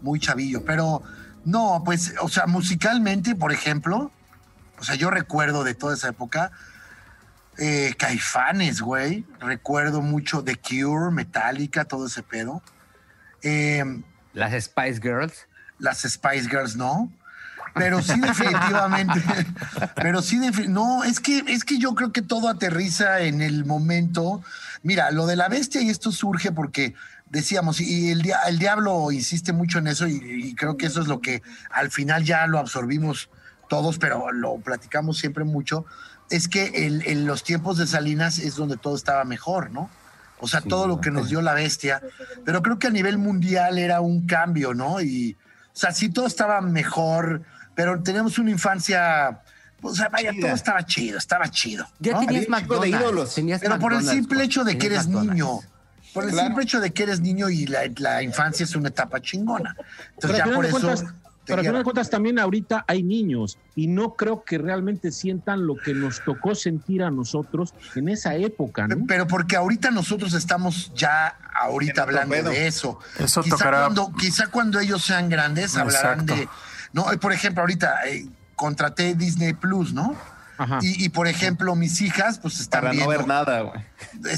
muy 0.03 0.21
chavillo, 0.21 0.65
pero 0.65 1.03
no, 1.45 1.83
pues, 1.85 2.15
o 2.21 2.29
sea, 2.29 2.47
musicalmente, 2.47 3.35
por 3.35 3.53
ejemplo, 3.53 4.13
o 4.79 4.85
sea, 4.85 4.95
yo 4.95 5.11
recuerdo 5.11 5.65
de 5.65 5.75
toda 5.75 5.95
esa 5.95 6.09
época, 6.11 6.53
eh, 7.59 7.95
Caifanes, 7.99 8.81
güey, 8.81 9.25
recuerdo 9.41 10.03
mucho 10.03 10.45
The 10.45 10.57
Cure, 10.57 11.11
Metallica, 11.11 11.85
todo 11.87 12.07
ese 12.07 12.23
pedo. 12.23 12.63
Eh, 13.43 14.03
Las 14.33 14.53
Spice 14.65 15.01
Girls. 15.01 15.47
las 15.79 16.01
Spice 16.01 16.49
Girls 16.49 16.77
no. 16.77 17.11
Pero 17.75 18.03
sí, 18.03 18.19
definitivamente. 18.21 19.23
pero 19.95 20.23
sí, 20.23 20.41
no, 20.69 21.05
es 21.05 21.21
que, 21.21 21.45
es 21.47 21.65
que 21.65 21.79
yo 21.79 21.95
creo 21.95 22.13
que 22.13 22.23
todo 22.23 22.49
aterriza 22.49 23.21
en 23.21 23.43
el 23.43 23.65
momento. 23.65 24.43
Mira, 24.83 25.11
lo 25.11 25.27
de 25.27 25.37
la 25.37 25.49
bestia 25.49 25.81
y 25.81 25.89
esto 25.89 26.11
surge 26.11 26.53
porque 26.53 26.95
decíamos, 27.29 27.81
y 27.81 28.11
el, 28.11 28.29
el 28.49 28.59
diablo 28.59 29.13
insiste 29.13 29.53
mucho 29.53 29.79
en 29.79 29.87
eso, 29.87 30.09
y, 30.09 30.21
y 30.21 30.55
creo 30.55 30.77
que 30.77 30.87
eso 30.87 31.01
es 31.01 31.07
lo 31.07 31.21
que 31.21 31.43
al 31.71 31.91
final 31.91 32.25
ya 32.25 32.47
lo 32.47 32.59
absorbimos 32.59 33.31
todos, 33.69 33.99
pero 33.99 34.33
lo 34.33 34.57
platicamos 34.57 35.19
siempre 35.19 35.45
mucho. 35.45 35.87
Es 36.29 36.49
que 36.49 36.87
en 36.87 37.27
los 37.27 37.43
tiempos 37.43 37.79
de 37.79 37.87
Salinas 37.87 38.39
es 38.39 38.57
donde 38.57 38.77
todo 38.77 38.95
estaba 38.95 39.25
mejor, 39.25 39.71
¿no? 39.71 39.91
O 40.41 40.49
sea, 40.49 40.61
todo 40.61 40.87
lo 40.87 41.01
que 41.01 41.11
nos 41.11 41.29
dio 41.29 41.43
la 41.43 41.55
bestia. 41.55 42.01
Pero 42.45 42.63
creo 42.63 42.79
que 42.79 42.87
a 42.87 42.91
nivel 42.91 43.19
mundial 43.19 43.79
era 43.79 44.01
un 44.01 44.27
cambio, 44.27 44.73
¿no? 44.75 45.01
Y, 45.01 45.37
o 45.73 45.77
sea, 45.77 45.93
sí 45.93 46.09
todo 46.09 46.27
estaba 46.27 46.61
mejor, 46.61 47.43
pero 47.75 48.03
teníamos 48.03 48.39
una 48.39 48.51
infancia, 48.51 49.41
o 49.83 49.95
sea, 49.95 50.09
vaya, 50.09 50.33
Chida. 50.33 50.47
todo 50.47 50.55
estaba 50.57 50.85
chido, 50.87 51.19
estaba 51.19 51.49
chido. 51.51 51.87
Ya 51.99 52.13
¿no? 52.13 52.21
tenías 52.21 52.45
chingo 52.45 52.57
de 52.57 52.63
McDonald's. 52.63 53.01
ídolos. 53.01 53.35
tenías 53.35 53.61
Pero 53.61 53.79
por 53.79 53.93
el 53.93 53.99
McDonald's, 53.99 54.21
simple 54.29 54.45
hecho 54.45 54.65
de 54.65 54.79
que 54.79 54.87
eres 54.87 55.07
McDonald's. 55.07 55.33
niño, 55.35 55.61
por 56.13 56.25
el 56.25 56.31
Claro. 56.31 56.47
simple 56.49 56.65
hecho 56.65 56.81
de 56.81 56.93
que 56.93 57.03
eres 57.05 57.21
niño 57.21 57.49
y 57.51 57.67
la, 57.67 57.81
la 57.99 58.23
infancia 58.23 58.65
es 58.65 58.75
una 58.75 58.89
etapa 58.89 59.21
chingona. 59.21 59.77
Entonces 60.15 60.41
Pero 60.41 60.51
ya 60.51 60.55
por 60.57 60.67
eso... 60.67 60.81
cuentas- 60.81 61.15
Pero 61.47 61.61
al 61.61 61.65
final 61.67 61.79
de 61.81 61.85
cuentas 61.85 62.11
también 62.11 62.39
ahorita 62.39 62.85
hay 62.87 63.03
niños 63.03 63.59
y 63.75 63.89
no 63.89 64.15
creo 64.15 64.45
que 64.45 64.59
realmente 64.59 65.11
sientan 65.11 65.67
lo 65.67 65.75
que 65.77 65.95
nos 65.95 66.23
tocó 66.25 66.55
sentir 66.55 67.03
a 67.03 67.11
nosotros 67.11 67.75
en 67.97 68.09
esa 68.09 68.37
época, 68.37 68.87
¿no? 68.87 69.05
Pero 69.09 69.27
porque 69.27 69.57
ahorita 69.57 69.91
nosotros 69.91 70.35
estamos 70.35 70.93
ya 70.95 71.39
ahorita 71.55 72.03
hablando 72.03 72.35
pedo. 72.37 72.51
de 72.51 72.67
eso. 72.69 72.99
Eso 73.19 73.43
quizá 73.43 73.57
tocará- 73.57 73.81
Cuando, 73.81 74.13
quizá 74.17 74.47
cuando 74.49 74.79
ellos 74.79 75.03
sean 75.05 75.29
grandes 75.29 75.77
hablarán 75.77 76.21
Exacto. 76.21 76.37
de... 76.37 76.49
No, 76.93 77.07
por 77.21 77.33
ejemplo, 77.33 77.63
ahorita 77.63 78.07
eh, 78.09 78.27
contraté 78.55 79.15
Disney 79.15 79.55
Plus, 79.55 79.93
¿no? 79.93 80.15
Ajá. 80.59 80.79
Y, 80.83 81.05
y, 81.05 81.09
por 81.09 81.27
ejemplo, 81.27 81.75
mis 81.75 82.03
hijas, 82.03 82.39
pues 82.39 82.61
están 82.61 82.83
Para 82.83 82.93
no 82.93 82.97
viendo. 82.99 83.11
ver 83.11 83.27
nada, 83.27 83.61
güey. 83.63 83.83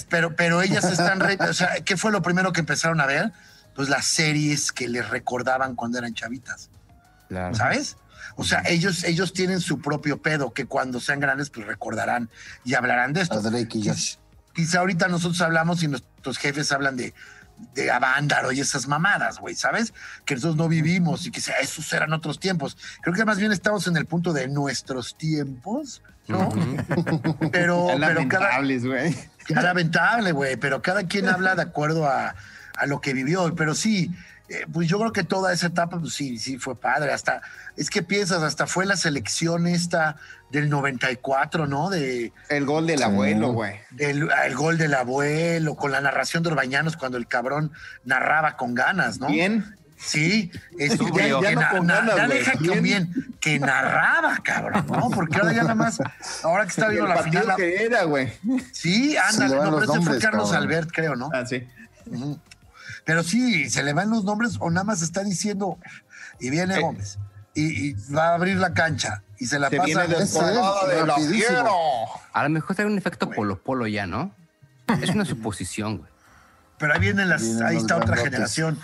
Pero, 0.08 0.36
pero 0.36 0.62
ellas 0.62 0.84
están. 0.84 1.18
re- 1.18 1.36
o 1.40 1.52
sea, 1.52 1.80
¿qué 1.84 1.96
fue 1.96 2.12
lo 2.12 2.22
primero 2.22 2.52
que 2.52 2.60
empezaron 2.60 3.00
a 3.00 3.06
ver? 3.06 3.32
Pues 3.74 3.88
las 3.88 4.04
series 4.06 4.70
que 4.70 4.86
les 4.88 5.08
recordaban 5.08 5.74
cuando 5.74 5.98
eran 5.98 6.14
chavitas, 6.14 6.70
Claro. 7.28 7.54
¿sabes? 7.54 7.96
O 8.36 8.44
sea, 8.44 8.62
ellos, 8.66 9.04
ellos 9.04 9.32
tienen 9.32 9.60
su 9.60 9.80
propio 9.80 10.20
pedo 10.22 10.52
que 10.52 10.66
cuando 10.66 11.00
sean 11.00 11.20
grandes, 11.20 11.50
pues 11.50 11.66
recordarán 11.66 12.30
y 12.64 12.74
hablarán 12.74 13.12
de 13.12 13.22
esto. 13.22 13.40
Drake 13.40 13.78
y 13.78 13.88
Josh. 13.88 14.14
Quiz- 14.16 14.18
Quizá 14.54 14.80
ahorita 14.80 15.08
nosotros 15.08 15.40
hablamos 15.40 15.82
y 15.82 15.88
nuestros 15.88 16.36
jefes 16.38 16.72
hablan 16.72 16.96
de, 16.96 17.14
de 17.74 17.90
Avándaro 17.90 18.52
y 18.52 18.60
esas 18.60 18.86
mamadas, 18.86 19.38
güey, 19.38 19.54
¿sabes? 19.54 19.94
Que 20.26 20.34
nosotros 20.34 20.56
no 20.56 20.68
vivimos 20.68 21.26
y 21.26 21.30
que 21.30 21.40
esos 21.60 21.90
eran 21.94 22.12
otros 22.12 22.38
tiempos. 22.38 22.76
Creo 23.00 23.14
que 23.14 23.24
más 23.24 23.38
bien 23.38 23.50
estamos 23.50 23.86
en 23.86 23.96
el 23.96 24.04
punto 24.04 24.34
de 24.34 24.48
nuestros 24.48 25.16
tiempos, 25.16 26.02
¿no? 26.28 26.50
Pero, 27.50 27.88
Ya 27.88 28.06
pero 28.06 28.28
cada, 28.28 28.44
lamentables, 28.46 28.84
güey. 28.84 29.16
ya 29.48 29.62
lamentable, 29.62 30.32
güey, 30.32 30.56
pero 30.56 30.82
cada 30.82 31.04
quien 31.06 31.28
habla 31.28 31.54
de 31.54 31.62
acuerdo 31.62 32.06
a, 32.06 32.34
a 32.76 32.86
lo 32.86 33.00
que 33.00 33.14
vivió. 33.14 33.54
Pero 33.54 33.74
sí, 33.74 34.10
eh, 34.48 34.66
pues 34.72 34.88
yo 34.88 34.98
creo 34.98 35.12
que 35.12 35.22
toda 35.24 35.52
esa 35.52 35.68
etapa, 35.68 35.98
pues 36.00 36.14
sí, 36.14 36.38
sí 36.38 36.58
fue 36.58 36.74
padre. 36.78 37.12
Hasta, 37.12 37.40
es 37.76 37.88
que 37.90 38.02
piensas, 38.02 38.42
hasta 38.42 38.66
fue 38.66 38.84
la 38.86 38.96
selección 38.96 39.66
esta 39.66 40.16
del 40.50 40.68
94, 40.68 41.66
¿no? 41.66 41.88
De, 41.90 42.32
El 42.50 42.66
gol 42.66 42.86
del 42.86 43.02
abuelo, 43.02 43.52
güey. 43.52 43.76
el 43.98 44.54
gol 44.54 44.76
del 44.78 44.94
abuelo, 44.94 45.74
con 45.76 45.92
la 45.92 46.00
narración 46.00 46.42
de 46.42 46.50
Orbañanos 46.50 46.96
cuando 46.96 47.16
el 47.18 47.26
cabrón 47.26 47.72
narraba 48.04 48.56
con 48.56 48.74
ganas, 48.74 49.18
¿no? 49.18 49.28
Bien. 49.28 49.76
Sí, 49.96 50.50
esto, 50.80 51.06
Ya- 51.16 51.28
ya 51.28 51.48
que 51.50 51.54
no 51.54 51.60
na- 51.60 51.68
con 51.70 51.86
na- 51.86 51.94
ganas, 52.00 52.16
ya 52.16 52.26
deja 52.28 52.52
que 52.58 52.80
Bien. 52.80 53.34
que 53.38 53.60
narraba, 53.60 54.36
cabrón, 54.42 54.84
¿no? 54.88 55.10
Porque 55.10 55.36
ahora 55.38 55.52
ya 55.52 55.62
nada 55.62 55.76
más, 55.76 55.98
ahora 56.42 56.64
que 56.64 56.70
está 56.70 56.88
viendo 56.88 57.06
la 57.06 57.22
final, 57.22 57.46
que 57.56 57.84
era, 57.84 58.02
güey. 58.02 58.32
sí, 58.72 59.16
ándale, 59.16 59.54
no, 59.54 59.78
pero 59.78 59.92
ese 59.94 60.02
fue 60.04 60.18
Carlos 60.18 60.50
cabrón. 60.50 60.56
Albert, 60.56 60.90
creo, 60.92 61.14
¿no? 61.14 61.30
Ah, 61.32 61.46
sí. 61.46 61.66
Ujú. 62.06 62.36
Pero 63.04 63.22
sí, 63.22 63.68
se 63.70 63.82
le 63.82 63.92
van 63.92 64.10
los 64.10 64.24
nombres 64.24 64.56
o 64.60 64.70
nada 64.70 64.84
más 64.84 65.02
está 65.02 65.24
diciendo, 65.24 65.78
y 66.40 66.50
viene 66.50 66.76
Eh. 66.76 66.80
Gómez, 66.80 67.18
y, 67.54 67.88
y 67.90 67.92
va 68.14 68.28
a 68.30 68.34
abrir 68.34 68.56
la 68.56 68.72
cancha, 68.72 69.22
y 69.38 69.46
se 69.46 69.58
la 69.58 69.68
Se 69.70 69.76
pasa. 69.76 69.86
viene 69.86 70.02
Ese 70.22 70.44
de 70.44 71.28
fiera. 71.34 71.64
A 72.32 72.42
lo 72.44 72.48
mejor 72.48 72.76
será 72.76 72.88
un 72.88 72.96
efecto 72.98 73.30
polo 73.30 73.62
polo 73.62 73.86
ya, 73.86 74.06
¿no? 74.06 74.34
Es 75.00 75.10
una 75.10 75.24
suposición, 75.24 75.98
güey. 75.98 76.10
Pero 76.78 76.94
ahí 76.94 77.00
vienen 77.00 77.28
las, 77.28 77.42
Vienen 77.42 77.62
ahí 77.64 77.76
está 77.76 77.96
otra 77.96 78.16
generación. 78.16 78.78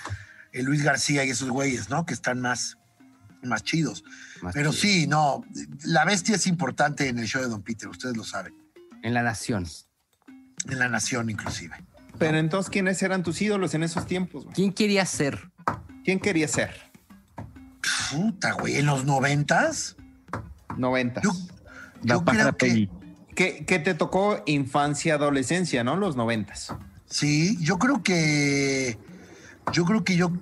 El 0.52 0.64
Luis 0.64 0.82
García 0.82 1.24
y 1.24 1.30
esos 1.30 1.50
güeyes, 1.50 1.90
¿no? 1.90 2.06
Que 2.06 2.14
están 2.14 2.40
más, 2.40 2.78
más 3.42 3.62
chidos. 3.62 4.04
Más 4.40 4.54
Pero 4.54 4.70
chido. 4.70 4.80
sí, 4.82 5.06
no, 5.06 5.44
la 5.84 6.04
bestia 6.04 6.36
es 6.36 6.46
importante 6.46 7.08
en 7.08 7.18
el 7.18 7.26
show 7.26 7.42
de 7.42 7.48
Don 7.48 7.62
Peter, 7.62 7.88
ustedes 7.88 8.16
lo 8.16 8.24
saben. 8.24 8.54
En 9.02 9.14
la 9.14 9.22
nación. 9.22 9.66
En 10.68 10.78
la 10.78 10.88
nación, 10.88 11.30
inclusive. 11.30 11.76
Pero 12.18 12.38
entonces, 12.38 12.70
¿quiénes 12.70 13.02
eran 13.02 13.22
tus 13.22 13.40
ídolos 13.40 13.74
en 13.74 13.82
esos 13.82 14.06
tiempos? 14.06 14.44
güey? 14.44 14.54
¿Quién 14.54 14.72
quería 14.72 15.04
ser? 15.06 15.50
¿Quién 16.04 16.18
quería 16.18 16.48
ser? 16.48 16.74
Puta, 18.10 18.52
güey, 18.52 18.76
en 18.76 18.86
los 18.86 19.04
noventas. 19.04 19.96
90. 20.76 21.20
Yo, 21.22 21.30
La 22.02 22.14
yo 22.14 22.24
creo 22.24 22.56
que. 22.56 22.88
Que, 23.34 23.64
que 23.64 23.78
te 23.78 23.94
tocó 23.94 24.42
infancia, 24.46 25.14
adolescencia, 25.14 25.84
¿no? 25.84 25.96
Los 25.96 26.16
90. 26.16 26.54
Sí, 27.06 27.56
yo 27.60 27.78
creo 27.78 28.02
que. 28.02 28.98
Yo 29.72 29.84
creo 29.84 30.02
que 30.04 30.16
yo. 30.16 30.32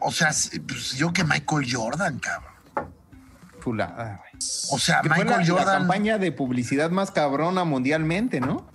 O 0.00 0.12
sea, 0.12 0.28
pues, 0.68 0.92
yo 0.96 1.12
que 1.12 1.24
Michael 1.24 1.66
Jordan, 1.72 2.18
cabrón. 2.18 2.52
Chulada, 3.62 4.20
güey. 4.20 4.32
O 4.70 4.78
sea, 4.78 5.00
Que 5.00 5.08
fue 5.08 5.24
Michael 5.24 5.40
la, 5.40 5.46
la 5.46 5.58
Jordan. 5.58 5.78
campaña 5.78 6.18
de 6.18 6.32
publicidad 6.32 6.90
más 6.90 7.10
cabrona 7.10 7.64
mundialmente, 7.64 8.40
¿no? 8.40 8.66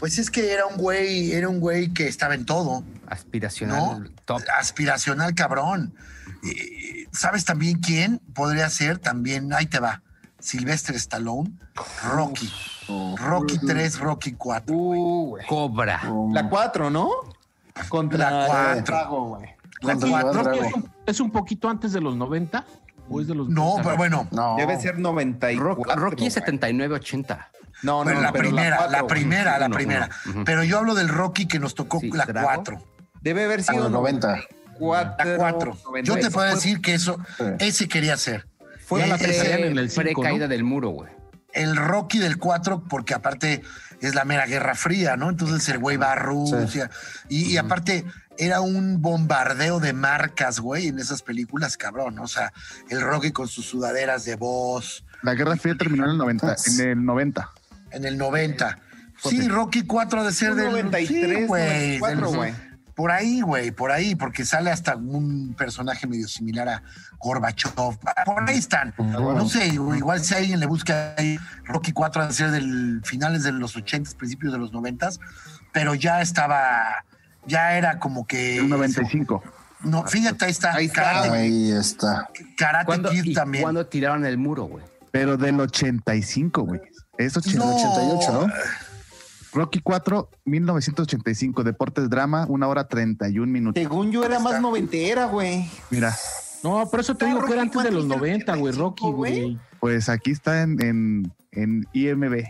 Pues 0.00 0.18
es 0.18 0.30
que 0.30 0.52
era 0.52 0.66
un 0.66 0.78
güey, 0.78 1.32
era 1.32 1.48
un 1.48 1.60
güey 1.60 1.92
que 1.92 2.08
estaba 2.08 2.34
en 2.34 2.46
todo. 2.46 2.82
Aspiracional. 3.06 4.02
¿no? 4.02 4.10
Top. 4.24 4.40
Aspiracional, 4.58 5.34
cabrón. 5.34 5.94
Eh, 6.42 7.06
¿Sabes 7.12 7.44
también 7.44 7.80
quién 7.80 8.18
podría 8.34 8.70
ser? 8.70 8.98
También, 8.98 9.52
ahí 9.52 9.66
te 9.66 9.78
va. 9.78 10.02
Sylvester 10.38 10.96
Stallone, 10.96 11.52
Rocky. 12.02 12.50
Rocky 13.18 13.58
3, 13.58 13.98
Rocky 14.00 14.32
4. 14.32 14.74
Uh, 14.74 15.26
güey. 15.28 15.46
Cobra. 15.46 16.00
La 16.32 16.48
4, 16.48 16.88
¿no? 16.88 17.10
Contra 17.90 18.30
La 18.30 18.46
cuatro. 18.46 18.78
el 18.78 18.84
Drago, 18.84 19.28
güey. 19.36 19.48
La 19.82 19.92
Contra 19.92 20.08
cuatro. 20.10 20.30
Iván 20.30 20.44
Rocky 20.44 20.58
Drago. 20.58 20.68
es 20.68 20.74
un, 20.74 20.92
es 21.06 21.20
un 21.20 21.30
poquito 21.30 21.68
antes 21.68 21.92
de 21.92 22.00
los 22.00 22.16
90 22.16 22.64
o 23.10 23.20
es 23.20 23.26
de 23.26 23.34
los 23.34 23.48
No, 23.48 23.62
90? 23.78 23.82
pero 23.84 23.96
bueno, 23.96 24.28
No. 24.30 24.56
Debe 24.56 24.80
ser 24.80 24.98
94. 24.98 25.62
Rock- 25.74 25.94
Rocky 25.96 26.26
es 26.26 26.34
güey. 26.34 26.46
79-80. 26.58 27.48
No, 27.82 27.98
no, 27.98 28.04
bueno, 28.04 28.20
la 28.20 28.32
pero 28.32 28.44
primera, 28.44 28.88
la, 28.88 29.06
primera, 29.06 29.58
la 29.58 29.68
primera. 29.68 30.08
Pero 30.44 30.64
yo 30.64 30.78
hablo 30.78 30.94
del 30.94 31.08
Rocky 31.08 31.46
que 31.46 31.58
nos 31.58 31.74
tocó 31.74 31.98
Sí, 32.00 32.10
la 32.12 32.24
Drago. 32.26 32.46
4. 32.54 32.82
Debe 33.22 33.44
haber 33.44 33.60
A 33.60 33.62
sido 33.64 33.82
los 33.84 33.90
90. 33.92 34.26
94. 34.78 35.24
La 35.30 35.36
4. 35.36 35.76
Yo 36.04 36.18
te 36.18 36.30
puedo 36.30 36.48
decir 36.54 36.80
que 36.80 36.94
eso, 36.94 37.18
Sí. 37.38 37.44
ese 37.58 37.88
quería 37.88 38.16
ser. 38.16 38.46
Fue 38.86 39.00
la 39.00 39.06
la 39.08 39.18
pre, 39.18 39.32
traían 39.32 39.60
en 39.60 39.78
el 39.78 39.88
pre 39.90 40.08
cinco, 40.08 40.22
caída 40.22 40.46
¿no? 40.46 40.48
del 40.48 40.64
muro, 40.64 40.88
güey. 40.90 41.10
El 41.52 41.76
Rocky 41.76 42.18
del 42.18 42.38
4, 42.38 42.84
porque 42.88 43.14
aparte 43.14 43.62
es 44.00 44.14
la 44.14 44.24
mera 44.24 44.46
guerra 44.46 44.74
fría, 44.74 45.16
¿no? 45.16 45.28
Entonces 45.30 45.68
el 45.68 45.78
güey 45.78 45.96
va 45.96 46.12
a 46.12 46.16
Rusia. 46.16 46.90
Y, 47.28 47.52
y 47.52 47.56
aparte 47.56 48.04
era 48.40 48.60
un 48.60 49.00
bombardeo 49.02 49.78
de 49.80 49.92
marcas, 49.92 50.60
güey, 50.60 50.88
en 50.88 50.98
esas 50.98 51.22
películas, 51.22 51.76
cabrón. 51.76 52.18
O 52.18 52.26
sea, 52.26 52.52
el 52.88 53.00
Rocky 53.00 53.30
con 53.32 53.46
sus 53.48 53.66
sudaderas 53.66 54.24
de 54.24 54.36
voz 54.36 55.04
La 55.22 55.34
Guerra 55.34 55.56
Fría 55.56 55.76
terminó 55.76 56.04
en 56.06 56.10
el 56.12 56.18
90. 56.18 56.56
En 56.66 56.80
el 56.88 57.04
90. 57.04 57.50
en 57.92 58.04
el 58.04 58.16
90. 58.18 58.78
Sí, 59.22 59.48
Rocky 59.48 59.82
4 59.82 60.20
ha 60.20 60.24
de 60.24 60.32
ser 60.32 60.54
del 60.54 60.70
93, 60.70 61.08
sí, 61.08 61.44
güey, 61.46 61.98
94, 61.98 62.26
del- 62.30 62.36
güey. 62.36 62.70
Por 62.94 63.10
ahí, 63.12 63.40
güey, 63.40 63.70
por 63.70 63.92
ahí, 63.92 64.14
porque 64.14 64.44
sale 64.44 64.70
hasta 64.70 64.94
un 64.96 65.54
personaje 65.56 66.06
medio 66.06 66.28
similar 66.28 66.68
a 66.68 66.82
Gorbachev. 67.18 67.72
Por 67.74 67.98
ahí 68.48 68.58
están. 68.58 68.92
No 68.98 69.48
sé, 69.48 69.68
igual 69.68 70.20
si 70.22 70.34
alguien 70.34 70.60
le 70.60 70.66
busca 70.66 71.14
ahí, 71.16 71.38
Rocky 71.64 71.92
4 71.92 72.22
ha 72.22 72.26
de 72.26 72.32
ser 72.34 72.50
del 72.50 73.00
finales 73.04 73.42
de 73.42 73.52
los 73.52 73.74
80, 73.76 74.10
principios 74.18 74.52
de 74.52 74.58
los 74.58 74.72
90, 74.72 75.10
pero 75.72 75.94
ya 75.94 76.20
estaba, 76.20 77.04
ya 77.46 77.76
era 77.76 77.98
como 77.98 78.26
que... 78.26 78.58
El 78.58 78.68
95. 78.68 79.42
No, 79.82 80.04
fíjate, 80.06 80.44
ahí 80.44 80.50
está. 80.50 80.74
Ahí 80.74 80.86
está, 80.86 81.02
Karate, 81.02 81.30
Ahí 81.30 81.70
está. 81.72 82.28
Karate 82.56 82.84
¿Cuándo, 82.86 83.10
Kid 83.10 83.24
y 83.24 83.34
también. 83.34 83.62
cuándo 83.62 83.86
tiraron 83.86 84.26
el 84.26 84.36
muro, 84.36 84.64
güey? 84.64 84.84
Pero 85.10 85.36
del 85.36 85.58
85, 85.58 86.62
güey. 86.62 86.80
Es 87.16 87.36
80. 87.36 87.58
No. 87.58 87.74
88, 87.76 88.32
¿no? 88.46 88.52
Rocky 89.52 89.80
4, 89.80 90.30
1985. 90.44 91.64
Deportes 91.64 92.08
Drama, 92.10 92.46
una 92.48 92.68
hora 92.68 92.86
31 92.86 93.50
minutos. 93.50 93.82
Según 93.82 94.12
yo 94.12 94.24
era 94.24 94.38
más 94.38 94.60
noventera, 94.60 95.24
güey. 95.26 95.68
Mira, 95.90 96.14
No, 96.62 96.86
por 96.88 97.00
eso 97.00 97.14
te 97.14 97.24
digo 97.24 97.42
que 97.44 97.52
era 97.54 97.62
antes 97.62 97.82
de 97.82 97.90
los 97.90 98.04
90, 98.04 98.54
güey, 98.56 98.72
Rocky, 98.74 99.10
güey. 99.10 99.58
pues 99.80 100.08
aquí 100.08 100.30
está 100.30 100.60
en, 100.62 100.80
en, 100.82 101.34
en 101.52 101.86
IMB. 101.94 102.44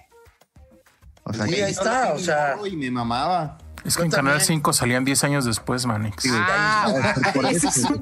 O 1.23 1.33
sea, 1.33 1.47
Sí, 1.47 1.55
ahí 1.55 1.71
está, 1.71 2.13
o 2.13 2.19
sea... 2.19 2.57
Y 2.69 2.77
me 2.77 2.91
mamaba. 2.91 3.57
Es 3.85 3.97
que 3.97 4.03
en 4.03 4.11
Canal 4.11 4.41
5 4.41 4.73
salían 4.73 5.05
10 5.05 5.25
años 5.25 5.45
después, 5.45 5.87
Manix. 5.87 6.25
Ah, 6.31 7.15
por 7.35 7.47
ese 7.51 7.69
eso. 7.69 7.81
es 7.81 7.85
un 7.91 7.99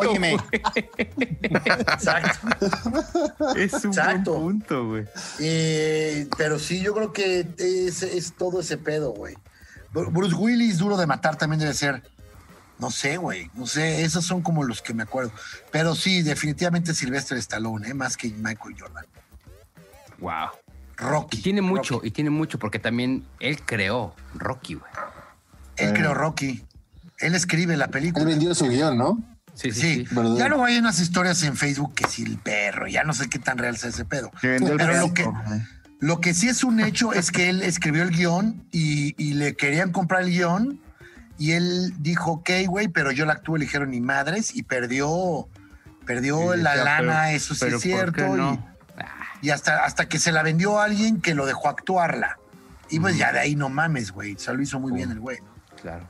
Óyeme, 0.00 0.36
Exacto. 1.42 2.48
Es 3.56 3.72
un 3.84 3.90
Exacto. 3.90 4.32
buen 4.38 4.58
punto, 4.60 4.88
güey. 4.88 5.04
Eh, 5.38 6.28
pero 6.36 6.58
sí, 6.58 6.80
yo 6.80 6.94
creo 6.94 7.12
que 7.12 7.46
es, 7.58 8.02
es 8.02 8.32
todo 8.32 8.60
ese 8.60 8.78
pedo, 8.78 9.12
güey. 9.12 9.36
Bru- 9.92 10.10
Bruce 10.12 10.34
Willis, 10.34 10.78
duro 10.78 10.96
de 10.96 11.06
matar, 11.06 11.36
también 11.36 11.60
debe 11.60 11.74
ser. 11.74 12.02
No 12.78 12.90
sé, 12.90 13.18
güey. 13.18 13.50
No 13.54 13.66
sé, 13.66 14.02
esos 14.04 14.24
son 14.24 14.40
como 14.40 14.64
los 14.64 14.80
que 14.80 14.94
me 14.94 15.02
acuerdo. 15.02 15.32
Pero 15.70 15.94
sí, 15.94 16.22
definitivamente 16.22 16.94
Sylvester 16.94 17.36
Stallone, 17.38 17.88
¿eh? 17.88 17.94
más 17.94 18.16
que 18.16 18.28
Michael 18.28 18.76
Jordan. 18.78 19.04
Wow. 20.18 20.48
Rocky. 21.00 21.38
Y 21.38 21.42
tiene 21.42 21.62
mucho, 21.62 21.94
Rocky. 21.96 22.08
y 22.08 22.10
tiene 22.10 22.30
mucho, 22.30 22.58
porque 22.58 22.78
también 22.78 23.24
él 23.40 23.60
creó 23.64 24.14
Rocky, 24.34 24.74
güey. 24.74 24.90
Él 25.76 25.92
creó 25.94 26.14
Rocky. 26.14 26.64
Él 27.18 27.34
escribe 27.34 27.76
la 27.76 27.86
Él 27.86 27.90
película. 27.90 28.24
vendió 28.24 28.54
su 28.54 28.66
guion, 28.68 28.96
¿no? 28.98 29.18
Sí, 29.54 29.72
sí, 29.72 29.80
Sí, 29.80 30.06
sí. 30.06 30.14
¿verdad? 30.14 30.36
ya 30.36 30.48
luego 30.48 30.64
hay 30.64 30.78
unas 30.78 31.00
historias 31.00 31.42
en 31.42 31.56
Facebook 31.56 31.94
que 31.94 32.06
si 32.08 32.22
el 32.22 32.38
perro, 32.38 32.86
ya 32.86 33.02
no 33.04 33.12
sé 33.12 33.28
qué 33.28 33.38
tan 33.38 33.58
real 33.58 33.76
sea 33.76 33.90
ese 33.90 34.04
pedo. 34.04 34.30
Pero 34.40 34.76
lo 34.76 35.12
que, 35.12 35.28
lo 35.98 36.20
que 36.20 36.34
sí 36.34 36.48
es 36.48 36.64
un 36.64 36.80
hecho 36.80 37.12
es 37.12 37.30
que 37.30 37.50
él 37.50 37.62
escribió 37.62 38.02
el 38.02 38.10
guion 38.10 38.64
y, 38.70 39.14
y 39.22 39.34
le 39.34 39.56
querían 39.56 39.90
comprar 39.92 40.22
el 40.22 40.30
guion 40.30 40.80
y 41.38 41.52
él 41.52 41.92
dijo, 41.98 42.32
ok, 42.32 42.50
güey, 42.68 42.88
pero 42.88 43.10
yo 43.12 43.26
la 43.26 43.34
actúo, 43.34 43.56
le 43.56 43.64
dijeron 43.64 43.90
ni 43.90 44.00
madres 44.00 44.54
y 44.54 44.62
perdió, 44.62 45.48
perdió 46.06 46.52
Sí, 46.54 46.60
la 46.60 46.76
lana, 46.76 47.22
pero- 47.24 47.36
eso 47.36 47.54
sí 47.54 47.60
pero 47.64 47.76
es 47.76 47.82
¿por 47.82 47.92
cierto. 47.92 48.12
qué 48.14 48.28
no? 48.28 48.69
Y, 49.42 49.50
hasta, 49.50 49.84
hasta 49.84 50.08
que 50.08 50.18
se 50.18 50.32
la 50.32 50.42
vendió 50.42 50.78
a 50.78 50.84
alguien 50.84 51.20
que 51.20 51.34
lo 51.34 51.46
dejó 51.46 51.68
actuarla. 51.68 52.38
Y 52.90 52.98
pues 53.00 53.16
ya 53.16 53.32
de 53.32 53.38
ahí 53.38 53.56
no 53.56 53.68
mames, 53.68 54.10
güey. 54.12 54.36
Se 54.38 54.52
lo 54.52 54.60
hizo 54.62 54.78
muy 54.80 54.92
bien 54.92 55.10
el 55.10 55.20
güey. 55.20 55.38
Claro. 55.80 56.08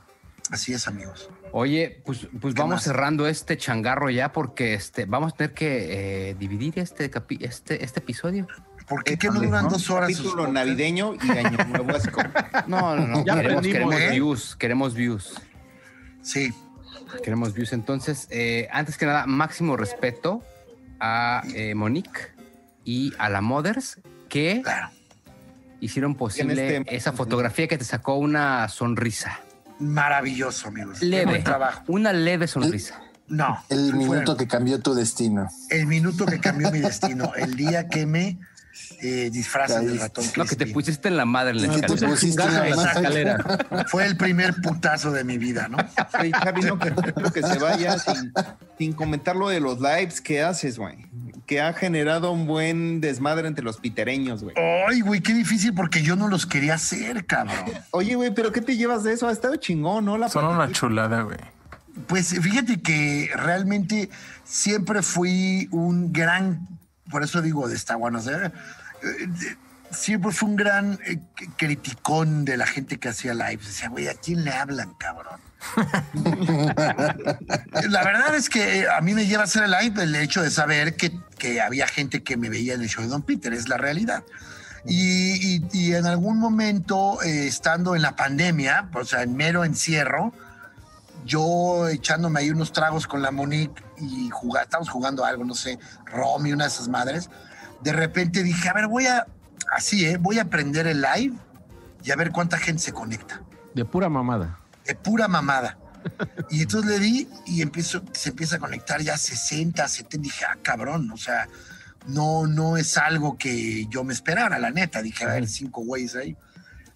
Así 0.49 0.73
es, 0.73 0.87
amigos. 0.87 1.29
Oye, 1.53 2.01
pues, 2.05 2.27
pues 2.41 2.53
¿Qué 2.55 2.59
vamos 2.61 2.75
más? 2.77 2.83
cerrando 2.83 3.27
este 3.27 3.55
changarro 3.57 4.09
ya 4.09 4.31
porque 4.33 4.73
este, 4.73 5.05
vamos 5.05 5.33
a 5.33 5.37
tener 5.37 5.53
que 5.53 6.29
eh, 6.31 6.35
dividir 6.37 6.77
este, 6.79 7.09
capi- 7.11 7.43
este, 7.45 7.83
este 7.85 7.99
episodio. 7.99 8.47
¿Por 8.87 9.03
qué, 9.05 9.17
que 9.17 9.27
no 9.29 9.39
duran 9.39 9.69
dos 9.69 9.89
horas? 9.89 10.09
sus 10.09 10.17
capítulo 10.17 10.43
podcasts? 10.47 10.53
navideño 10.67 11.13
y 11.23 11.29
año 11.31 11.57
nuevo. 11.69 11.95
así 11.95 12.09
como- 12.09 12.29
No, 12.67 12.95
no, 12.97 13.07
no. 13.07 13.25
Ya 13.25 13.35
queremos, 13.35 13.61
queremos 13.65 13.95
¿eh? 13.95 14.09
views, 14.11 14.55
queremos 14.57 14.93
views. 14.95 15.41
Sí. 16.21 16.53
Queremos 17.23 17.53
views. 17.53 17.71
Entonces, 17.73 18.27
eh, 18.31 18.67
antes 18.71 18.97
que 18.97 19.05
nada, 19.05 19.25
máximo 19.25 19.77
respeto 19.77 20.43
a 20.99 21.43
eh, 21.53 21.75
Monique 21.75 22.31
y 22.83 23.13
a 23.17 23.29
la 23.29 23.41
Mothers 23.41 23.99
que 24.29 24.61
Claro. 24.63 24.89
hicieron 25.79 26.15
posible 26.15 26.77
este- 26.77 26.95
esa 26.95 27.11
fotografía 27.13 27.67
que 27.67 27.77
te 27.77 27.85
sacó 27.85 28.15
una 28.15 28.67
sonrisa. 28.69 29.39
Maravilloso, 29.79 30.67
amigos. 30.67 31.01
Leve. 31.01 31.39
trabajo. 31.39 31.83
Una 31.87 32.13
leve 32.13 32.47
sonrisa. 32.47 33.01
No. 33.27 33.63
El 33.69 33.93
minuto 33.93 34.35
que 34.37 34.47
cambió 34.47 34.79
tu 34.79 34.93
destino. 34.93 35.47
El 35.69 35.87
minuto 35.87 36.25
que 36.25 36.39
cambió 36.39 36.71
mi 36.71 36.79
destino. 36.79 37.33
El 37.35 37.55
día 37.55 37.87
que 37.87 38.05
me 38.05 38.37
eh, 39.01 39.29
disfrazan 39.31 39.87
del 39.87 39.99
ratón. 39.99 40.23
No, 40.37 40.45
que 40.45 40.55
te 40.55 40.67
pusiste 40.67 41.07
en 41.07 41.17
la 41.17 41.25
madre 41.25 41.51
en 41.51 41.67
la 41.67 41.75
Que 41.75 41.81
te 41.81 42.05
pusiste 42.05 42.43
en 42.43 42.53
la 42.53 42.75
madre. 42.75 42.91
escalera. 42.91 43.85
Fue 43.87 44.05
el 44.05 44.15
primer 44.17 44.55
putazo 44.61 45.11
de 45.11 45.23
mi 45.23 45.37
vida, 45.37 45.67
¿no? 45.67 45.77
Javi, 46.11 46.61
no 46.61 46.77
que 46.79 47.41
se 47.41 47.57
vaya 47.57 47.97
sin, 47.97 48.31
sin 48.77 48.93
comentar 48.93 49.35
lo 49.35 49.49
de 49.49 49.59
los 49.59 49.79
lives 49.79 50.21
que 50.21 50.41
haces, 50.43 50.77
güey. 50.77 51.05
Que 51.45 51.61
ha 51.61 51.73
generado 51.73 52.31
un 52.31 52.47
buen 52.47 53.01
desmadre 53.01 53.47
entre 53.47 53.63
los 53.63 53.77
pitereños, 53.77 54.43
güey. 54.43 54.55
Ay, 54.87 55.01
güey, 55.01 55.21
qué 55.21 55.33
difícil 55.33 55.73
porque 55.73 56.01
yo 56.01 56.15
no 56.15 56.27
los 56.27 56.45
quería 56.45 56.75
hacer, 56.75 57.25
cabrón. 57.25 57.65
Oye, 57.91 58.15
güey, 58.15 58.33
pero 58.33 58.51
¿qué 58.51 58.61
te 58.61 58.77
llevas 58.77 59.03
de 59.03 59.13
eso? 59.13 59.27
Ha 59.27 59.31
estado 59.31 59.55
chingón, 59.55 60.05
¿no? 60.05 60.17
La 60.17 60.29
Son 60.29 60.45
una 60.45 60.71
chulada, 60.71 61.23
güey. 61.23 61.37
Pues 62.07 62.29
fíjate 62.41 62.81
que 62.81 63.29
realmente 63.35 64.09
siempre 64.43 65.01
fui 65.01 65.67
un 65.71 66.13
gran, 66.13 66.67
por 67.09 67.23
eso 67.23 67.41
digo 67.41 67.67
de 67.67 67.75
esta 67.75 67.97
bueno, 67.97 68.19
o 68.19 68.21
sea, 68.21 68.47
eh, 69.03 69.27
siempre 69.91 70.31
fui 70.31 70.49
un 70.49 70.55
gran 70.55 70.99
eh, 71.05 71.19
criticón 71.57 72.45
de 72.45 72.57
la 72.57 72.65
gente 72.65 72.97
que 72.97 73.09
hacía 73.09 73.33
lives. 73.33 73.67
Decía, 73.67 73.89
güey, 73.89 74.07
¿a 74.07 74.13
quién 74.13 74.43
le 74.43 74.51
hablan, 74.51 74.93
cabrón? 74.93 75.39
La 76.13 78.03
verdad 78.03 78.35
es 78.35 78.49
que 78.49 78.87
a 78.89 79.01
mí 79.01 79.13
me 79.13 79.25
lleva 79.25 79.41
a 79.43 79.45
hacer 79.45 79.63
el 79.63 79.71
live 79.71 80.03
el 80.03 80.15
hecho 80.15 80.41
de 80.41 80.51
saber 80.51 80.95
que, 80.95 81.11
que 81.37 81.61
había 81.61 81.87
gente 81.87 82.23
que 82.23 82.37
me 82.37 82.49
veía 82.49 82.73
en 82.73 82.81
el 82.81 82.89
show 82.89 83.03
de 83.03 83.09
Don 83.09 83.21
Peter, 83.21 83.53
es 83.53 83.67
la 83.69 83.77
realidad. 83.77 84.23
Y, 84.85 85.57
y- 85.57 85.67
y 85.71 85.93
en 85.93 86.05
algún 86.07 86.39
momento, 86.39 87.21
eh, 87.21 87.47
estando 87.47 87.95
en 87.95 88.01
la 88.01 88.15
pandemia, 88.15 88.89
o 88.93 89.03
sea, 89.05 89.21
en 89.23 89.35
mero 89.35 89.63
encierro, 89.63 90.33
yo 91.25 91.87
echándome 91.87 92.39
ahí 92.39 92.49
unos 92.49 92.71
tragos 92.73 93.05
con 93.05 93.21
la 93.21 93.29
Monique 93.29 93.83
y 93.99 94.31
estábamos 94.59 94.89
jugando 94.89 95.23
algo, 95.23 95.43
no 95.45 95.53
sé, 95.53 95.77
Romy, 96.05 96.51
una 96.53 96.63
de 96.65 96.69
esas 96.71 96.87
madres. 96.87 97.29
De 97.83 97.93
repente 97.93 98.41
dije, 98.41 98.69
a 98.69 98.73
ver, 98.73 98.87
voy 98.87 99.05
a, 99.05 99.27
así, 99.75 100.05
¿eh? 100.05 100.17
Voy 100.17 100.39
a 100.39 100.45
prender 100.45 100.87
el 100.87 101.01
live 101.01 101.35
y 102.03 102.09
a 102.09 102.15
ver 102.15 102.31
cuánta 102.31 102.57
gente 102.57 102.81
se 102.81 102.91
conecta. 102.91 103.41
De 103.75 103.85
pura 103.85 104.09
mamada. 104.09 104.57
De 104.91 104.95
pura 104.95 105.29
mamada. 105.29 105.77
Y 106.49 106.63
entonces 106.63 106.91
le 106.91 106.99
di 106.99 107.29
y 107.45 107.61
empiezo, 107.61 108.03
se 108.11 108.31
empieza 108.31 108.57
a 108.57 108.59
conectar 108.59 108.99
ya 109.01 109.17
60, 109.17 109.87
70. 109.87 110.21
Dije, 110.21 110.43
ah, 110.45 110.57
cabrón, 110.61 111.09
o 111.11 111.17
sea, 111.17 111.47
no, 112.07 112.45
no 112.45 112.75
es 112.75 112.97
algo 112.97 113.37
que 113.37 113.85
yo 113.87 114.03
me 114.03 114.11
esperara, 114.11 114.59
la 114.59 114.69
neta. 114.69 115.01
Dije, 115.01 115.23
a 115.23 115.27
ver, 115.27 115.47
cinco 115.47 115.85
güeyes 115.85 116.17
ahí. 116.17 116.35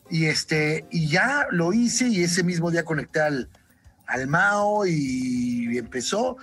Y 0.10 0.26
este, 0.26 0.86
y 0.92 1.08
ya 1.08 1.48
lo 1.52 1.72
hice 1.72 2.10
y 2.10 2.22
ese 2.22 2.44
mismo 2.44 2.70
día 2.70 2.84
conecté 2.84 3.22
al, 3.22 3.48
al 4.08 4.28
Mao 4.28 4.86
y 4.86 5.78
empezó. 5.78 6.36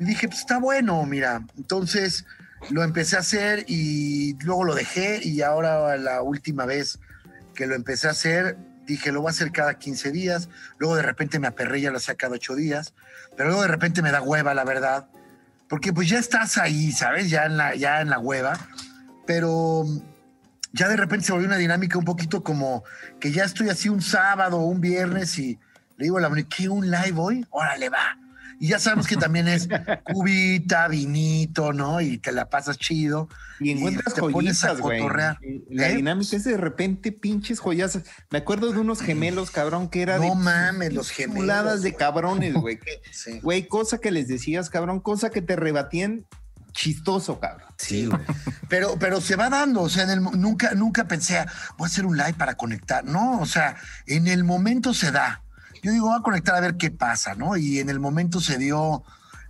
Y 0.00 0.04
dije, 0.04 0.28
pues 0.28 0.40
está 0.40 0.58
bueno, 0.58 1.04
mira. 1.04 1.44
Entonces 1.58 2.24
lo 2.70 2.82
empecé 2.82 3.16
a 3.16 3.20
hacer 3.20 3.66
y 3.68 4.38
luego 4.42 4.64
lo 4.64 4.74
dejé 4.74 5.20
y 5.22 5.42
ahora 5.42 5.98
la 5.98 6.22
última 6.22 6.64
vez 6.64 6.98
que 7.54 7.66
lo 7.66 7.74
empecé 7.74 8.08
a 8.08 8.12
hacer, 8.12 8.56
dije, 8.86 9.12
lo 9.12 9.20
voy 9.20 9.28
a 9.28 9.30
hacer 9.30 9.52
cada 9.52 9.78
15 9.78 10.12
días. 10.12 10.48
Luego 10.78 10.96
de 10.96 11.02
repente 11.02 11.38
me 11.38 11.46
aperré, 11.46 11.80
ya 11.80 11.90
lo 11.90 11.98
hacía 11.98 12.14
cada 12.14 12.34
8 12.34 12.54
días. 12.54 12.94
Pero 13.36 13.48
luego 13.48 13.62
de 13.62 13.68
repente 13.68 14.02
me 14.02 14.10
da 14.10 14.22
hueva, 14.22 14.54
la 14.54 14.64
verdad. 14.64 15.06
Porque 15.68 15.92
pues 15.92 16.08
ya 16.08 16.18
estás 16.18 16.58
ahí, 16.58 16.92
¿sabes? 16.92 17.30
Ya 17.30 17.46
en 17.46 17.56
la, 17.56 17.74
ya 17.74 18.00
en 18.00 18.10
la 18.10 18.18
hueva. 18.18 18.58
Pero 19.26 19.84
ya 20.72 20.88
de 20.88 20.96
repente 20.96 21.26
se 21.26 21.32
volvió 21.32 21.46
una 21.46 21.56
dinámica 21.56 21.98
un 21.98 22.04
poquito 22.04 22.42
como 22.42 22.84
que 23.20 23.32
ya 23.32 23.44
estoy 23.44 23.68
así 23.68 23.88
un 23.88 24.02
sábado 24.02 24.58
o 24.58 24.66
un 24.66 24.80
viernes 24.80 25.38
y 25.38 25.58
le 25.96 26.04
digo 26.04 26.18
a 26.18 26.20
la 26.20 26.28
Moni, 26.28 26.44
¿qué 26.44 26.68
un 26.68 26.90
live 26.90 27.14
hoy? 27.16 27.46
Órale, 27.50 27.88
va. 27.88 28.18
Y 28.60 28.68
ya 28.68 28.78
sabemos 28.78 29.06
que 29.06 29.16
también 29.16 29.48
es 29.48 29.68
cubita, 30.04 30.88
vinito, 30.88 31.72
¿no? 31.72 32.00
Y 32.00 32.18
te 32.18 32.32
la 32.32 32.48
pasas 32.48 32.78
chido. 32.78 33.28
Y 33.60 33.70
encuentras 33.70 34.14
te 34.14 34.20
pones 34.20 34.64
a 34.64 34.68
joyitas, 34.68 34.80
güey. 34.80 35.00
cotorrear. 35.00 35.38
La 35.70 35.88
¿Eh? 35.90 35.96
dinámica 35.96 36.36
es 36.36 36.44
de 36.44 36.56
repente 36.56 37.12
pinches 37.12 37.60
joyas. 37.60 37.98
Me 38.30 38.38
acuerdo 38.38 38.72
de 38.72 38.78
unos 38.78 39.00
gemelos, 39.00 39.50
cabrón, 39.50 39.88
que 39.88 40.02
era 40.02 40.18
de 40.18 40.28
No 40.28 40.34
mames, 40.34 40.92
los 40.92 41.10
gemelos. 41.10 41.82
de 41.82 41.94
cabrones, 41.94 42.54
güey. 42.54 42.78
Sí. 43.12 43.40
Güey, 43.40 43.66
cosa 43.68 43.98
que 43.98 44.10
les 44.10 44.28
decías, 44.28 44.70
cabrón, 44.70 45.00
cosa 45.00 45.30
que 45.30 45.40
te 45.42 45.56
rebatían 45.56 46.26
chistoso, 46.72 47.38
cabrón. 47.38 47.68
Sí, 47.78 48.06
güey. 48.06 48.20
Pero, 48.68 48.96
pero 48.98 49.20
se 49.20 49.36
va 49.36 49.48
dando, 49.48 49.82
o 49.82 49.88
sea, 49.88 50.02
en 50.04 50.10
el 50.10 50.20
nunca, 50.22 50.74
nunca 50.74 51.06
pensé, 51.06 51.38
"Ah, 51.38 51.46
voy 51.78 51.86
a 51.86 51.88
hacer 51.88 52.04
un 52.04 52.16
live 52.16 52.34
para 52.34 52.56
conectar. 52.56 53.04
No, 53.04 53.40
o 53.40 53.46
sea, 53.46 53.76
en 54.06 54.26
el 54.26 54.42
momento 54.42 54.92
se 54.92 55.12
da. 55.12 55.43
Yo 55.84 55.92
digo, 55.92 56.08
voy 56.08 56.18
a 56.18 56.22
conectar 56.22 56.54
a 56.54 56.60
ver 56.60 56.76
qué 56.76 56.90
pasa, 56.90 57.34
¿no? 57.34 57.56
Y 57.58 57.78
en 57.78 57.90
el 57.90 58.00
momento 58.00 58.40
se 58.40 58.56
dio 58.58 59.02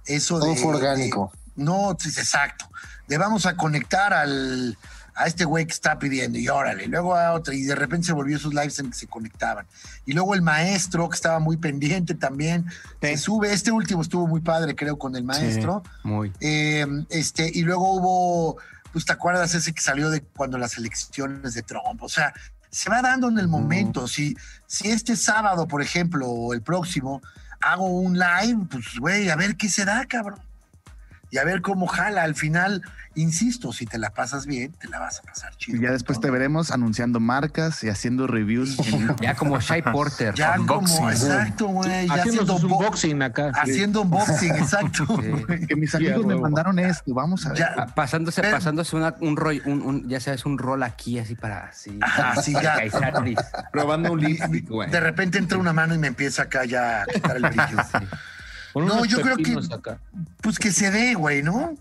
eso 0.04 0.38
de. 0.40 0.46
Todo 0.46 0.56
fue 0.56 0.74
orgánico. 0.74 1.30
de- 1.56 1.64
no, 1.64 1.96
sí, 1.98 2.08
exacto. 2.08 2.68
De 3.06 3.16
vamos 3.16 3.46
a 3.46 3.54
conectar 3.56 4.12
al, 4.12 4.76
a 5.14 5.26
este 5.28 5.44
güey 5.44 5.64
que 5.66 5.72
está 5.72 5.98
pidiendo 6.00 6.36
y 6.38 6.48
órale. 6.48 6.88
Luego 6.88 7.14
a 7.14 7.32
otro, 7.34 7.54
y 7.54 7.62
de 7.62 7.76
repente 7.76 8.08
se 8.08 8.12
volvió 8.12 8.36
esos 8.36 8.52
lives 8.52 8.78
en 8.80 8.90
que 8.90 8.96
se 8.98 9.06
conectaban. 9.06 9.64
Y 10.06 10.12
luego 10.14 10.34
el 10.34 10.42
maestro, 10.42 11.08
que 11.08 11.14
estaba 11.14 11.38
muy 11.38 11.56
pendiente 11.56 12.14
también, 12.14 12.66
se 13.00 13.16
sube. 13.16 13.52
Este 13.52 13.70
último 13.70 14.02
estuvo 14.02 14.26
muy 14.26 14.40
padre, 14.40 14.74
creo, 14.74 14.98
con 14.98 15.14
el 15.14 15.22
maestro. 15.22 15.84
Muy. 16.02 16.32
Eh, 16.40 16.84
este, 17.10 17.48
y 17.54 17.62
luego 17.62 17.92
hubo, 17.94 18.56
pues 18.92 19.04
te 19.04 19.12
acuerdas 19.12 19.54
ese 19.54 19.72
que 19.72 19.80
salió 19.80 20.10
de 20.10 20.22
cuando 20.22 20.58
las 20.58 20.76
elecciones 20.78 21.54
de 21.54 21.62
Trump. 21.62 22.02
O 22.02 22.08
sea, 22.08 22.34
se 22.70 22.90
va 22.90 23.00
dando 23.02 23.28
en 23.28 23.38
el 23.38 23.46
momento. 23.46 24.08
Si, 24.08 24.36
si 24.74 24.90
este 24.90 25.14
sábado, 25.14 25.68
por 25.68 25.82
ejemplo, 25.82 26.28
o 26.28 26.52
el 26.52 26.60
próximo, 26.60 27.22
hago 27.60 27.86
un 27.86 28.18
live, 28.18 28.66
pues 28.68 28.98
güey, 28.98 29.30
a 29.30 29.36
ver 29.36 29.56
qué 29.56 29.68
se 29.68 29.84
da, 29.84 30.04
cabrón. 30.06 30.40
Y 31.34 31.38
a 31.38 31.44
ver 31.44 31.62
cómo 31.62 31.88
jala. 31.88 32.22
Al 32.22 32.36
final, 32.36 32.80
insisto, 33.16 33.72
si 33.72 33.86
te 33.86 33.98
la 33.98 34.10
pasas 34.10 34.46
bien, 34.46 34.70
te 34.74 34.86
la 34.86 35.00
vas 35.00 35.18
a 35.18 35.22
pasar 35.22 35.52
chido. 35.56 35.78
Y 35.78 35.80
ya 35.82 35.90
después 35.90 36.20
te 36.20 36.30
veremos 36.30 36.70
anunciando 36.70 37.18
marcas 37.18 37.82
y 37.82 37.88
haciendo 37.88 38.28
reviews. 38.28 38.78
en- 38.78 39.16
Ya 39.20 39.34
como 39.34 39.58
Shy 39.58 39.82
Porter. 39.82 40.32
Ya 40.34 40.54
Unboxing. 40.60 40.96
como, 40.96 41.10
exacto, 41.10 41.66
güey. 41.66 42.06
Haciendo 42.08 42.54
unboxing 42.54 43.22
acá. 43.22 43.52
sí. 43.52 43.60
haciendo 43.72 44.02
unboxing, 44.02 44.54
exacto. 44.54 45.04
que 45.68 45.74
mis 45.74 45.90
Sí, 45.90 45.96
amigos 45.96 46.24
me 46.24 46.36
mandaron 46.36 46.78
esto. 46.78 47.12
Vamos 47.12 47.44
a 47.46 47.48
ver. 47.48 47.58
Ya, 47.58 47.74
Ah, 47.76 47.86
Pasándose, 47.86 48.40
Pero- 48.40 48.54
pasándose 48.54 48.94
una- 48.94 49.16
un 49.18 49.36
rollo, 49.36 49.60
un, 49.66 49.82
un- 49.82 50.08
ya 50.08 50.20
sabes, 50.20 50.46
un 50.46 50.56
rol 50.56 50.84
aquí 50.84 51.18
así 51.18 51.34
para 51.34 51.64
así. 51.66 51.98
Ajá, 52.00 52.40
sí, 52.40 52.52
para 52.52 52.86
ya. 52.86 52.90
Probando 53.72 54.12
un 54.12 54.20
lipstick, 54.20 54.68
güey. 54.68 54.88
De 54.88 55.00
repente 55.00 55.38
entra 55.38 55.58
una 55.58 55.72
mano 55.72 55.96
y 55.96 55.98
me 55.98 56.06
empieza 56.06 56.42
acá 56.42 56.64
ya 56.64 57.02
a 57.02 57.06
quitar 57.06 57.36
el 57.38 57.42
brillo. 57.42 57.76
Con 57.90 58.08
No, 58.74 59.04
yo 59.04 59.20
creo 59.20 59.36
que- 59.36 59.56
acá. 59.74 59.98
Pues 60.42 60.58
que 60.58 60.72
se 60.72 60.90
dé, 60.90 61.14
güey, 61.14 61.42
¿no? 61.42 61.74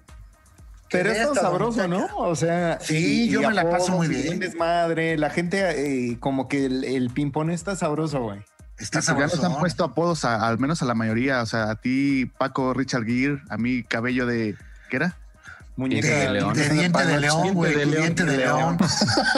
Pero 0.91 1.09
es 1.11 1.25
tan 1.25 1.33
sabroso, 1.35 1.87
¿no? 1.87 2.05
O 2.17 2.35
sea, 2.35 2.77
Sí, 2.79 3.27
yo 3.29 3.41
me 3.41 3.53
la 3.53 3.67
paso 3.69 3.93
muy 3.93 4.07
bien. 4.07 4.39
Desmadre. 4.39 5.17
La 5.17 5.31
gente, 5.31 6.11
eh, 6.11 6.17
como 6.19 6.47
que 6.47 6.65
el, 6.67 6.83
el 6.83 7.09
ping-pong 7.09 7.49
está 7.49 7.75
sabroso, 7.75 8.21
güey. 8.21 8.39
Está 8.77 8.99
Pues 8.99 9.07
ya 9.07 9.13
nos 9.13 9.31
sabroso. 9.31 9.53
han 9.55 9.59
puesto 9.59 9.83
apodos, 9.85 10.23
a- 10.25 10.47
al 10.47 10.59
menos 10.59 10.81
a 10.83 10.85
la 10.85 10.93
mayoría. 10.93 11.41
O 11.41 11.45
sea, 11.47 11.71
a 11.71 11.75
ti, 11.77 12.31
Paco, 12.37 12.73
Richard 12.75 13.05
Gere, 13.05 13.41
a 13.49 13.57
mí, 13.57 13.81
Cabello 13.83 14.27
de. 14.27 14.55
¿Qué 14.91 14.97
era? 14.97 15.17
Muñeca 15.75 16.07
De, 16.07 16.13
de 16.15 16.29
león. 16.29 16.53
de 16.53 16.69
diente 16.69 17.03
de 17.03 17.19
león, 17.19 17.41
Diente 17.41 17.53
güey. 17.55 17.73
león, 17.75 17.91
Diente 17.91 18.23
de 18.25 18.37
león. 18.37 18.77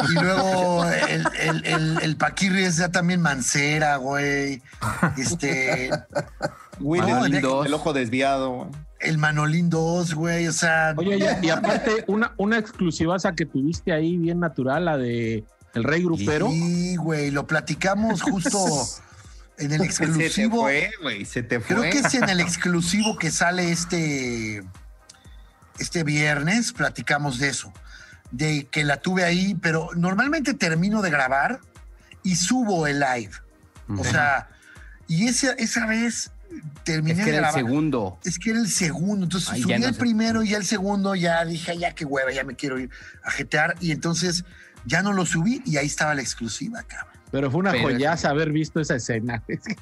Y 0.10 0.14
luego 0.22 0.84
el, 0.86 1.26
el, 1.40 1.66
el, 1.66 2.00
el 2.02 2.18
Paquirri 2.18 2.66
es 2.66 2.76
ya 2.76 2.90
también 2.92 3.22
Mancera, 3.22 3.96
güey. 3.96 4.62
Este, 5.16 5.90
Willy, 6.80 7.42
No, 7.42 7.64
el, 7.66 7.74
ojo 7.74 7.94
desviado. 7.94 8.70
el 9.00 9.18
Manolín 9.18 9.70
2, 9.70 10.14
güey. 10.14 10.48
O 10.48 10.54
sea. 10.54 10.94
Oye, 10.98 11.18
y, 11.42 11.46
y 11.46 11.50
aparte, 11.50 12.04
una, 12.08 12.34
una 12.38 12.58
exclusivaza 12.58 13.34
que 13.34 13.46
tuviste 13.46 13.94
ahí 13.94 14.18
bien 14.18 14.40
natural, 14.40 14.86
la 14.86 14.98
de 14.98 15.44
El 15.74 15.84
Rey 15.84 16.04
Grupero. 16.04 16.50
Sí, 16.50 16.96
güey. 16.98 17.32
Lo 17.32 17.48
platicamos 17.48 18.22
justo 18.22 18.60
en 19.58 19.72
el 19.72 19.80
Se 19.92 20.06
te 20.06 20.06
exclusivo. 20.06 20.62
fue, 20.64 20.92
güey. 21.02 21.26
Se 21.26 21.44
te 21.44 21.60
fue. 21.60 21.76
Creo 21.78 21.92
que 21.92 22.00
es 22.00 22.14
en 22.14 22.30
el 22.30 22.40
exclusivo 22.40 23.18
que 23.18 23.32
sale 23.32 23.72
este, 23.72 24.64
este 25.80 26.04
viernes, 26.04 26.74
platicamos 26.74 27.40
de 27.40 27.50
eso, 27.50 27.72
de 28.32 28.68
que 28.72 28.84
la 28.84 28.98
tuve 28.98 29.24
ahí, 29.24 29.56
pero 29.62 29.90
normalmente 29.96 30.54
termino 30.54 31.02
de 31.02 31.10
grabar 31.10 31.60
y 32.24 32.36
subo 32.36 32.88
el 32.88 33.00
live. 33.00 33.32
O 33.98 34.04
sea, 34.04 34.50
y 35.08 35.28
esa, 35.28 35.52
esa 35.54 35.86
vez 35.86 36.32
terminé 36.84 37.20
Es 37.20 37.26
que 37.26 37.32
de 37.32 37.38
era 37.38 37.50
el 37.50 37.54
segundo. 37.54 38.20
Es 38.24 38.40
que 38.40 38.50
era 38.52 38.60
el 38.60 38.70
segundo, 38.70 39.26
entonces 39.26 39.50
Ay, 39.52 39.62
subí 39.64 39.78
no 39.80 39.88
el 39.88 39.94
sé. 39.94 40.00
primero 40.00 40.44
y 40.44 40.54
el 40.54 40.66
segundo 40.66 41.16
ya 41.16 41.44
dije, 41.46 41.72
"Ay, 41.72 41.80
ya 41.80 41.92
qué 41.96 42.06
hueva, 42.06 42.32
ya 42.32 42.44
me 42.44 42.56
quiero 42.56 42.80
ir 42.80 42.90
a 43.24 43.32
jetear. 43.32 43.76
Y 43.80 43.92
entonces 43.92 44.44
ya 44.86 45.02
no 45.02 45.14
lo 45.14 45.26
subí 45.26 45.62
y 45.66 45.78
ahí 45.78 45.88
estaba 45.88 46.14
la 46.16 46.22
exclusiva, 46.22 46.84
cabrón. 46.84 47.14
Pero 47.32 47.52
fue 47.52 47.60
una 47.60 47.72
Pero- 47.72 47.84
joyaza 47.86 48.30
haber 48.30 48.52
visto 48.52 48.80
esa 48.80 48.96
escena. 48.96 49.44
Es 49.48 49.60
que 49.64 49.76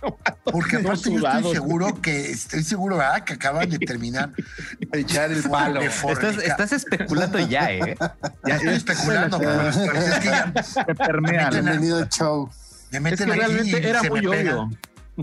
Porque 0.43 0.77
aparte 0.77 1.11
yo 1.13 1.27
estoy 1.27 1.53
seguro 1.53 2.01
que, 2.01 2.31
estoy 2.31 2.63
seguro, 2.63 2.97
¿verdad? 2.97 3.23
Que 3.25 3.33
acaban 3.33 3.69
de 3.69 3.77
terminar. 3.79 4.31
echar 4.93 5.31
el 5.31 5.43
palo. 5.43 5.81
de 5.81 5.87
Estás, 5.87 6.71
especulando 6.71 7.37
ya, 7.39 7.71
¿eh? 7.71 7.95
Ya 8.47 8.55
estoy 8.55 8.73
especulando, 8.75 9.37
pero 9.39 9.69
es 9.69 9.75
es 9.77 10.19
que 10.19 10.25
ya 10.25 10.53
Se 10.63 10.95
permea. 10.95 11.49
Bienvenido 11.49 11.97
al 11.97 12.09
show. 12.09 12.49
me 12.91 12.97
es 12.97 13.03
meten 13.03 13.17
que 13.27 13.33
aquí 13.33 13.41
y 13.41 13.45
realmente 13.45 13.89
era 13.89 13.99
se 14.01 14.09
muy 14.09 14.21
me 14.21 14.29
pega. 14.31 14.69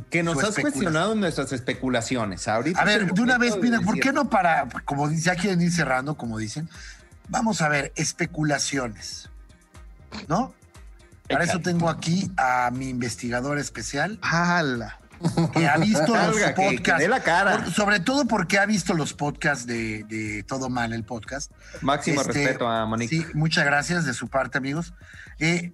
Que 0.08 0.22
nos 0.22 0.42
has 0.44 0.54
cuestionado 0.56 1.14
nuestras 1.16 1.52
especulaciones. 1.52 2.46
Ahorita 2.46 2.80
A 2.80 2.84
ver, 2.84 3.12
de 3.12 3.20
una 3.22 3.38
vez, 3.38 3.56
mira, 3.60 3.78
de 3.78 3.84
¿por 3.84 3.98
qué 3.98 4.12
no 4.12 4.30
para, 4.30 4.68
como 4.84 5.08
dice- 5.08 5.22
ya 5.24 5.34
quieren 5.36 5.60
ir 5.60 5.72
cerrando, 5.72 6.16
como 6.16 6.38
dicen? 6.38 6.68
Vamos 7.28 7.60
a 7.60 7.68
ver, 7.68 7.92
especulaciones, 7.96 9.28
¿no? 10.28 10.54
Para 11.28 11.44
eso 11.44 11.60
tengo 11.60 11.88
aquí 11.88 12.30
a 12.36 12.70
mi 12.72 12.88
investigador 12.88 13.58
especial 13.58 14.18
¡Hala! 14.22 14.98
que 15.52 15.68
ha 15.68 15.76
visto 15.76 16.06
los 16.16 16.36
Salga, 16.36 16.54
que- 16.54 16.62
que 16.70 16.76
podcasts. 16.76 17.08
la 17.08 17.20
cara. 17.22 17.58
por- 17.58 17.72
sobre 17.72 18.00
todo 18.00 18.24
porque 18.26 18.58
ha 18.58 18.66
visto 18.66 18.94
los 18.94 19.12
podcasts 19.12 19.66
de, 19.66 20.04
de 20.04 20.42
Todo 20.44 20.70
Mal, 20.70 20.92
el 20.92 21.04
podcast. 21.04 21.52
Máximo 21.82 22.20
Este, 22.22 22.32
respeto 22.32 22.68
a 22.68 22.86
Monique. 22.86 23.16
Sí, 23.16 23.26
muchas 23.34 23.64
gracias 23.64 24.04
de 24.04 24.14
su 24.14 24.28
parte, 24.28 24.58
amigos. 24.58 24.94
Eh, 25.38 25.72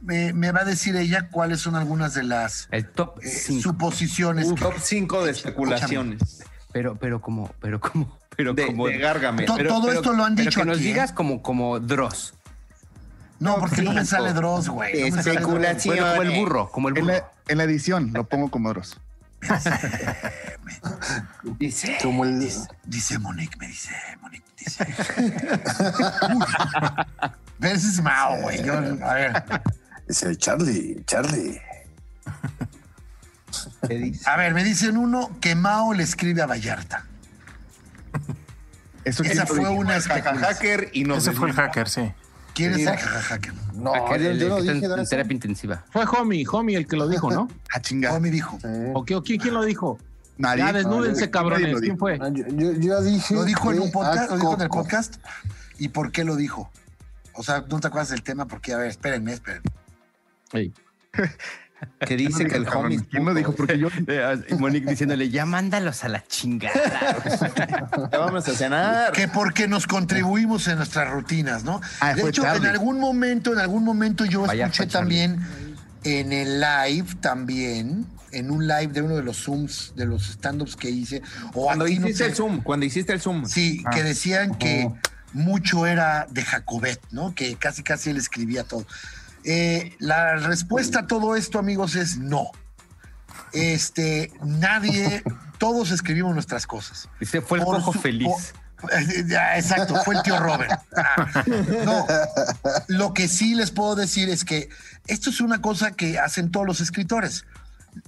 me, 0.00 0.32
me 0.32 0.50
va 0.52 0.60
a 0.60 0.64
decir 0.64 0.96
ella 0.96 1.28
cuáles 1.30 1.60
son 1.60 1.74
algunas 1.76 2.14
de 2.14 2.22
las 2.22 2.68
El 2.70 2.86
top 2.88 3.18
eh, 3.22 3.28
5. 3.28 3.62
suposiciones. 3.62 4.54
Top 4.54 4.74
5 4.80 5.24
de 5.24 5.30
especulaciones. 5.32 6.42
Pero, 6.72 6.96
pero 6.96 7.20
como, 7.20 7.50
pero 7.60 7.80
como, 7.80 8.18
pero 8.36 8.54
De, 8.54 8.66
como. 8.66 8.86
de. 8.88 8.98
To- 9.46 9.56
pero- 9.56 9.68
todo 9.70 9.86
pero- 9.88 9.98
esto 10.00 10.12
lo 10.12 10.24
han 10.24 10.34
pero 10.36 10.46
dicho 10.50 10.60
que 10.60 10.66
nos 10.66 10.76
aquí, 10.78 10.86
¿eh? 10.86 10.88
digas 10.88 11.12
como, 11.12 11.42
como 11.42 11.80
Dross. 11.80 12.34
No, 13.40 13.56
porque 13.58 13.82
no 13.82 13.92
me 13.92 14.04
sale 14.04 14.32
Dross, 14.32 14.68
güey. 14.68 15.10
no 15.10 15.20
Especulación. 15.20 15.96
Bueno, 15.96 16.10
como 16.10 16.22
el 16.22 16.30
burro, 16.40 16.68
como 16.70 16.88
el 16.88 16.98
En 16.98 17.04
burro. 17.04 17.16
la, 17.16 17.30
en 17.48 17.58
la 17.58 17.64
edición 17.64 18.10
lo 18.12 18.24
pongo 18.28 18.50
como 18.50 18.70
Dross. 18.70 18.98
Dice. 21.58 21.96
Como 22.02 22.24
el. 22.24 22.50
Dice 22.84 23.18
Monique, 23.18 23.56
me 23.58 23.68
dice 23.68 23.90
Monique, 24.20 24.44
dice. 24.58 24.84
Pero 27.60 27.74
ese 27.74 27.88
es 27.88 28.02
Mao, 28.02 28.36
güey. 28.42 28.60
A 28.68 28.80
ver, 29.14 29.44
Es 30.08 30.22
el 30.22 30.38
Charlie, 30.38 31.02
Charlie. 31.06 31.60
¿Qué 33.88 33.94
dice? 33.98 34.28
a 34.28 34.36
ver, 34.36 34.54
me 34.54 34.64
dicen 34.64 34.96
uno 34.96 35.30
que 35.40 35.54
Mao 35.54 35.92
le 35.94 36.02
escribe 36.02 36.42
a 36.42 36.46
Vallarta. 36.46 37.04
Eso 39.04 39.22
Esa 39.22 39.42
lo 39.42 39.46
fue 39.48 39.58
dijo? 39.60 39.70
una 39.72 40.00
hacker 40.00 40.90
y 40.92 41.04
nos 41.04 41.18
Ese 41.18 41.32
fue 41.32 41.48
el 41.48 41.54
hacker, 41.54 41.88
sí. 41.88 42.12
¿Quién 42.54 42.72
es 42.72 42.78
Sí. 42.78 42.82
el 42.82 42.96
jajajacker? 42.96 43.54
No, 43.74 43.94
Aquel, 43.94 44.22
yo, 44.22 44.30
el 44.30 44.38
yo 44.40 44.48
no 44.48 44.54
que 44.56 44.60
está 44.62 44.72
dije 44.74 44.86
en, 44.92 44.98
en 45.00 45.06
terapia 45.08 45.32
intensiva. 45.34 45.84
Fue 45.90 46.04
Homie, 46.04 46.44
Homie 46.50 46.76
el 46.76 46.86
que 46.88 46.96
lo 46.96 47.08
dijo, 47.08 47.30
¿no? 47.30 47.48
Ah, 47.72 47.80
chinga. 47.80 48.08
¿Cómo 48.08 48.20
me 48.20 48.30
dijo? 48.30 48.58
¿O 48.94 49.04
qué, 49.04 49.14
o 49.14 49.22
quién, 49.22 49.38
quién 49.40 49.54
lo 49.54 49.64
dijo? 49.64 49.98
Nadie. 50.36 50.64
Ya 50.64 50.72
desnúdense, 50.72 51.30
cabrones. 51.30 51.72
lo 51.72 51.78
¿Quién 51.80 51.96
fue? 51.98 52.18
Ah, 52.20 52.28
Yo, 52.32 52.46
yo- 52.48 52.72
yo 52.72 53.02
dije. 53.02 53.34
¿Lo 53.34 53.44
dijo 53.44 53.72
en 53.72 53.80
un 53.80 53.92
podcast? 53.92 54.30
a 54.30 54.34
¿Lo 54.34 54.40
dijo 54.40 54.54
en 54.54 54.60
el 54.62 54.68
podcast? 54.68 55.16
¿Y 55.78 55.88
por 55.88 56.10
qué 56.12 56.24
lo 56.24 56.36
dijo? 56.36 56.70
O 57.34 57.42
sea, 57.44 57.64
¿no 57.68 57.78
te 57.80 57.86
acuerdas 57.86 58.08
del 58.10 58.22
tema? 58.22 58.46
Porque, 58.46 58.72
a 58.72 58.78
ver, 58.78 58.88
espérenme, 58.88 59.32
espérenme. 59.34 59.70
Que 62.04 62.16
dice 62.16 62.44
que 62.46 62.56
el 62.56 62.66
homie. 62.68 62.98
¿Quién 63.08 63.24
lo 63.24 63.30
puto. 63.30 63.38
dijo? 63.38 63.52
Porque 63.54 63.78
yo. 63.78 63.88
Monique 64.58 64.90
diciéndole, 64.90 65.30
ya 65.30 65.46
mándalos 65.46 66.02
a 66.02 66.08
la 66.08 66.24
chingada. 66.26 66.74
Ya 68.12 68.18
vamos 68.18 68.48
a 68.48 68.52
cenar. 68.52 69.12
Que 69.12 69.28
porque 69.28 69.68
nos 69.68 69.86
contribuimos 69.86 70.66
en 70.66 70.78
nuestras 70.78 71.08
rutinas, 71.08 71.62
¿no? 71.62 71.80
Ah, 72.00 72.14
de 72.14 72.22
hecho, 72.22 72.42
Charlie. 72.42 72.66
en 72.66 72.72
algún 72.72 72.98
momento, 72.98 73.52
en 73.52 73.60
algún 73.60 73.84
momento 73.84 74.24
yo 74.24 74.42
Vaya, 74.42 74.66
escuché 74.66 74.86
también 74.88 75.38
en 76.02 76.32
el 76.32 76.60
live 76.60 77.14
también, 77.20 78.06
en 78.32 78.50
un 78.50 78.66
live 78.66 78.88
de 78.88 79.02
uno 79.02 79.14
de 79.14 79.22
los 79.22 79.36
Zooms, 79.44 79.92
de 79.94 80.06
los 80.06 80.30
stand-ups 80.30 80.74
que 80.74 80.90
hice. 80.90 81.22
O 81.54 81.64
Cuando 81.66 81.84
aquí, 81.84 82.00
no 82.00 82.06
hiciste 82.08 82.24
sé, 82.24 82.30
el 82.30 82.36
Zoom, 82.36 82.60
cuando 82.62 82.86
hiciste 82.86 83.12
el 83.12 83.20
Zoom. 83.20 83.44
Sí, 83.46 83.82
Ah. 83.86 83.90
que 83.90 84.02
decían 84.02 84.56
que 84.56 84.90
mucho 85.32 85.86
era 85.86 86.26
de 86.30 86.42
Jacobet, 86.42 87.00
¿no? 87.12 87.34
Que 87.36 87.54
casi 87.54 87.84
casi 87.84 88.10
él 88.10 88.16
escribía 88.16 88.64
todo. 88.64 88.84
Eh, 89.44 89.94
la 89.98 90.36
respuesta 90.36 91.00
a 91.00 91.06
todo 91.06 91.36
esto, 91.36 91.58
amigos, 91.58 91.94
es 91.96 92.18
no. 92.18 92.50
Este, 93.52 94.32
nadie, 94.44 95.22
todos 95.58 95.90
escribimos 95.90 96.34
nuestras 96.34 96.66
cosas. 96.66 97.08
Dice, 97.20 97.40
fue 97.40 97.58
el 97.58 97.64
Por 97.64 97.76
cojo 97.76 97.92
su- 97.92 98.00
feliz. 98.00 98.28
eh, 98.92 99.24
ya, 99.26 99.56
exacto, 99.58 99.96
fue 100.04 100.16
el 100.16 100.22
tío 100.22 100.38
Robert. 100.38 100.72
Ah, 100.96 101.44
no, 101.84 102.06
lo 102.88 103.14
que 103.14 103.26
sí 103.28 103.54
les 103.54 103.70
puedo 103.70 103.94
decir 103.96 104.28
es 104.28 104.44
que 104.44 104.68
esto 105.06 105.30
es 105.30 105.40
una 105.40 105.60
cosa 105.62 105.92
que 105.92 106.18
hacen 106.18 106.50
todos 106.50 106.66
los 106.66 106.80
escritores. 106.80 107.44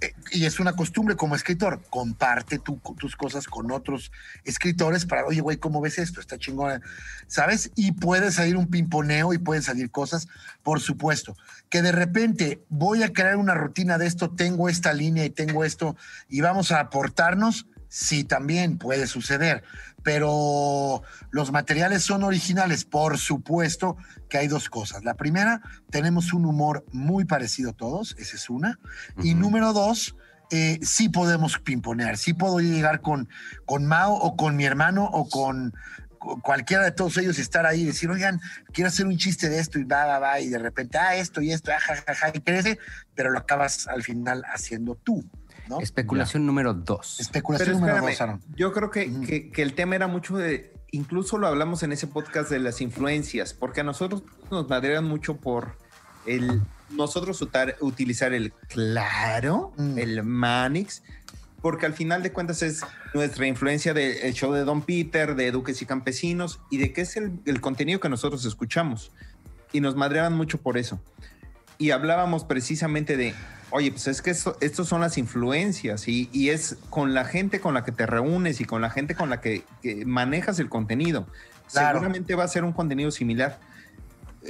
Eh, 0.01 0.13
Y 0.33 0.45
es 0.45 0.61
una 0.61 0.75
costumbre 0.75 1.17
como 1.17 1.35
escritor, 1.35 1.81
comparte 1.91 2.59
tu- 2.59 2.81
tus 2.99 3.17
cosas 3.17 3.47
con 3.47 3.71
otros 3.73 4.13
escritores 4.45 5.07
para, 5.07 5.25
oye, 5.27 5.41
güey, 5.41 5.57
¿cómo 5.57 5.81
ves 5.81 5.99
esto? 5.99 6.21
Está 6.21 6.39
chingona, 6.39 6.81
¿sabes? 7.27 7.71
Y 7.75 7.93
puede 7.93 8.31
salir 8.31 8.57
un 8.57 8.69
pimponeo 8.69 9.33
y 9.33 9.39
pueden 9.39 9.63
salir 9.63 9.91
cosas, 9.91 10.29
por 10.63 10.81
supuesto. 10.81 11.37
Que 11.69 11.83
de 11.83 11.93
repente 11.93 12.63
voy 12.69 13.03
a 13.03 13.13
crear 13.13 13.37
una 13.37 13.55
rutina 13.55 13.99
de 13.99 14.07
esto, 14.07 14.31
tengo 14.31 14.69
esta 14.69 14.93
línea 14.93 15.25
y 15.25 15.31
tengo 15.31 15.65
esto, 15.65 15.97
y 16.29 16.41
vamos 16.41 16.71
a 16.73 16.81
aportarnos, 16.81 17.67
sí, 17.89 18.23
también 18.25 18.79
puede 18.79 19.07
suceder. 19.09 19.65
Pero 20.03 21.03
los 21.31 21.53
materiales 21.53 22.03
son 22.03 22.25
originales, 22.25 22.85
por 22.85 23.19
supuesto 23.19 23.97
que 24.29 24.39
hay 24.39 24.49
dos 24.49 24.69
cosas. 24.69 25.05
La 25.05 25.15
primera, 25.15 25.61
tenemos 25.91 26.33
un 26.33 26.47
humor 26.47 26.85
muy 26.93 27.25
parecido 27.25 27.73
todos, 27.73 28.17
esa 28.19 28.37
es 28.37 28.49
una. 28.49 28.79
Y 29.23 29.35
número 29.35 29.73
dos, 29.73 30.17
eh, 30.51 30.79
sí 30.83 31.09
podemos 31.09 31.59
pimponear, 31.59 32.17
sí 32.17 32.33
puedo 32.33 32.61
llegar 32.61 33.01
con, 33.01 33.29
con 33.67 33.87
Mao 33.87 34.15
o 34.15 34.37
con 34.37 34.57
mi 34.57 34.65
hermano 34.65 35.05
o 35.05 35.29
con, 35.29 35.73
cualquiera 36.43 36.85
de 36.85 36.93
todos 36.93 37.17
ellos 37.17 37.39
y 37.39 37.41
estar 37.41 37.67
ahí 37.67 37.83
y 37.83 37.87
decir, 37.87 38.11
oigan, 38.11 38.41
quiero 38.73 38.89
hacer 38.89 39.07
un 39.07 39.17
chiste 39.17 39.49
de 39.49 39.59
esto 39.59 39.79
y 39.79 39.85
va, 39.85 40.05
va, 40.05 40.19
va, 40.19 40.41
y 40.41 40.49
de 40.49 40.59
repente, 40.59 40.99
ah, 40.99 41.17
esto 41.17 41.41
y 41.41 41.51
esto, 41.51 41.73
ah, 41.73 41.81
ja, 41.81 41.97
ja, 41.97 42.15
ja, 42.15 42.31
y 42.35 42.41
crece, 42.41 42.79
pero 43.15 43.31
lo 43.31 43.39
acabas 43.39 43.89
al 43.89 44.03
final 44.03 44.45
haciendo 44.53 44.95
tú, 44.97 45.25
¿no? 45.71 45.81
Especulación 45.81 46.45
número 46.45 46.75
dos. 46.75 47.19
Especulación 47.21 47.69
Pero 47.69 47.79
número 47.79 48.09
espérame, 48.09 48.13
dos, 48.13 48.21
Aaron. 48.21 48.57
yo 48.57 48.73
creo 48.73 48.91
que, 48.91 49.21
que- 49.27 49.51
que 49.51 49.63
el 49.63 49.73
tema 49.75 49.95
era 49.95 50.07
mucho 50.09 50.37
de, 50.37 50.75
incluso 50.91 51.39
lo 51.39 51.47
hablamos 51.47 51.83
en 51.83 51.93
ese 51.93 52.07
podcast 52.07 52.51
de 52.51 52.59
las 52.59 52.81
influencias, 52.83 53.55
porque 53.55 53.81
a 53.81 53.85
nosotros 53.85 54.23
nos 54.51 54.69
madrean 54.69 55.05
mucho 55.05 55.37
por 55.37 55.79
el 56.27 56.61
nosotros 56.91 57.41
utar- 57.41 57.77
utilizar 57.81 58.33
el 58.35 58.53
claro, 58.69 59.73
Mm. 59.77 59.99
el 59.99 60.23
Manix, 60.25 61.03
porque 61.63 61.87
al 61.87 61.93
final 61.95 62.23
de 62.23 62.33
cuentas 62.33 62.63
es 62.63 62.81
nuestra 63.15 63.47
influencia 63.47 63.95
del 63.95 64.33
show 64.35 64.53
de 64.53 64.65
Don 64.65 64.83
Peter, 64.83 65.35
de 65.37 65.51
Duques 65.53 65.81
y 65.83 65.87
Campesinos, 65.87 66.59
y 66.71 66.79
de 66.79 66.93
qué 66.93 67.03
es 67.03 67.17
el, 67.17 67.33
el 67.45 67.61
contenido 67.61 68.01
que 68.01 68.09
nosotros 68.09 68.45
escuchamos. 68.45 69.13
Y 69.73 69.81
nos 69.81 69.95
madreaban 69.95 70.33
mucho 70.35 70.59
por 70.61 70.77
eso. 70.79 71.01
Y 71.81 71.93
hablábamos 71.93 72.45
precisamente 72.45 73.17
de, 73.17 73.35
oye, 73.71 73.91
pues 73.91 74.07
es 74.07 74.21
que 74.21 74.31
esto, 74.31 74.57
estos 74.61 74.87
son 74.87 75.01
las 75.01 75.17
influencias 75.17 76.07
y, 76.09 76.29
y 76.31 76.51
es 76.51 76.77
con 76.91 77.15
la 77.15 77.25
gente 77.25 77.59
con 77.59 77.73
la 77.73 77.85
que 77.85 77.91
te 77.91 78.05
reúnes 78.05 78.61
y 78.61 78.67
con 78.67 78.83
la 78.83 78.91
gente 78.91 79.15
con 79.15 79.31
la 79.31 79.41
que, 79.41 79.65
que 79.83 80.05
manejas 80.05 80.59
el 80.59 80.69
contenido. 80.69 81.27
Claro. 81.73 81.99
Seguramente 81.99 82.35
va 82.35 82.45
a 82.45 82.49
ser 82.49 82.65
un 82.65 82.73
contenido 82.73 83.11
similar. 83.11 83.59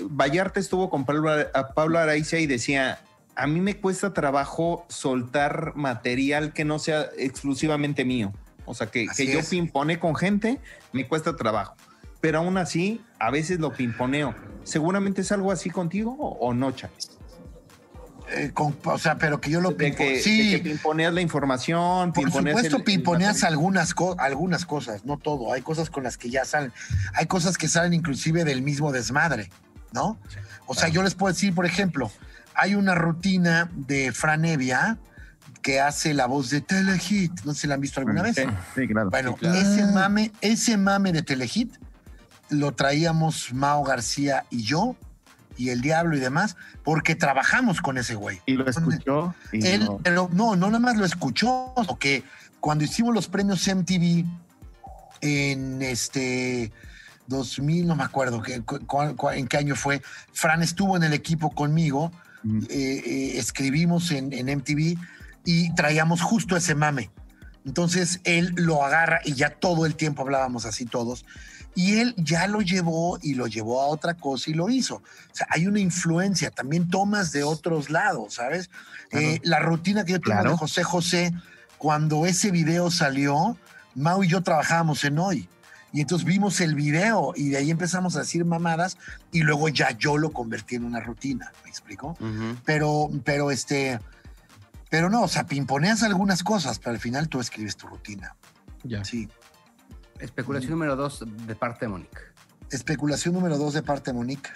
Vallarta 0.08 0.58
estuvo 0.58 0.90
con 0.90 1.04
Pablo, 1.04 1.30
a 1.30 1.68
Pablo 1.68 2.00
Araiza 2.00 2.38
y 2.38 2.48
decía, 2.48 2.98
a 3.36 3.46
mí 3.46 3.60
me 3.60 3.76
cuesta 3.76 4.12
trabajo 4.12 4.84
soltar 4.88 5.72
material 5.76 6.52
que 6.52 6.64
no 6.64 6.80
sea 6.80 7.10
exclusivamente 7.16 8.04
mío. 8.04 8.32
O 8.64 8.74
sea, 8.74 8.88
que, 8.88 9.06
que 9.06 9.32
yo 9.32 9.38
pimpone 9.48 10.00
con 10.00 10.16
gente, 10.16 10.58
me 10.92 11.06
cuesta 11.06 11.36
trabajo. 11.36 11.76
Pero 12.20 12.38
aún 12.38 12.58
así, 12.58 13.00
a 13.20 13.30
veces 13.30 13.60
lo 13.60 13.72
pimponeo. 13.72 14.34
¿Seguramente 14.64 15.22
es 15.22 15.32
algo 15.32 15.52
así 15.52 15.70
contigo 15.70 16.14
o, 16.18 16.52
no, 16.54 16.72
Charlie? 16.72 16.96
Eh, 18.32 18.50
con- 18.54 18.76
o 18.84 18.98
sea, 18.98 19.18
pero 19.18 19.40
que 19.40 19.50
yo 19.50 19.60
lo 19.60 19.70
De 19.72 19.94
que, 19.94 20.20
sí, 20.20 20.52
de 20.52 20.62
que 20.62 20.70
pimponeas 20.70 21.12
la 21.12 21.20
información, 21.20 22.12
por 22.12 22.30
supuesto 22.30 22.76
el- 22.76 22.84
pimponeas 22.84 23.42
algunas, 23.44 23.92
co- 23.94 24.14
algunas 24.20 24.64
cosas, 24.66 25.04
no 25.04 25.16
todo. 25.18 25.52
Hay 25.52 25.62
cosas 25.62 25.90
con 25.90 26.04
las 26.04 26.16
que 26.16 26.30
ya 26.30 26.44
salen. 26.44 26.72
Hay 27.14 27.26
cosas 27.26 27.58
que 27.58 27.66
salen 27.68 27.92
inclusive 27.94 28.44
del 28.44 28.62
mismo 28.62 28.92
desmadre, 28.92 29.50
¿no? 29.92 30.16
O 30.66 30.74
sea, 30.74 30.88
yo 30.88 31.02
les 31.02 31.14
puedo 31.14 31.32
decir, 31.32 31.54
por 31.54 31.66
ejemplo, 31.66 32.10
hay 32.54 32.74
una 32.76 32.94
rutina 32.94 33.68
de 33.74 34.12
Fran 34.12 34.44
Evia 34.44 34.98
que 35.62 35.80
hace 35.80 36.14
la 36.14 36.26
voz 36.26 36.50
de 36.50 36.60
Telehit. 36.60 37.32
No 37.44 37.52
sé 37.54 37.62
si 37.62 37.66
la 37.66 37.74
han 37.74 37.80
visto 37.80 37.98
alguna 38.00 38.22
vez. 38.22 38.36
Sí, 38.36 38.42
sí, 38.76 38.86
claro. 38.88 39.10
Bueno, 39.10 39.32
Sí, 39.32 39.38
claro. 39.40 39.58
ese 39.58 39.86
mame, 39.86 40.32
ese 40.40 40.76
mame 40.76 41.12
de 41.12 41.22
Telehit 41.22 41.74
lo 42.48 42.72
traíamos 42.72 43.52
Mao 43.52 43.82
García 43.84 44.44
y 44.50 44.62
yo, 44.62 44.96
y 45.61 45.70
el 45.70 45.80
Diablo 45.80 46.16
y 46.16 46.20
demás, 46.20 46.56
porque 46.84 47.14
trabajamos 47.14 47.80
con 47.80 47.98
ese 47.98 48.14
güey. 48.14 48.40
Y 48.46 48.54
lo 48.54 48.66
escuchó. 48.68 49.34
Y 49.52 49.66
Él, 49.66 49.84
no- 49.84 49.98
pero 49.98 50.28
no, 50.32 50.56
no 50.56 50.66
nada 50.68 50.78
más 50.78 50.96
lo 50.96 51.04
escuchó, 51.04 51.74
que 51.98 52.22
cuando 52.61 52.84
hicimos 52.84 53.14
los 53.14 53.28
premios 53.28 53.66
MTV 53.68 54.24
en 55.20 55.82
este 55.82 56.72
2000, 57.26 57.86
no 57.86 57.96
me 57.96 58.04
acuerdo 58.04 58.42
que, 58.42 58.62
en 59.34 59.46
qué 59.48 59.56
año 59.56 59.76
fue, 59.76 60.02
Fran 60.32 60.62
estuvo 60.62 60.96
en 60.96 61.02
el 61.04 61.12
equipo 61.12 61.50
conmigo, 61.50 62.11
Mm. 62.42 62.58
eh, 62.70 63.02
eh, 63.04 63.38
escribimos 63.38 64.11
en, 64.12 64.32
en 64.32 64.48
MTV 64.48 64.96
y 65.44 65.74
traíamos 65.74 66.22
justo 66.22 66.56
ese 66.56 66.74
mame. 66.74 67.11
Entonces 67.66 68.20
él 68.24 68.54
lo 68.56 68.82
agarra 68.82 69.20
y 69.26 69.34
ya 69.34 69.50
todo 69.50 69.84
el 69.84 69.94
tiempo 69.94 70.22
hablábamos 70.22 70.64
así 70.64 70.86
todos. 70.86 71.26
Y 71.74 71.98
él 71.98 72.14
ya 72.16 72.46
lo 72.48 72.60
llevó 72.62 73.18
y 73.22 73.34
lo 73.34 73.46
llevó 73.46 73.80
a 73.80 73.86
otra 73.86 74.14
cosa 74.14 74.50
y 74.50 74.54
lo 74.54 74.68
hizo. 74.70 74.96
O 74.96 75.02
sea, 75.32 75.46
hay 75.50 75.66
una 75.66 75.80
influencia, 75.80 76.50
también 76.50 76.88
tomas 76.90 77.30
de 77.32 77.44
otros 77.44 77.90
lados, 77.90 78.34
¿sabes? 78.34 78.70
Eh, 79.12 79.38
la 79.44 79.60
rutina 79.60 80.04
que 80.04 80.12
yo 80.12 80.20
tengo 80.20 80.32
Claro. 80.40 80.50
de 80.52 80.56
José 80.56 80.82
José, 80.82 81.32
cuando 81.78 82.26
ese 82.26 82.50
video 82.50 82.90
salió, 82.90 83.56
Mau 83.94 84.22
y 84.22 84.28
yo 84.28 84.42
trabajábamos 84.42 85.04
en 85.04 85.18
hoy. 85.18 85.48
Y 85.92 86.00
entonces 86.00 86.24
vimos 86.26 86.60
el 86.60 86.74
video 86.76 87.32
y 87.34 87.48
de 87.48 87.56
ahí 87.56 87.70
empezamos 87.70 88.14
a 88.16 88.20
decir 88.20 88.44
mamadas 88.44 88.96
y 89.32 89.40
luego 89.40 89.68
ya 89.68 89.90
yo 89.96 90.18
lo 90.18 90.30
convertí 90.30 90.76
en 90.76 90.84
una 90.84 91.00
rutina, 91.00 91.52
¿me 91.64 91.70
explico? 91.70 92.16
Pero, 92.64 93.10
pero 93.24 93.50
este, 93.50 93.98
pero 94.88 95.10
no, 95.10 95.22
o 95.22 95.28
sea, 95.28 95.46
pimponeas 95.46 96.04
algunas 96.04 96.44
cosas, 96.44 96.78
pero 96.78 96.92
al 96.92 97.00
final 97.00 97.28
tú 97.28 97.40
escribes 97.40 97.76
tu 97.76 97.88
rutina. 97.88 98.36
Ya. 98.84 99.04
Sí. 99.04 99.28
Especulación 100.20 100.72
número 100.72 100.96
dos 100.96 101.24
de 101.46 101.54
parte 101.54 101.86
de 101.86 101.88
Mónica. 101.88 102.20
Especulación 102.70 103.34
número 103.34 103.58
dos 103.58 103.74
de 103.74 103.82
parte 103.82 104.10
de 104.10 104.16
Monique. 104.16 104.50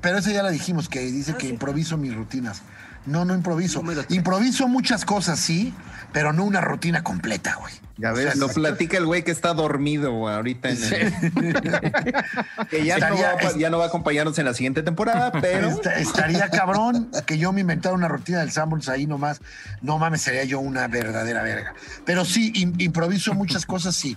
Pero 0.00 0.18
esa 0.18 0.30
ya 0.30 0.42
la 0.42 0.50
dijimos, 0.50 0.88
que 0.88 1.00
dice 1.00 1.36
que 1.36 1.48
improviso 1.48 1.96
mis 1.96 2.14
rutinas. 2.14 2.62
No, 3.06 3.24
no 3.24 3.34
improviso. 3.34 3.80
Número. 3.80 4.04
Improviso 4.08 4.68
muchas 4.68 5.04
cosas, 5.04 5.38
sí, 5.38 5.72
pero 6.12 6.32
no 6.32 6.44
una 6.44 6.60
rutina 6.60 7.02
completa, 7.02 7.56
güey. 7.56 7.74
Ya 7.98 8.12
O 8.12 8.16
sea, 8.16 8.24
ves. 8.26 8.36
Lo 8.36 8.48
platica 8.48 8.98
el 8.98 9.06
güey 9.06 9.24
que 9.24 9.30
está 9.30 9.54
dormido 9.54 10.12
güey, 10.12 10.34
ahorita 10.34 10.68
en 10.68 10.82
el- 10.82 11.12
que 12.70 12.84
ya, 12.84 12.98
no 12.98 13.16
va, 13.16 13.30
a- 13.30 13.56
ya 13.58 13.70
no 13.70 13.78
va 13.78 13.84
a 13.84 13.88
acompañarnos 13.88 14.38
en 14.38 14.44
la 14.44 14.52
siguiente 14.54 14.82
temporada, 14.82 15.32
pero 15.40 15.68
Esta- 15.70 15.94
estaría 15.98 16.48
cabrón 16.50 17.10
que 17.26 17.38
yo 17.38 17.52
me 17.52 17.62
inventara 17.62 17.94
una 17.94 18.08
rutina 18.08 18.40
del 18.40 18.50
Sanborns 18.52 18.88
ahí 18.90 19.06
nomás. 19.06 19.40
No 19.80 19.98
mames, 19.98 20.20
sería 20.22 20.44
yo 20.44 20.60
una 20.60 20.88
verdadera 20.88 21.42
verga. 21.42 21.74
Pero 22.04 22.24
sí, 22.24 22.52
im- 22.54 22.74
improviso 22.82 23.32
muchas 23.34 23.64
cosas, 23.64 23.96
sí. 23.96 24.16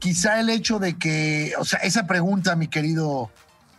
Quizá 0.00 0.40
el 0.40 0.48
hecho 0.50 0.78
de 0.78 0.96
que, 0.98 1.52
o 1.58 1.64
sea, 1.64 1.78
esa 1.80 2.06
pregunta, 2.06 2.56
mi 2.56 2.68
querido, 2.68 3.30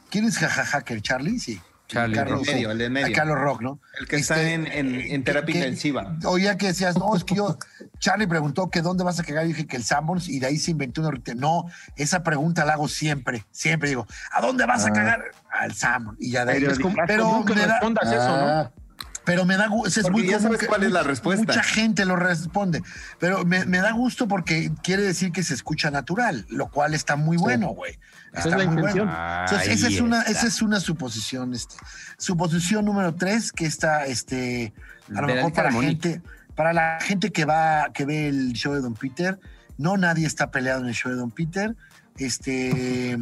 ¿quién 0.10 0.26
es 0.26 0.38
jajajacker? 0.38 1.02
¿Charlie? 1.02 1.40
Sí. 1.40 1.60
Charlie, 1.92 2.18
el 2.20 2.26
de 2.26 2.54
medio, 2.54 2.72
el 2.72 2.78
de 2.78 2.90
medio. 2.90 3.16
Carlos 3.16 3.38
Rock, 3.38 3.62
¿no? 3.62 3.80
el 4.00 4.08
que 4.08 4.16
está 4.16 4.36
Este, 4.42 4.54
en, 4.54 4.68
en- 4.68 4.96
en 5.02 5.24
terapia 5.24 5.54
que- 5.54 5.60
intensiva. 5.60 6.16
Oía 6.26 6.58
que 6.58 6.68
decías, 6.68 6.98
no, 6.98 7.16
es 7.16 7.24
que 7.24 7.36
yo, 7.36 7.58
Charlie 8.00 8.28
preguntó 8.28 8.70
que 8.70 8.82
dónde 8.82 9.04
vas 9.04 9.20
a 9.20 9.24
cagar, 9.24 9.46
y 9.46 9.50
dije 9.50 9.68
que 9.68 9.76
el 9.78 9.84
Sanborns, 9.84 10.30
y 10.30 10.40
de 10.40 10.48
ahí 10.48 10.58
se 10.58 10.72
inventó 10.72 11.02
una 11.02 11.12
rutina. 11.12 11.40
No, 11.42 11.66
esa 11.98 12.24
pregunta 12.24 12.64
la 12.66 12.74
hago 12.74 12.88
siempre, 12.88 13.46
siempre 13.52 13.90
digo, 13.90 14.08
¿a 14.32 14.42
dónde 14.42 14.66
vas 14.66 14.86
a 14.86 14.90
Ah. 14.90 14.94
cagar? 14.94 15.24
Al 15.52 15.74
Sanborns. 15.74 16.20
Y 16.22 16.32
ya 16.32 16.46
de 16.46 16.54
ahí. 16.54 16.60
Pero 16.62 16.72
es 16.72 16.80
como- 16.80 16.96
Pero 17.06 17.24
común 17.26 17.46
que 17.46 17.54
me 17.56 17.62
da- 17.62 17.74
respondas 17.74 18.08
eso, 18.12 18.38
¿no? 18.38 18.81
Pero 19.24 19.46
me 19.46 19.56
da 19.56 19.68
gusto, 19.68 19.88
es 20.00 20.04
Porque 20.08 20.22
muy 20.24 20.30
ya 20.32 20.40
sabes 20.40 20.60
que 20.60 20.66
cuál 20.68 20.84
es 20.84 20.92
la 20.92 21.00
mucha- 21.02 21.10
respuesta. 21.10 21.46
Mucha 21.46 21.62
gente 21.64 22.06
lo 22.06 22.16
responde, 22.16 22.82
pero 23.20 23.46
me, 23.46 23.66
me 23.66 23.78
da 23.78 23.92
gusto 23.92 24.28
porque 24.28 24.72
quiere 24.82 25.04
decir 25.04 25.32
que 25.32 25.44
se 25.44 25.54
escucha 25.54 25.92
natural, 25.92 26.46
lo 26.50 26.70
cual 26.72 26.96
está 26.96 27.16
muy 27.16 27.38
bueno, 27.38 27.68
güey. 27.70 28.00
Esa 28.34 28.40
Está 28.40 28.50
es 28.50 28.58
la 28.58 28.72
muy 28.72 28.80
intención. 28.82 29.08
bueno. 29.08 29.42
Entonces, 29.44 29.68
esa 29.70 29.88
es 29.90 30.02
una, 30.02 30.20
está. 30.22 30.32
esa 30.32 30.48
es 30.48 30.62
una 30.64 30.80
suposición, 30.80 31.54
este. 31.54 31.76
Suposición 32.18 32.86
número 32.86 33.14
tres, 33.14 33.52
que 33.52 33.66
está, 33.68 34.06
este, 34.08 34.74
a 35.16 35.22
lo 35.22 35.28
mejor 35.28 35.54
para 35.54 35.70
Monique. 35.70 36.10
gente, 36.10 36.22
para 36.56 36.74
la 36.74 36.98
gente 37.02 37.32
que 37.32 37.46
va, 37.46 37.92
que 37.94 38.06
ve 38.06 38.28
el 38.28 38.54
show 38.54 38.74
de 38.74 38.82
Don 38.82 38.96
Peter, 38.96 39.40
no 39.78 39.98
nadie 39.98 40.26
está 40.26 40.50
peleado 40.50 40.82
en 40.82 40.88
el 40.88 40.94
show 40.96 41.12
de 41.12 41.18
Don 41.18 41.30
Peter. 41.32 41.76
Este, 42.18 43.18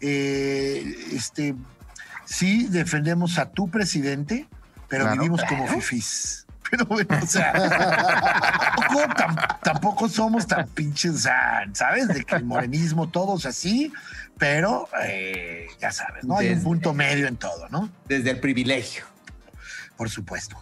eh, 0.00 0.96
este, 1.12 1.54
sí 2.24 2.66
defendemos 2.68 3.38
a 3.38 3.50
tu 3.50 3.70
presidente, 3.70 4.48
pero 4.92 5.04
Claro. 5.04 5.22
vivimos 5.22 5.42
como 5.48 5.66
fifís. 5.66 6.46
Pero 6.70 6.86
bueno, 6.86 7.18
o 7.22 7.26
sea, 7.26 7.52
tampoco, 8.76 9.14
tam- 9.14 9.58
tampoco 9.62 10.08
somos 10.08 10.46
tan 10.46 10.66
pinches, 10.68 11.28
¿sabes? 11.74 12.08
De 12.08 12.24
que 12.24 12.34
el 12.36 12.44
morenismo, 12.44 13.10
todos 13.10 13.44
así, 13.44 13.92
pero 14.38 14.88
eh, 15.02 15.66
ya 15.80 15.92
sabes, 15.92 16.24
¿no? 16.24 16.38
Hay 16.38 16.48
un 16.48 16.62
punto 16.62 16.94
medio 16.94 17.26
en 17.26 17.36
todo, 17.36 17.68
¿no? 17.68 17.90
Desde 18.08 18.30
el 18.30 18.40
privilegio. 18.40 19.04
Por 19.98 20.08
supuesto. 20.08 20.56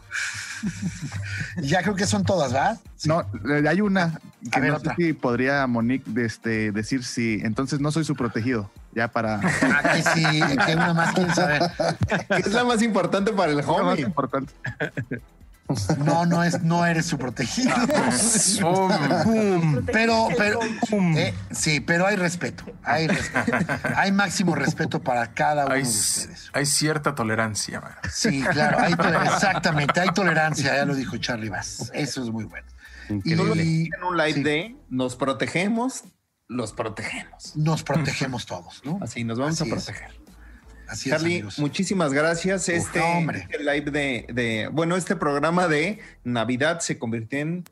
ya 1.59 1.83
creo 1.83 1.95
que 1.95 2.07
son 2.07 2.25
todas, 2.25 2.53
¿va? 2.55 2.77
Sí. 2.97 3.09
No, 3.09 3.21
eh, 3.49 3.69
hay 3.69 3.81
una 3.81 4.19
que 4.51 4.61
ver, 4.61 4.73
no 4.73 4.81
sé 4.81 4.91
si 4.97 5.13
podría 5.13 5.65
Monique 5.69 6.11
este, 6.25 6.73
decir 6.73 7.05
si 7.05 7.41
entonces 7.45 7.79
no 7.81 7.93
soy 7.93 8.05
su 8.05 8.17
protegido. 8.17 8.69
Ya 8.95 9.09
para. 9.09 9.37
Ah, 9.37 9.93
que 9.95 10.03
sí, 10.03 10.41
que 10.67 10.75
una 10.75 10.93
más 10.95 11.15
quiere 11.15 11.35
saber. 11.35 11.63
¿Qué 12.29 12.37
es 12.41 12.53
la 12.53 12.65
más 12.65 12.83
importante 12.83 13.33
para 13.33 13.53
el 13.53 13.59
Lo 13.59 13.63
más 13.67 13.81
homie? 13.81 14.01
importante. 14.03 14.53
No, 16.05 16.27
no 16.27 16.43
es, 16.43 16.61
no 16.63 16.85
eres 16.85 17.07
su 17.07 17.17
protegido. 17.17 17.71
¡Pum! 18.61 19.85
Pero, 19.87 20.29
pero, 20.37 20.59
eh, 21.17 21.33
sí, 21.53 21.79
pero 21.81 22.07
hay 22.07 22.17
respeto, 22.17 22.65
hay 22.83 23.07
respeto. 23.07 23.53
Hay 23.95 24.11
máximo 24.11 24.57
respeto 24.57 25.01
para 25.01 25.33
cada 25.33 25.67
uno 25.67 25.75
Hay, 25.77 25.83
de 25.83 25.89
ustedes. 25.89 26.51
hay 26.53 26.67
cierta 26.67 27.15
tolerancia, 27.15 27.81
man. 27.81 27.93
Sí, 28.11 28.43
claro, 28.51 28.79
hay 28.81 28.95
exactamente, 29.27 30.01
hay 30.01 30.09
tolerancia, 30.09 30.75
ya 30.75 30.85
lo 30.85 30.95
dijo 30.97 31.17
Charlie 31.19 31.51
Bass. 31.51 31.91
Eso 31.95 32.23
es 32.25 32.31
muy 32.31 32.45
bueno. 32.45 32.67
Increíble. 33.09 33.63
Y 33.65 33.89
En 33.97 34.05
un 34.05 34.17
live 34.17 34.35
Sí. 34.35 34.43
de 34.43 34.77
nos 34.89 35.15
protegemos, 35.17 36.03
los 36.51 36.73
protegemos. 36.73 37.55
nos 37.57 37.83
protegemos 37.85 38.45
todos, 38.45 38.83
¿no? 38.85 38.99
Así 39.03 39.23
nos 39.25 39.39
vamos 39.39 39.61
Así 39.61 39.71
a 39.71 39.77
es. 39.77 39.85
proteger. 39.85 40.21
Así 40.89 41.09
es, 41.09 41.15
Charlie, 41.17 41.35
amigos. 41.37 41.59
muchísimas 41.61 42.13
gracias. 42.13 42.69
Este, 42.69 42.99
no, 42.99 43.07
hombre. 43.19 43.47
este 43.49 43.59
live 43.61 43.91
de, 43.93 44.27
de- 44.33 44.69
bueno, 44.73 44.97
este 44.97 45.15
programa 45.15 45.69
de 45.69 46.01
Navidad 46.25 46.81
se 46.81 46.99
convirtió 46.99 47.39
en 47.39 47.65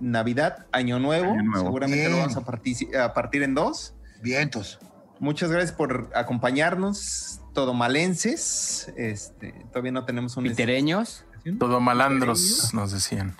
Navidad 0.00 0.66
Año 0.72 0.98
Nuevo. 0.98 1.32
Año 1.32 1.42
Nuevo. 1.42 1.66
Seguramente 1.66 2.08
lo 2.08 2.16
vamos 2.16 2.36
a, 2.36 3.04
a 3.04 3.12
partir 3.12 3.42
en 3.42 3.54
dos. 3.54 3.92
Vientos. 4.22 4.78
Muchas 5.20 5.50
gracias 5.50 5.72
por 5.72 6.10
acompañarnos, 6.14 7.40
todomalenses. 7.52 8.90
Este, 8.96 9.52
todavía 9.70 9.92
no 9.92 10.04
tenemos 10.06 10.36
un 10.38 10.44
Pitereños. 10.44 11.24
Todo 11.58 11.78
malandros, 11.80 12.72
nos 12.72 12.92
decían. 12.92 13.36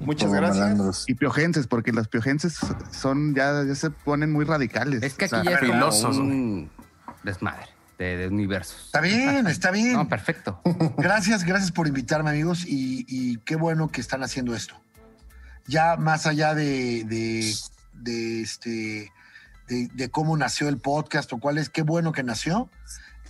Muchas 0.00 0.32
gracias. 0.32 0.58
malandros. 0.58 1.04
Y 1.08 1.14
piojenses, 1.14 1.66
porque 1.66 1.92
las 1.92 2.08
piojenses 2.08 2.58
son 2.90 3.34
ya, 3.34 3.64
ya 3.64 3.74
se 3.74 3.90
ponen 3.90 4.32
muy 4.32 4.44
radicales. 4.44 5.02
Es 5.02 5.14
que 5.14 5.26
O 5.26 5.28
sea, 5.28 5.40
aquí 5.40 5.48
ya 5.48 5.54
es 5.54 5.60
como 5.60 5.72
filosos, 5.72 6.16
un 6.18 6.70
desmadre 7.24 7.66
de, 7.98 8.16
de 8.16 8.28
universos. 8.28 8.86
Está 8.86 9.00
bien, 9.00 9.46
está 9.48 9.70
bien. 9.70 9.94
No, 9.94 10.08
perfecto. 10.08 10.60
Gracias, 10.98 11.44
gracias 11.44 11.72
por 11.72 11.88
invitarme, 11.88 12.30
amigos, 12.30 12.64
y, 12.64 13.04
y 13.08 13.38
qué 13.38 13.56
bueno 13.56 13.88
que 13.88 14.00
están 14.00 14.22
haciendo 14.22 14.54
esto. 14.54 14.74
Ya 15.66 15.96
más 15.96 16.26
allá 16.26 16.54
de, 16.54 17.04
de, 17.04 17.52
de 17.94 18.40
este 18.42 19.12
de, 19.68 19.88
de 19.92 20.10
cómo 20.10 20.36
nació 20.36 20.68
el 20.68 20.78
podcast 20.78 21.32
o 21.32 21.38
cuál 21.38 21.58
es, 21.58 21.68
qué 21.68 21.82
bueno 21.82 22.12
que 22.12 22.22
nació. 22.22 22.70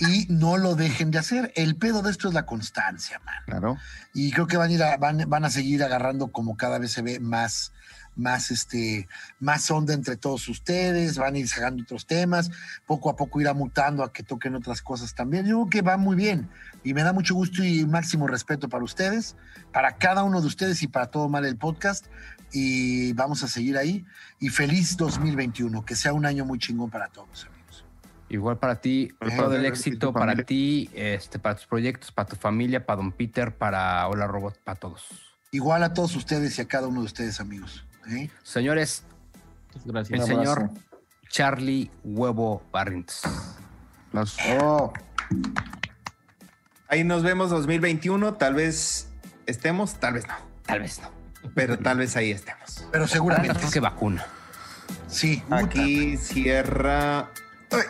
Y 0.00 0.26
no 0.28 0.56
lo 0.56 0.74
dejen 0.74 1.10
de 1.10 1.18
hacer. 1.18 1.52
El 1.56 1.76
pedo 1.76 2.02
de 2.02 2.10
esto 2.10 2.28
es 2.28 2.34
la 2.34 2.46
constancia, 2.46 3.20
man. 3.24 3.34
Claro. 3.46 3.76
Y 4.14 4.30
creo 4.30 4.46
que 4.46 4.56
van 4.56 4.70
a 4.70 4.72
ir 4.72 4.82
a, 4.82 4.96
van, 4.96 5.24
van 5.28 5.44
a 5.44 5.50
seguir 5.50 5.82
agarrando 5.82 6.28
como 6.28 6.56
cada 6.56 6.78
vez 6.78 6.92
se 6.92 7.02
ve 7.02 7.18
más, 7.18 7.72
más 8.14 8.50
este, 8.50 9.08
más 9.40 9.70
onda 9.70 9.94
entre 9.94 10.16
todos 10.16 10.48
ustedes, 10.48 11.18
van 11.18 11.34
a 11.34 11.38
ir 11.38 11.48
sacando 11.48 11.82
otros 11.82 12.06
temas, 12.06 12.50
poco 12.86 13.10
a 13.10 13.16
poco 13.16 13.40
irá 13.40 13.54
mutando 13.54 14.04
a 14.04 14.12
que 14.12 14.22
toquen 14.22 14.54
otras 14.54 14.82
cosas 14.82 15.14
también. 15.14 15.46
Yo 15.46 15.56
creo 15.56 15.70
que 15.70 15.82
va 15.82 15.96
muy 15.96 16.16
bien 16.16 16.48
y 16.84 16.94
me 16.94 17.02
da 17.02 17.12
mucho 17.12 17.34
gusto 17.34 17.64
y 17.64 17.84
máximo 17.84 18.26
respeto 18.26 18.68
para 18.68 18.84
ustedes, 18.84 19.36
para 19.72 19.96
cada 19.96 20.22
uno 20.22 20.40
de 20.40 20.46
ustedes 20.46 20.82
y 20.82 20.88
para 20.88 21.06
todo 21.06 21.28
mal 21.28 21.44
el 21.44 21.56
podcast. 21.56 22.06
Y 22.50 23.12
vamos 23.12 23.42
a 23.42 23.48
seguir 23.48 23.76
ahí. 23.76 24.06
Y 24.40 24.48
feliz 24.48 24.96
2021, 24.96 25.84
que 25.84 25.94
sea 25.94 26.14
un 26.14 26.24
año 26.24 26.46
muy 26.46 26.58
chingón 26.58 26.88
para 26.88 27.08
todos. 27.08 27.46
Igual 28.30 28.58
para 28.58 28.80
ti, 28.80 29.10
todo 29.36 29.56
el 29.56 29.64
éxito 29.64 30.12
para 30.12 30.26
familia. 30.32 30.44
ti, 30.44 30.90
este, 30.94 31.38
para 31.38 31.54
tus 31.56 31.66
proyectos, 31.66 32.12
para 32.12 32.28
tu 32.28 32.36
familia, 32.36 32.84
para 32.84 32.98
Don 32.98 33.10
Peter, 33.12 33.54
para 33.56 34.06
Hola 34.08 34.26
Robot, 34.26 34.58
para 34.64 34.78
todos. 34.78 35.06
Igual 35.50 35.82
a 35.82 35.94
todos 35.94 36.14
ustedes 36.14 36.58
y 36.58 36.62
a 36.62 36.68
cada 36.68 36.88
uno 36.88 37.00
de 37.00 37.06
ustedes, 37.06 37.40
amigos. 37.40 37.86
¿eh? 38.10 38.28
Señores, 38.42 39.02
el 39.86 39.92
gracias. 39.92 40.20
Un 40.20 40.26
señor. 40.26 40.70
Charlie 41.30 41.90
Huevo 42.04 42.62
Barrientos. 42.70 43.22
Los- 44.12 44.36
Oh, 44.60 44.92
Ahí 46.88 47.04
nos 47.04 47.22
vemos 47.22 47.50
2021. 47.50 48.34
Tal 48.34 48.54
vez 48.54 49.08
estemos, 49.46 49.94
tal 50.00 50.14
vez 50.14 50.26
no. 50.26 50.34
Tal 50.64 50.80
vez 50.80 51.00
no. 51.00 51.10
Pero 51.54 51.78
tal 51.78 51.98
vez 51.98 52.16
ahí 52.16 52.30
estemos. 52.30 52.86
Pero 52.90 53.06
seguramente. 53.06 53.60
que 53.72 53.80
vacuna. 53.80 54.26
Sí, 55.06 55.42
Aquí 55.50 56.16
cierra. 56.16 57.30
¡Ay! 57.70 57.80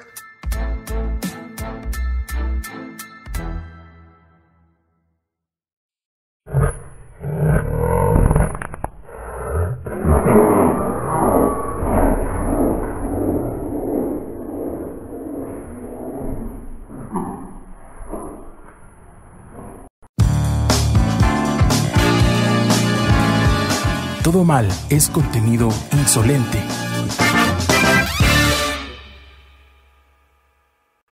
es 24.91 25.09
contenido 25.09 25.69
insolente. 25.93 26.59